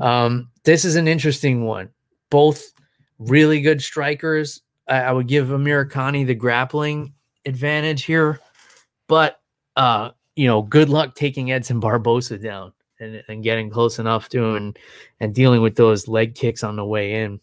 Um, 0.00 0.48
this 0.64 0.84
is 0.84 0.96
an 0.96 1.08
interesting 1.08 1.64
one. 1.64 1.90
Both 2.30 2.72
really 3.18 3.60
good 3.60 3.82
strikers. 3.82 4.62
I, 4.88 5.00
I 5.00 5.12
would 5.12 5.28
give 5.28 5.48
Amirkhani 5.48 6.26
the 6.26 6.34
grappling 6.34 7.12
advantage 7.44 8.04
here, 8.04 8.40
but 9.08 9.40
uh, 9.76 10.10
you 10.36 10.46
know, 10.46 10.62
good 10.62 10.88
luck 10.88 11.14
taking 11.14 11.52
Edson 11.52 11.80
Barboza 11.80 12.38
down 12.38 12.72
and, 13.00 13.22
and 13.28 13.42
getting 13.42 13.70
close 13.70 13.98
enough 13.98 14.28
to 14.28 14.44
him 14.44 14.56
and, 14.56 14.78
and 15.20 15.34
dealing 15.34 15.62
with 15.62 15.76
those 15.76 16.08
leg 16.08 16.34
kicks 16.34 16.62
on 16.62 16.76
the 16.76 16.84
way 16.84 17.22
in. 17.22 17.40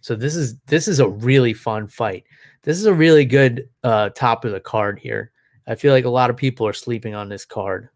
So 0.00 0.14
this 0.14 0.34
is 0.34 0.58
this 0.60 0.88
is 0.88 0.98
a 1.00 1.08
really 1.08 1.52
fun 1.52 1.88
fight. 1.88 2.24
This 2.62 2.78
is 2.78 2.86
a 2.86 2.94
really 2.94 3.24
good 3.24 3.68
uh, 3.84 4.10
top 4.10 4.44
of 4.44 4.52
the 4.52 4.60
card 4.60 4.98
here. 4.98 5.32
I 5.66 5.74
feel 5.74 5.92
like 5.92 6.06
a 6.06 6.10
lot 6.10 6.30
of 6.30 6.36
people 6.36 6.66
are 6.66 6.72
sleeping 6.72 7.14
on 7.14 7.28
this 7.28 7.44
card. 7.44 7.90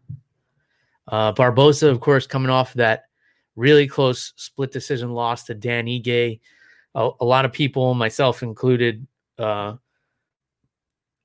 Uh, 1.07 1.31
Barboza, 1.31 1.89
of 1.89 1.99
course, 1.99 2.27
coming 2.27 2.51
off 2.51 2.73
that 2.75 3.05
really 3.55 3.87
close 3.87 4.33
split 4.35 4.71
decision 4.71 5.11
loss 5.11 5.43
to 5.45 5.55
Dan 5.55 5.87
Ige. 5.87 6.39
A, 6.95 7.09
a 7.19 7.25
lot 7.25 7.45
of 7.45 7.51
people, 7.51 7.93
myself 7.95 8.43
included, 8.43 9.05
uh, 9.39 9.75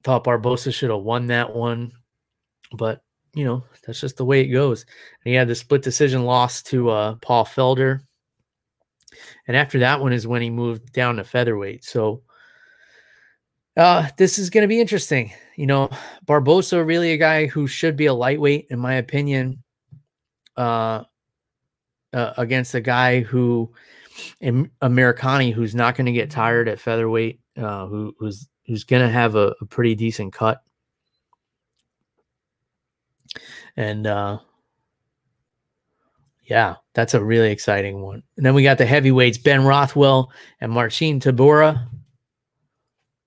thought 0.03 0.25
Barboza 0.25 0.73
should 0.73 0.91
have 0.91 1.03
won 1.03 1.27
that 1.27 1.55
one, 1.55 1.93
but 2.73 3.03
you 3.39 3.45
know 3.45 3.65
that's 3.87 4.01
just 4.01 4.17
the 4.17 4.25
way 4.25 4.41
it 4.41 4.49
goes. 4.49 4.85
And 5.25 5.31
he 5.31 5.35
had 5.35 5.49
the 5.49 5.55
split 5.55 5.83
decision 5.83 6.25
loss 6.25 6.63
to 6.65 6.91
uh, 6.91 7.15
Paul 7.23 7.45
Felder, 7.45 8.01
and 9.47 9.57
after 9.57 9.79
that 9.79 10.01
one 10.01 10.13
is 10.13 10.27
when 10.27 10.43
he 10.43 10.51
moved 10.51 10.93
down 10.93 11.17
to 11.17 11.25
featherweight. 11.25 11.85
So 11.85 12.23
uh, 13.77 14.09
this 14.17 14.39
is 14.39 14.51
going 14.51 14.63
to 14.63 14.69
be 14.69 14.81
interesting. 14.81 15.33
You 15.57 15.67
know, 15.67 15.91
Barboza 16.27 16.83
really 16.83 17.13
a 17.13 17.17
guy 17.17 17.47
who 17.47 17.67
should 17.67 17.97
be 17.97 18.07
a 18.07 18.15
lightweight, 18.15 18.67
in 18.71 18.79
my 18.79 18.95
opinion. 18.95 19.63
Uh, 20.57 21.05
uh, 22.13 22.33
against 22.39 22.75
a 22.75 22.81
guy 22.81 23.21
who, 23.21 23.71
Amirkhani, 24.43 25.53
who's 25.53 25.75
not 25.75 25.95
going 25.95 26.07
to 26.07 26.13
get 26.13 26.31
tired 26.31 26.69
at 26.69 26.81
featherweight, 26.81 27.41
uh, 27.57 27.87
who, 27.87 28.15
who's 28.19 28.49
who's 28.67 28.85
going 28.85 29.03
to 29.03 29.09
have 29.09 29.35
a, 29.35 29.55
a, 29.61 29.67
pretty 29.67 29.95
decent 29.95 30.33
cut. 30.33 30.63
And 33.79 34.09
uh, 34.09 34.41
yeah, 36.43 36.75
that's 36.95 37.15
a 37.15 37.25
really 37.25 37.53
exciting 37.53 38.03
one. 38.03 38.25
And 38.37 38.45
then 38.45 38.55
we 38.55 38.65
got 38.65 38.77
the 38.77 38.85
heavyweights, 38.85 39.39
Ben 39.39 39.65
Rothwell 39.65 40.33
and 40.61 40.73
Marcin 40.73 41.21
Tybura. 41.21 41.87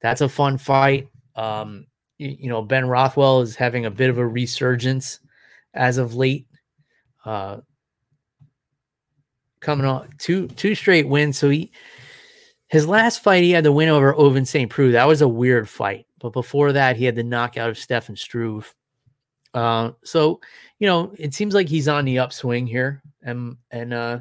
That's 0.01 0.19
a 0.19 0.27
fun 0.27 0.57
fight. 0.57 1.07
Um, 1.37 1.87
you, 2.17 2.35
you, 2.37 2.49
know, 2.49 2.61
Ben 2.61 2.85
Rothwell 2.85 3.39
is 3.39 3.55
having 3.55 3.85
a 3.85 3.89
bit 3.89 4.09
of 4.09 4.17
a 4.17 4.27
resurgence 4.27 5.19
as 5.73 5.97
of 5.97 6.15
late. 6.15 6.47
Uh, 7.23 7.61
coming 9.61 9.85
on 9.85 10.09
two 10.17 10.49
two 10.49 10.75
straight 10.75 11.07
wins. 11.07 11.37
So 11.37 11.49
he 11.49 11.71
his 12.67 12.85
last 12.85 13.23
fight 13.23 13.43
he 13.43 13.51
had 13.51 13.63
the 13.63 13.71
win 13.71 13.87
over 13.87 14.13
Ovince 14.13 14.47
St. 14.49 14.69
Preux. 14.69 14.91
That 14.91 15.07
was 15.07 15.21
a 15.21 15.29
weird 15.29 15.69
fight. 15.69 16.07
But 16.19 16.33
before 16.33 16.73
that, 16.73 16.97
he 16.97 17.05
had 17.05 17.15
the 17.15 17.23
knockout 17.23 17.69
of 17.69 17.77
Stefan 17.77 18.17
Struve. 18.17 18.75
Uh, 19.53 19.91
so 20.03 20.39
you 20.79 20.87
know, 20.87 21.13
it 21.17 21.33
seems 21.35 21.53
like 21.53 21.69
he's 21.69 21.87
on 21.87 22.05
the 22.05 22.19
upswing 22.19 22.65
here. 22.65 23.03
And 23.21 23.55
and 23.69 23.93
uh 23.93 24.19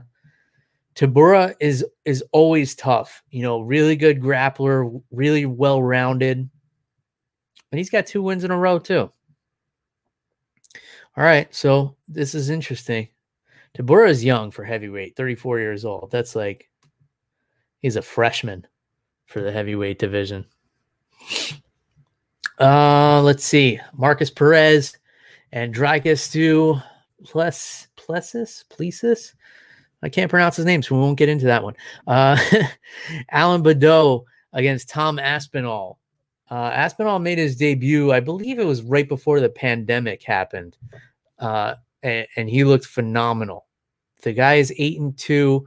Tybura 0.94 1.54
is 1.58 1.84
is 2.04 2.22
always 2.32 2.74
tough. 2.74 3.22
You 3.30 3.42
know, 3.42 3.62
really 3.62 3.96
good 3.96 4.20
grappler, 4.20 5.02
really 5.10 5.46
well 5.46 5.82
rounded. 5.82 6.36
And 6.38 7.78
he's 7.78 7.88
got 7.88 8.06
two 8.06 8.22
wins 8.22 8.44
in 8.44 8.50
a 8.50 8.58
row 8.58 8.78
too. 8.78 9.10
All 11.16 11.24
right, 11.24 11.52
so 11.54 11.96
this 12.08 12.34
is 12.34 12.50
interesting. 12.50 13.08
Tybura 13.76 14.10
is 14.10 14.24
young 14.24 14.50
for 14.50 14.64
heavyweight, 14.64 15.16
34 15.16 15.60
years 15.60 15.84
old. 15.86 16.10
That's 16.10 16.36
like 16.36 16.68
he's 17.78 17.96
a 17.96 18.02
freshman 18.02 18.66
for 19.26 19.40
the 19.40 19.52
heavyweight 19.52 19.98
division. 19.98 20.44
Uh, 22.58 23.22
let's 23.22 23.44
see. 23.44 23.80
Markus 23.96 24.30
Perez 24.30 24.98
and 25.52 25.74
Dricus 25.74 26.30
do 26.30 26.80
Ples 27.24 27.88
Plessis 27.96 28.64
Plesis. 28.70 29.34
I 30.02 30.08
can't 30.08 30.30
pronounce 30.30 30.56
his 30.56 30.66
name, 30.66 30.82
so 30.82 30.94
we 30.94 31.02
won't 31.02 31.18
get 31.18 31.28
into 31.28 31.46
that 31.46 31.62
one. 31.62 31.74
Uh, 32.06 32.38
Alan 33.30 33.62
Baudot 33.62 34.24
against 34.52 34.88
Tom 34.88 35.18
Aspinall. 35.18 35.98
Uh, 36.50 36.70
Aspinall 36.74 37.18
made 37.18 37.38
his 37.38 37.54
debut, 37.54 38.10
I 38.12 38.20
believe 38.20 38.58
it 38.58 38.66
was 38.66 38.82
right 38.82 39.08
before 39.08 39.40
the 39.40 39.50
pandemic 39.50 40.22
happened. 40.22 40.76
Uh, 41.38 41.74
and, 42.02 42.26
and 42.36 42.48
he 42.48 42.64
looked 42.64 42.86
phenomenal. 42.86 43.66
The 44.22 44.32
guy 44.32 44.54
is 44.54 44.72
eight 44.76 44.98
and 44.98 45.16
two, 45.16 45.66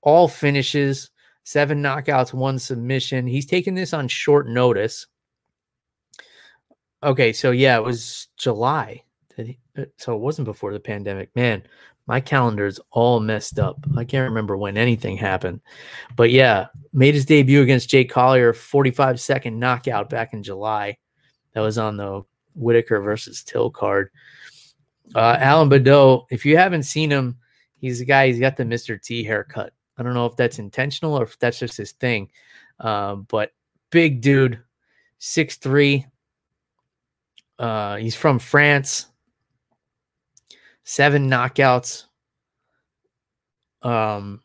all 0.00 0.28
finishes, 0.28 1.10
seven 1.44 1.82
knockouts, 1.82 2.32
one 2.32 2.58
submission. 2.58 3.26
He's 3.26 3.46
taking 3.46 3.74
this 3.74 3.92
on 3.92 4.08
short 4.08 4.48
notice. 4.48 5.06
Okay, 7.02 7.32
so 7.32 7.50
yeah, 7.50 7.76
it 7.76 7.84
was 7.84 8.28
July. 8.36 9.02
He, 9.36 9.58
uh, 9.78 9.84
so 9.96 10.14
it 10.14 10.20
wasn't 10.20 10.46
before 10.46 10.72
the 10.72 10.80
pandemic. 10.80 11.34
Man, 11.34 11.62
my 12.06 12.20
calendar's 12.20 12.80
all 12.90 13.20
messed 13.20 13.58
up. 13.58 13.84
I 13.96 14.04
can't 14.04 14.28
remember 14.28 14.56
when 14.56 14.76
anything 14.76 15.16
happened. 15.16 15.60
But 16.16 16.30
yeah, 16.30 16.66
made 16.92 17.14
his 17.14 17.24
debut 17.24 17.62
against 17.62 17.88
Jake 17.88 18.10
Collier, 18.10 18.52
45 18.52 19.20
second 19.20 19.58
knockout 19.58 20.10
back 20.10 20.32
in 20.32 20.42
July. 20.42 20.98
That 21.52 21.60
was 21.60 21.78
on 21.78 21.96
the 21.96 22.22
Whittaker 22.54 23.00
versus 23.00 23.42
Till 23.42 23.70
card. 23.70 24.10
Uh, 25.14 25.36
Alan 25.38 25.68
Baudot, 25.68 26.26
if 26.30 26.44
you 26.44 26.56
haven't 26.56 26.84
seen 26.84 27.10
him, 27.10 27.38
he's 27.78 28.00
a 28.00 28.04
guy, 28.04 28.26
he's 28.28 28.40
got 28.40 28.56
the 28.56 28.64
Mr. 28.64 29.00
T 29.00 29.22
haircut. 29.22 29.72
I 29.98 30.02
don't 30.02 30.14
know 30.14 30.26
if 30.26 30.36
that's 30.36 30.58
intentional 30.58 31.18
or 31.18 31.24
if 31.24 31.38
that's 31.38 31.58
just 31.58 31.76
his 31.76 31.92
thing. 31.92 32.30
Uh, 32.80 33.16
but 33.16 33.52
big 33.90 34.20
dude, 34.20 34.60
six 35.18 35.56
three. 35.56 36.06
Uh, 37.58 37.96
he's 37.96 38.16
from 38.16 38.38
France. 38.38 39.06
Seven 40.84 41.30
knockouts. 41.30 42.04
Um, 43.82 44.42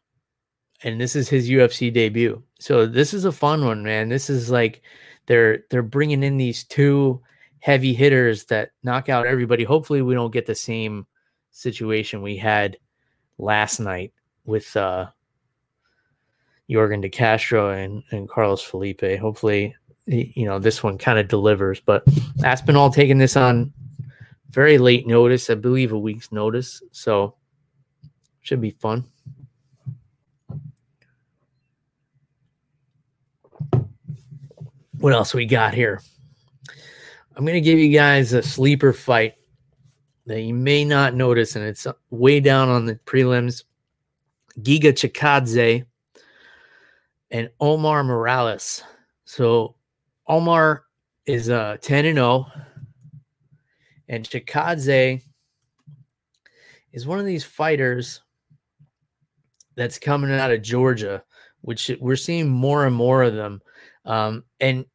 and 0.83 0.99
this 0.99 1.15
is 1.15 1.29
his 1.29 1.49
UFC 1.49 1.91
debut. 1.91 2.41
So 2.59 2.85
this 2.85 3.13
is 3.13 3.25
a 3.25 3.31
fun 3.31 3.65
one, 3.65 3.83
man. 3.83 4.09
This 4.09 4.29
is 4.29 4.49
like 4.49 4.81
they're 5.25 5.63
they're 5.69 5.83
bringing 5.83 6.23
in 6.23 6.37
these 6.37 6.63
two 6.63 7.21
heavy 7.59 7.93
hitters 7.93 8.45
that 8.45 8.71
knock 8.83 9.09
out 9.09 9.27
everybody. 9.27 9.63
Hopefully, 9.63 10.01
we 10.01 10.13
don't 10.13 10.33
get 10.33 10.45
the 10.45 10.55
same 10.55 11.05
situation 11.51 12.21
we 12.21 12.37
had 12.37 12.77
last 13.37 13.79
night 13.79 14.13
with 14.45 14.75
uh, 14.77 15.07
Yorgan 16.69 17.01
De 17.01 17.09
Castro 17.09 17.71
and, 17.71 18.03
and 18.11 18.29
Carlos 18.29 18.61
Felipe. 18.61 19.19
Hopefully, 19.19 19.75
you 20.05 20.45
know, 20.45 20.59
this 20.59 20.83
one 20.83 20.97
kind 20.97 21.19
of 21.19 21.27
delivers. 21.27 21.79
But 21.79 22.03
Aspinall 22.43 22.91
taking 22.91 23.17
this 23.17 23.35
on 23.35 23.73
very 24.57 24.79
late 24.79 25.05
notice, 25.05 25.51
I 25.51 25.53
believe 25.53 25.91
a 25.91 25.99
week's 25.99 26.31
notice. 26.31 26.81
So 26.91 27.35
should 28.41 28.59
be 28.59 28.71
fun. 28.71 29.05
What 34.97 35.13
else 35.13 35.35
we 35.35 35.45
got 35.45 35.75
here? 35.75 36.01
I'm 37.35 37.45
going 37.45 37.53
to 37.53 37.61
give 37.61 37.77
you 37.77 37.95
guys 37.95 38.33
a 38.33 38.41
sleeper 38.41 38.93
fight 38.93 39.35
that 40.25 40.41
you 40.41 40.55
may 40.55 40.83
not 40.83 41.13
notice, 41.13 41.55
and 41.55 41.63
it's 41.63 41.85
way 42.09 42.39
down 42.39 42.67
on 42.67 42.87
the 42.87 42.95
prelims. 43.05 43.63
Giga 44.59 44.91
Chikadze 44.91 45.85
and 47.29 47.51
Omar 47.59 48.03
Morales. 48.03 48.81
So 49.25 49.75
Omar 50.27 50.85
is 51.27 51.51
uh, 51.51 51.77
10 51.79 52.05
and 52.05 52.15
0 52.15 52.51
and 54.07 54.27
Chikadze 54.27 55.21
is 56.93 57.07
one 57.07 57.19
of 57.19 57.25
these 57.25 57.43
fighters 57.43 58.21
that's 59.75 59.99
coming 59.99 60.31
out 60.31 60.51
of 60.51 60.61
Georgia, 60.61 61.23
which 61.61 61.91
we're 61.99 62.15
seeing 62.15 62.49
more 62.49 62.85
and 62.85 62.95
more 62.95 63.23
of 63.23 63.35
them. 63.35 63.61
Um, 64.05 64.43
and 64.59 64.85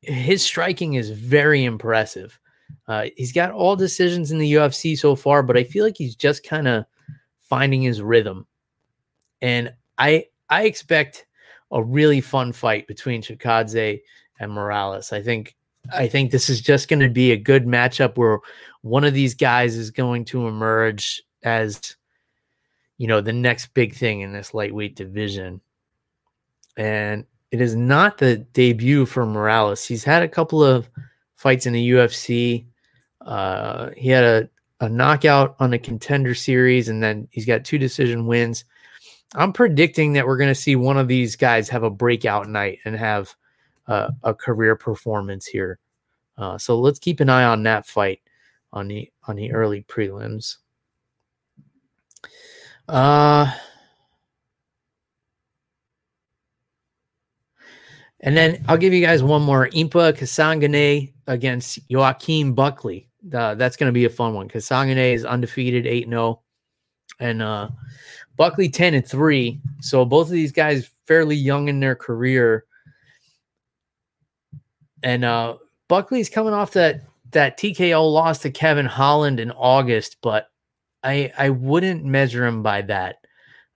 his 0.00 0.42
striking 0.42 0.94
is 0.94 1.10
very 1.10 1.64
impressive. 1.64 2.38
Uh, 2.86 3.06
he's 3.16 3.32
got 3.32 3.50
all 3.50 3.76
decisions 3.76 4.30
in 4.30 4.38
the 4.38 4.54
UFC 4.54 4.98
so 4.98 5.14
far, 5.14 5.42
but 5.42 5.56
I 5.56 5.64
feel 5.64 5.84
like 5.84 5.96
he's 5.96 6.16
just 6.16 6.44
kind 6.44 6.68
of 6.68 6.84
finding 7.40 7.82
his 7.82 8.00
rhythm. 8.00 8.46
And 9.42 9.72
I 9.98 10.26
I 10.48 10.64
expect 10.64 11.26
a 11.70 11.82
really 11.82 12.20
fun 12.20 12.52
fight 12.52 12.86
between 12.86 13.22
Chikadze 13.22 14.00
and 14.38 14.52
Morales. 14.52 15.12
I 15.12 15.22
think 15.22 15.56
I 15.92 16.08
think 16.08 16.30
this 16.30 16.48
is 16.48 16.60
just 16.60 16.88
going 16.88 17.00
to 17.00 17.08
be 17.08 17.32
a 17.32 17.36
good 17.36 17.66
matchup 17.66 18.16
where 18.16 18.38
one 18.82 19.04
of 19.04 19.14
these 19.14 19.34
guys 19.34 19.76
is 19.76 19.90
going 19.90 20.24
to 20.26 20.46
emerge 20.46 21.22
as 21.42 21.96
you 22.96 23.06
know 23.06 23.20
the 23.20 23.32
next 23.32 23.74
big 23.74 23.94
thing 23.94 24.20
in 24.20 24.32
this 24.32 24.54
lightweight 24.54 24.96
division. 24.96 25.60
And 26.76 27.24
it 27.50 27.60
is 27.60 27.76
not 27.76 28.18
the 28.18 28.36
debut 28.36 29.06
for 29.06 29.24
Morales. 29.24 29.84
He's 29.84 30.04
had 30.04 30.22
a 30.22 30.28
couple 30.28 30.64
of 30.64 30.90
fights 31.36 31.66
in 31.66 31.72
the 31.72 31.90
UFC. 31.90 32.66
Uh, 33.20 33.90
he 33.96 34.08
had 34.08 34.24
a, 34.24 34.48
a 34.80 34.88
knockout 34.88 35.54
on 35.60 35.70
the 35.70 35.78
contender 35.78 36.34
series, 36.34 36.88
and 36.88 37.02
then 37.02 37.28
he's 37.30 37.46
got 37.46 37.64
two 37.64 37.78
decision 37.78 38.26
wins. 38.26 38.64
I'm 39.34 39.52
predicting 39.52 40.14
that 40.14 40.26
we're 40.26 40.36
going 40.36 40.50
to 40.50 40.54
see 40.54 40.76
one 40.76 40.96
of 40.96 41.08
these 41.08 41.36
guys 41.36 41.68
have 41.68 41.82
a 41.82 41.90
breakout 41.90 42.48
night 42.48 42.80
and 42.84 42.96
have 42.96 43.34
uh, 43.86 44.10
a 44.22 44.34
career 44.34 44.76
performance 44.76 45.46
here. 45.46 45.78
Uh, 46.36 46.58
so 46.58 46.78
let's 46.78 46.98
keep 46.98 47.20
an 47.20 47.28
eye 47.28 47.44
on 47.44 47.62
that 47.62 47.86
fight 47.86 48.20
on 48.72 48.88
the 48.88 49.10
on 49.26 49.36
the 49.36 49.52
early 49.52 49.82
prelims. 49.82 50.56
Uh, 52.88 53.50
and 58.20 58.36
then 58.36 58.64
I'll 58.68 58.76
give 58.76 58.92
you 58.92 59.00
guys 59.00 59.22
one 59.22 59.42
more. 59.42 59.68
Impa 59.68 60.12
Kasanganay 60.12 61.12
against 61.26 61.78
Joaquin 61.90 62.52
Buckley. 62.52 63.08
Uh, 63.32 63.54
that's 63.54 63.76
going 63.76 63.88
to 63.88 63.92
be 63.92 64.04
a 64.04 64.10
fun 64.10 64.34
one. 64.34 64.48
Kasanganay 64.48 65.14
is 65.14 65.24
undefeated, 65.24 65.86
8 65.86 66.08
0. 66.08 66.42
And 67.20 67.42
uh, 67.42 67.68
Buckley 68.36 68.68
10 68.68 68.94
and 68.94 69.06
3. 69.06 69.60
So 69.80 70.04
both 70.04 70.26
of 70.26 70.32
these 70.32 70.52
guys 70.52 70.90
fairly 71.06 71.36
young 71.36 71.68
in 71.68 71.80
their 71.80 71.94
career. 71.94 72.64
And 75.04 75.24
uh, 75.24 75.58
Buckley's 75.86 76.30
coming 76.30 76.54
off 76.54 76.72
that 76.72 77.02
that 77.30 77.58
TKO 77.58 78.12
loss 78.12 78.38
to 78.40 78.50
Kevin 78.50 78.86
Holland 78.86 79.38
in 79.38 79.52
August, 79.52 80.16
but 80.22 80.48
I 81.04 81.32
I 81.38 81.50
wouldn't 81.50 82.04
measure 82.04 82.44
him 82.44 82.62
by 82.62 82.82
that. 82.82 83.18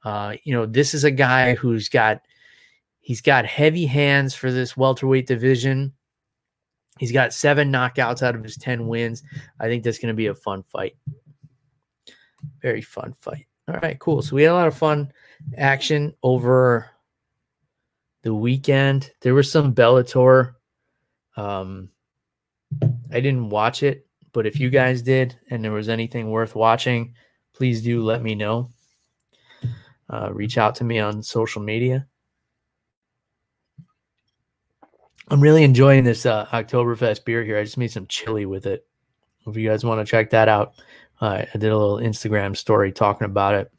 Uh, 0.04 0.34
you 0.42 0.54
know, 0.54 0.64
this 0.64 0.94
is 0.94 1.04
a 1.04 1.10
guy 1.10 1.54
who's 1.54 1.88
got 1.88 2.22
he's 3.00 3.20
got 3.20 3.44
heavy 3.44 3.86
hands 3.86 4.34
for 4.34 4.50
this 4.50 4.76
welterweight 4.76 5.26
division. 5.26 5.92
He's 6.98 7.12
got 7.12 7.32
seven 7.32 7.70
knockouts 7.70 8.22
out 8.22 8.34
of 8.34 8.42
his 8.42 8.56
10 8.56 8.88
wins. 8.88 9.22
I 9.60 9.68
think 9.68 9.84
that's 9.84 9.98
going 9.98 10.12
to 10.12 10.16
be 10.16 10.26
a 10.26 10.34
fun 10.34 10.64
fight. 10.64 10.96
Very 12.60 12.82
fun 12.82 13.14
fight. 13.20 13.46
All 13.68 13.78
right, 13.82 13.98
cool. 14.00 14.20
So 14.22 14.34
we 14.34 14.42
had 14.42 14.50
a 14.50 14.54
lot 14.54 14.66
of 14.66 14.76
fun 14.76 15.12
action 15.56 16.14
over 16.22 16.90
the 18.22 18.34
weekend. 18.34 19.12
There 19.20 19.34
was 19.34 19.50
some 19.50 19.74
Bellator. 19.74 20.54
Um, 21.38 21.90
I 23.12 23.20
didn't 23.20 23.50
watch 23.50 23.84
it, 23.84 24.06
but 24.32 24.44
if 24.44 24.58
you 24.58 24.70
guys 24.70 25.02
did 25.02 25.38
and 25.50 25.64
there 25.64 25.72
was 25.72 25.88
anything 25.88 26.30
worth 26.30 26.56
watching, 26.56 27.14
please 27.54 27.80
do 27.80 28.02
let 28.02 28.22
me 28.22 28.34
know. 28.34 28.70
Uh, 30.10 30.30
reach 30.32 30.58
out 30.58 30.74
to 30.76 30.84
me 30.84 30.98
on 30.98 31.22
social 31.22 31.62
media. 31.62 32.06
I'm 35.28 35.40
really 35.40 35.62
enjoying 35.62 36.04
this 36.04 36.26
uh, 36.26 36.46
Oktoberfest 36.46 37.24
beer 37.24 37.44
here. 37.44 37.58
I 37.58 37.64
just 37.64 37.78
made 37.78 37.92
some 37.92 38.06
chili 38.06 38.46
with 38.46 38.66
it. 38.66 38.84
If 39.46 39.56
you 39.56 39.68
guys 39.68 39.84
want 39.84 40.04
to 40.04 40.10
check 40.10 40.30
that 40.30 40.48
out, 40.48 40.72
uh, 41.20 41.44
I 41.54 41.58
did 41.58 41.70
a 41.70 41.78
little 41.78 41.98
Instagram 41.98 42.56
story 42.56 42.90
talking 42.90 43.26
about 43.26 43.54
it. 43.54 43.72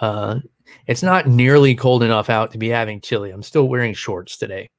Uh, 0.00 0.40
it's 0.86 1.02
not 1.02 1.26
nearly 1.26 1.74
cold 1.74 2.02
enough 2.02 2.30
out 2.30 2.52
to 2.52 2.58
be 2.58 2.68
having 2.68 3.00
chili. 3.00 3.30
I'm 3.30 3.42
still 3.42 3.68
wearing 3.68 3.92
shorts 3.92 4.38
today, 4.38 4.70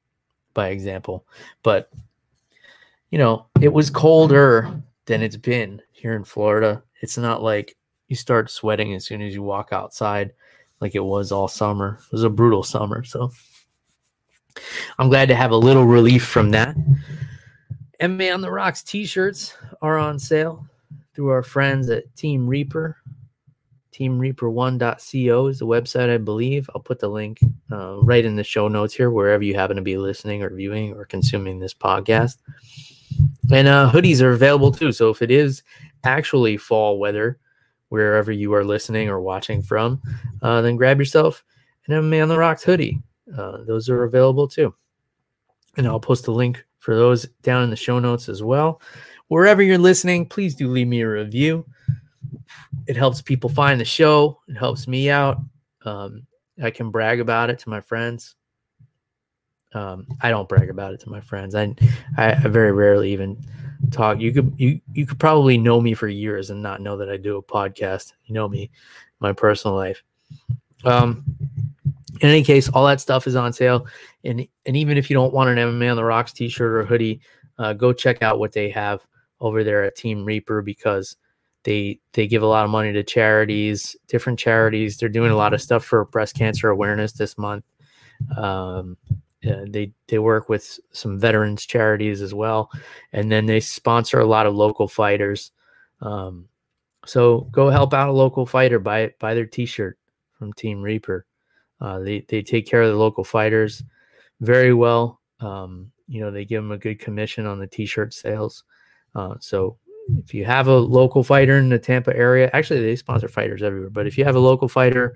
by 0.53 0.69
example. 0.69 1.25
But, 1.63 1.89
you 3.09 3.17
know, 3.17 3.47
it 3.61 3.71
was 3.71 3.89
colder 3.89 4.81
than 5.05 5.21
it's 5.21 5.37
been 5.37 5.81
here 5.91 6.15
in 6.15 6.23
Florida. 6.23 6.83
It's 7.01 7.17
not 7.17 7.43
like 7.43 7.75
you 8.07 8.15
start 8.15 8.49
sweating 8.49 8.93
as 8.93 9.05
soon 9.05 9.21
as 9.21 9.33
you 9.33 9.43
walk 9.43 9.69
outside 9.71 10.33
like 10.83 10.95
it 10.95 11.03
was 11.03 11.31
all 11.31 11.47
summer. 11.47 11.97
It 12.05 12.11
was 12.11 12.23
a 12.23 12.29
brutal 12.29 12.61
summer. 12.61 13.05
So 13.05 13.31
I'm 14.99 15.07
glad 15.07 15.29
to 15.29 15.35
have 15.35 15.51
a 15.51 15.55
little 15.55 15.85
relief 15.85 16.25
from 16.25 16.51
that. 16.51 16.75
MMA 18.01 18.33
on 18.33 18.41
the 18.41 18.51
Rocks 18.51 18.83
t 18.83 19.05
shirts 19.05 19.55
are 19.81 19.97
on 19.97 20.19
sale 20.19 20.67
through 21.15 21.29
our 21.29 21.41
friends 21.41 21.89
at 21.89 22.13
Team 22.17 22.45
Reaper. 22.45 22.97
TeamReaper1.co 23.93 25.47
is 25.47 25.59
the 25.59 25.67
website, 25.67 26.09
I 26.09 26.17
believe. 26.17 26.69
I'll 26.73 26.81
put 26.81 26.99
the 26.99 27.07
link 27.07 27.39
uh, 27.71 27.97
right 28.01 28.25
in 28.25 28.35
the 28.35 28.43
show 28.43 28.67
notes 28.67 28.93
here, 28.93 29.11
wherever 29.11 29.43
you 29.43 29.53
happen 29.55 29.75
to 29.75 29.81
be 29.81 29.97
listening 29.97 30.43
or 30.43 30.53
viewing 30.53 30.93
or 30.93 31.05
consuming 31.05 31.59
this 31.59 31.73
podcast. 31.73 32.37
And 33.51 33.67
uh, 33.67 33.91
hoodies 33.91 34.21
are 34.21 34.31
available 34.31 34.71
too. 34.71 34.91
So 34.91 35.09
if 35.09 35.21
it 35.21 35.31
is 35.31 35.63
actually 36.03 36.57
fall 36.57 36.97
weather, 36.97 37.39
wherever 37.89 38.31
you 38.31 38.53
are 38.53 38.65
listening 38.65 39.07
or 39.07 39.21
watching 39.21 39.61
from, 39.61 40.01
uh, 40.41 40.61
then 40.61 40.75
grab 40.75 40.97
yourself 40.97 41.43
an 41.87 41.93
MMA 41.93 42.23
on 42.23 42.29
the 42.29 42.37
Rocks 42.37 42.63
hoodie. 42.63 42.99
Uh, 43.37 43.63
those 43.65 43.89
are 43.89 44.03
available 44.03 44.47
too. 44.47 44.73
And 45.77 45.87
I'll 45.87 45.99
post 45.99 46.27
a 46.27 46.31
link 46.31 46.65
for 46.79 46.95
those 46.95 47.25
down 47.43 47.63
in 47.63 47.69
the 47.69 47.75
show 47.75 47.99
notes 47.99 48.29
as 48.29 48.41
well. 48.41 48.81
Wherever 49.27 49.61
you're 49.61 49.77
listening, 49.77 50.25
please 50.25 50.55
do 50.55 50.67
leave 50.67 50.87
me 50.87 51.01
a 51.01 51.09
review. 51.09 51.65
It 52.88 52.95
helps 52.95 53.21
people 53.21 53.49
find 53.49 53.79
the 53.79 53.86
show, 53.86 54.39
it 54.47 54.55
helps 54.55 54.88
me 54.88 55.09
out. 55.09 55.39
Um, 55.86 56.25
I 56.61 56.69
can 56.69 56.91
brag 56.91 57.19
about 57.19 57.49
it 57.49 57.59
to 57.59 57.69
my 57.69 57.81
friends. 57.81 58.36
Um, 59.73 60.07
I 60.21 60.29
don't 60.29 60.47
brag 60.47 60.69
about 60.69 60.93
it 60.93 60.99
to 61.01 61.09
my 61.09 61.19
friends. 61.19 61.55
I, 61.55 61.73
I, 62.17 62.36
very 62.47 62.71
rarely 62.71 63.11
even 63.11 63.43
talk. 63.91 64.19
You 64.19 64.31
could 64.31 64.53
you 64.57 64.79
you 64.93 65.07
could 65.07 65.19
probably 65.19 65.57
know 65.57 65.81
me 65.81 65.95
for 65.95 66.07
years 66.07 66.51
and 66.51 66.61
not 66.61 66.81
know 66.81 66.95
that 66.97 67.09
I 67.09 67.17
do 67.17 67.38
a 67.38 67.43
podcast. 67.43 68.13
You 68.25 68.36
know 68.36 68.47
me, 68.47 68.69
my 69.19 69.34
personal 69.34 69.75
life. 69.75 70.03
Um, 70.86 71.23
in 72.21 72.29
any 72.29 72.43
case, 72.43 72.69
all 72.69 72.86
that 72.86 73.01
stuff 73.01 73.25
is 73.25 73.36
on 73.36 73.51
sale. 73.51 73.88
And 74.23 74.47
and 74.65 74.77
even 74.77 74.97
if 74.97 75.09
you 75.09 75.15
don't 75.15 75.34
want 75.34 75.49
an 75.49 75.57
MMA 75.57 75.89
on 75.89 75.97
the 75.97 76.03
Rocks 76.03 76.34
t-shirt 76.34 76.75
or 76.75 76.86
hoodie, 76.86 77.21
uh, 77.57 77.73
go 77.73 77.93
check 77.93 78.21
out 78.21 78.39
what 78.39 78.51
they 78.51 78.69
have 78.69 79.05
over 79.39 79.63
there 79.63 79.84
at 79.84 79.95
Team 79.95 80.23
Reaper 80.23 80.61
because 80.61 81.17
they 81.64 81.99
they 82.14 82.28
give 82.28 82.43
a 82.43 82.47
lot 82.47 82.66
of 82.66 82.72
money 82.72 82.93
to 82.93 83.03
charities, 83.03 83.95
different 84.07 84.39
charities. 84.39 84.97
They're 84.97 85.09
doing 85.09 85.32
a 85.32 85.36
lot 85.36 85.53
of 85.53 85.61
stuff 85.61 85.86
for 85.86 86.05
breast 86.05 86.36
cancer 86.36 86.70
awareness 86.70 87.14
this 87.14 87.38
month. 87.38 87.66
Um, 88.38 88.97
uh, 89.45 89.66
they 89.68 89.91
they 90.07 90.20
work 90.20 90.49
with 90.49 90.80
some 90.91 91.20
veterans 91.20 91.66
charities 91.66 92.22
as 92.22 92.34
well, 92.34 92.70
and 93.11 93.32
then 93.32 93.45
they 93.45 93.59
sponsor 93.59 94.20
a 94.20 94.26
lot 94.26 94.45
of 94.45 94.55
local 94.55 94.88
fighters. 94.88 95.51
Um, 96.01 96.47
so 97.05 97.41
go 97.51 97.70
help 97.70 97.93
out 97.93 98.09
a 98.09 98.14
local 98.14 98.45
fighter. 98.45 98.80
Buy 98.80 99.14
buy 99.20 99.34
their 99.34 99.45
T-shirt 99.45 99.97
from 100.38 100.53
Team 100.53 100.82
Reaper. 100.82 101.26
Uh, 101.82 101.99
they 101.99 102.26
they 102.30 102.41
take 102.41 102.68
care 102.68 102.82
of 102.82 102.89
the 102.89 102.97
local 102.97 103.24
fighters 103.24 103.84
very 104.39 104.74
well. 104.74 105.20
Um, 105.39 105.91
you 106.07 106.22
know, 106.22 106.32
they 106.32 106.45
give 106.45 106.61
them 106.61 106.72
a 106.72 106.78
good 106.78 106.99
commission 106.99 107.45
on 107.45 107.59
the 107.59 107.68
t-shirt 107.68 108.14
sales. 108.14 108.64
Uh, 109.16 109.36
so 109.39 109.78
if 110.17 110.33
you 110.33 110.45
have 110.45 110.67
a 110.67 110.75
local 110.75 111.23
fighter 111.23 111.57
in 111.57 111.69
the 111.69 111.79
Tampa 111.79 112.15
area, 112.15 112.49
actually 112.53 112.81
they 112.81 112.95
sponsor 112.95 113.27
fighters 113.27 113.63
everywhere. 113.63 113.89
But 113.89 114.07
if 114.07 114.17
you 114.17 114.25
have 114.25 114.35
a 114.35 114.39
local 114.39 114.67
fighter 114.67 115.15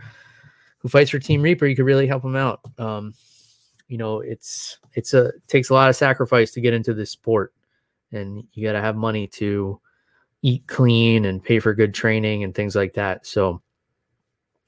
who 0.79 0.89
fights 0.89 1.09
for 1.09 1.19
Team 1.19 1.41
Reaper, 1.41 1.65
you 1.65 1.75
could 1.75 1.85
really 1.85 2.07
help 2.07 2.23
them 2.23 2.35
out. 2.35 2.61
Um, 2.77 3.13
you 3.88 3.97
know, 3.97 4.19
it's 4.19 4.79
it's 4.93 5.13
a 5.13 5.31
takes 5.47 5.69
a 5.69 5.73
lot 5.73 5.89
of 5.89 5.95
sacrifice 5.95 6.51
to 6.51 6.61
get 6.61 6.73
into 6.73 6.93
this 6.93 7.11
sport, 7.11 7.53
and 8.11 8.43
you 8.53 8.65
got 8.67 8.73
to 8.73 8.81
have 8.81 8.95
money 8.95 9.27
to 9.27 9.79
eat 10.41 10.67
clean 10.67 11.25
and 11.25 11.43
pay 11.43 11.59
for 11.59 11.73
good 11.73 11.93
training 11.93 12.43
and 12.43 12.53
things 12.53 12.75
like 12.75 12.93
that. 12.93 13.25
So 13.25 13.61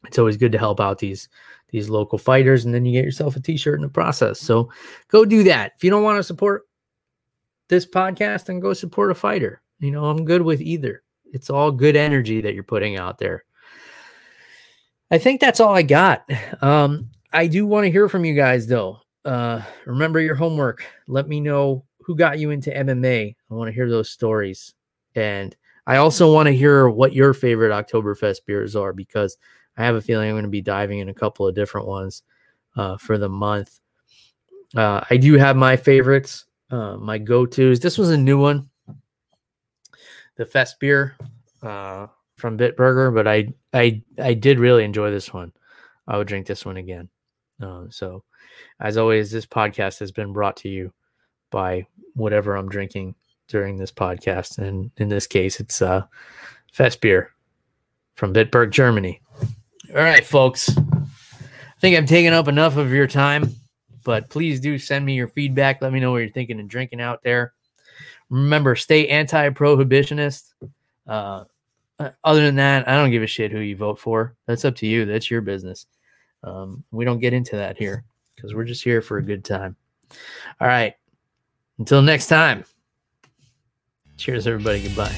it's 0.05 0.17
always 0.17 0.37
good 0.37 0.51
to 0.53 0.57
help 0.57 0.79
out 0.79 0.99
these 0.99 1.29
these 1.69 1.89
local 1.89 2.17
fighters, 2.17 2.65
and 2.65 2.73
then 2.73 2.85
you 2.85 2.93
get 2.93 3.05
yourself 3.05 3.35
a 3.35 3.39
t-shirt 3.39 3.75
in 3.75 3.83
the 3.83 3.89
process. 3.89 4.39
So 4.39 4.71
go 5.09 5.23
do 5.23 5.43
that. 5.43 5.73
If 5.77 5.83
you 5.83 5.89
don't 5.89 6.03
want 6.03 6.17
to 6.17 6.23
support 6.23 6.63
this 7.67 7.85
podcast, 7.85 8.45
then 8.45 8.59
go 8.59 8.73
support 8.73 9.11
a 9.11 9.15
fighter. 9.15 9.61
You 9.79 9.91
know, 9.91 10.05
I'm 10.05 10.25
good 10.25 10.41
with 10.41 10.61
either. 10.61 11.03
It's 11.31 11.49
all 11.49 11.71
good 11.71 11.95
energy 11.95 12.41
that 12.41 12.53
you're 12.53 12.63
putting 12.63 12.97
out 12.97 13.17
there. 13.17 13.45
I 15.11 15.17
think 15.17 15.41
that's 15.41 15.59
all 15.59 15.73
I 15.73 15.81
got. 15.81 16.29
Um, 16.61 17.09
I 17.31 17.47
do 17.47 17.65
want 17.65 17.85
to 17.85 17.91
hear 17.91 18.09
from 18.09 18.25
you 18.25 18.35
guys 18.35 18.67
though. 18.67 18.99
Uh, 19.25 19.61
remember 19.85 20.19
your 20.19 20.35
homework. 20.35 20.83
Let 21.07 21.27
me 21.27 21.39
know 21.39 21.85
who 22.01 22.15
got 22.15 22.39
you 22.39 22.51
into 22.51 22.71
MMA. 22.71 23.35
I 23.49 23.53
want 23.53 23.67
to 23.67 23.73
hear 23.73 23.89
those 23.89 24.09
stories. 24.09 24.73
And 25.15 25.55
I 25.85 25.97
also 25.97 26.33
want 26.33 26.47
to 26.47 26.55
hear 26.55 26.89
what 26.89 27.13
your 27.13 27.33
favorite 27.33 27.71
Oktoberfest 27.71 28.45
beers 28.45 28.75
are 28.75 28.93
because 28.93 29.37
I 29.77 29.85
have 29.85 29.95
a 29.95 30.01
feeling 30.01 30.29
I'm 30.29 30.35
going 30.35 30.43
to 30.43 30.49
be 30.49 30.61
diving 30.61 30.99
in 30.99 31.09
a 31.09 31.13
couple 31.13 31.47
of 31.47 31.55
different 31.55 31.87
ones 31.87 32.23
uh, 32.75 32.97
for 32.97 33.17
the 33.17 33.29
month. 33.29 33.79
Uh, 34.75 35.03
I 35.09 35.17
do 35.17 35.33
have 35.33 35.55
my 35.55 35.77
favorites, 35.77 36.45
uh, 36.69 36.97
my 36.97 37.17
go 37.17 37.45
tos. 37.45 37.79
This 37.79 37.97
was 37.97 38.09
a 38.11 38.17
new 38.17 38.39
one, 38.39 38.69
the 40.39 40.45
Fest 40.45 40.79
beer 40.79 41.17
uh, 41.61 42.07
from 42.37 42.57
Bitburger, 42.57 43.13
but 43.13 43.27
I 43.27 43.53
I 43.73 44.01
I 44.17 44.33
did 44.33 44.57
really 44.57 44.85
enjoy 44.85 45.11
this 45.11 45.33
one. 45.33 45.51
I 46.07 46.17
would 46.17 46.27
drink 46.27 46.47
this 46.47 46.65
one 46.65 46.77
again. 46.77 47.09
Uh, 47.61 47.83
so, 47.89 48.23
as 48.79 48.95
always, 48.95 49.31
this 49.31 49.45
podcast 49.45 49.99
has 49.99 50.13
been 50.13 50.31
brought 50.31 50.55
to 50.57 50.69
you 50.69 50.93
by 51.51 51.85
whatever 52.15 52.55
I'm 52.55 52.69
drinking 52.69 53.15
during 53.49 53.75
this 53.75 53.91
podcast, 53.91 54.59
and 54.59 54.89
in 54.95 55.09
this 55.09 55.27
case, 55.27 55.59
it's 55.59 55.81
uh, 55.81 56.05
Fest 56.71 57.01
beer 57.01 57.31
from 58.15 58.33
Bitburg, 58.33 58.71
Germany. 58.71 59.21
All 59.89 60.01
right, 60.01 60.25
folks. 60.25 60.69
I 60.69 61.81
think 61.81 61.97
I've 61.97 62.05
taken 62.05 62.31
up 62.31 62.47
enough 62.47 62.77
of 62.77 62.93
your 62.93 63.07
time, 63.07 63.55
but 64.05 64.29
please 64.29 64.61
do 64.61 64.79
send 64.79 65.05
me 65.05 65.15
your 65.15 65.27
feedback. 65.27 65.81
Let 65.81 65.91
me 65.91 65.99
know 65.99 66.11
what 66.11 66.19
you're 66.19 66.29
thinking 66.29 66.61
and 66.61 66.69
drinking 66.69 67.01
out 67.01 67.23
there. 67.23 67.53
Remember, 68.29 68.75
stay 68.75 69.07
anti-prohibitionist. 69.07 70.53
Uh, 71.07 71.45
uh, 71.99 72.09
other 72.23 72.45
than 72.45 72.55
that, 72.55 72.87
I 72.87 72.95
don't 72.95 73.11
give 73.11 73.23
a 73.23 73.27
shit 73.27 73.51
who 73.51 73.59
you 73.59 73.75
vote 73.75 73.99
for. 73.99 74.35
That's 74.45 74.65
up 74.65 74.75
to 74.77 74.87
you. 74.87 75.05
That's 75.05 75.29
your 75.29 75.41
business. 75.41 75.87
Um, 76.43 76.83
we 76.91 77.05
don't 77.05 77.19
get 77.19 77.33
into 77.33 77.55
that 77.57 77.77
here 77.77 78.05
because 78.35 78.53
we're 78.53 78.65
just 78.65 78.83
here 78.83 79.01
for 79.01 79.17
a 79.17 79.23
good 79.23 79.43
time. 79.43 79.75
All 80.61 80.67
right. 80.67 80.93
Until 81.77 82.01
next 82.01 82.27
time. 82.27 82.63
Cheers, 84.17 84.47
everybody. 84.47 84.83
Goodbye. 84.83 85.15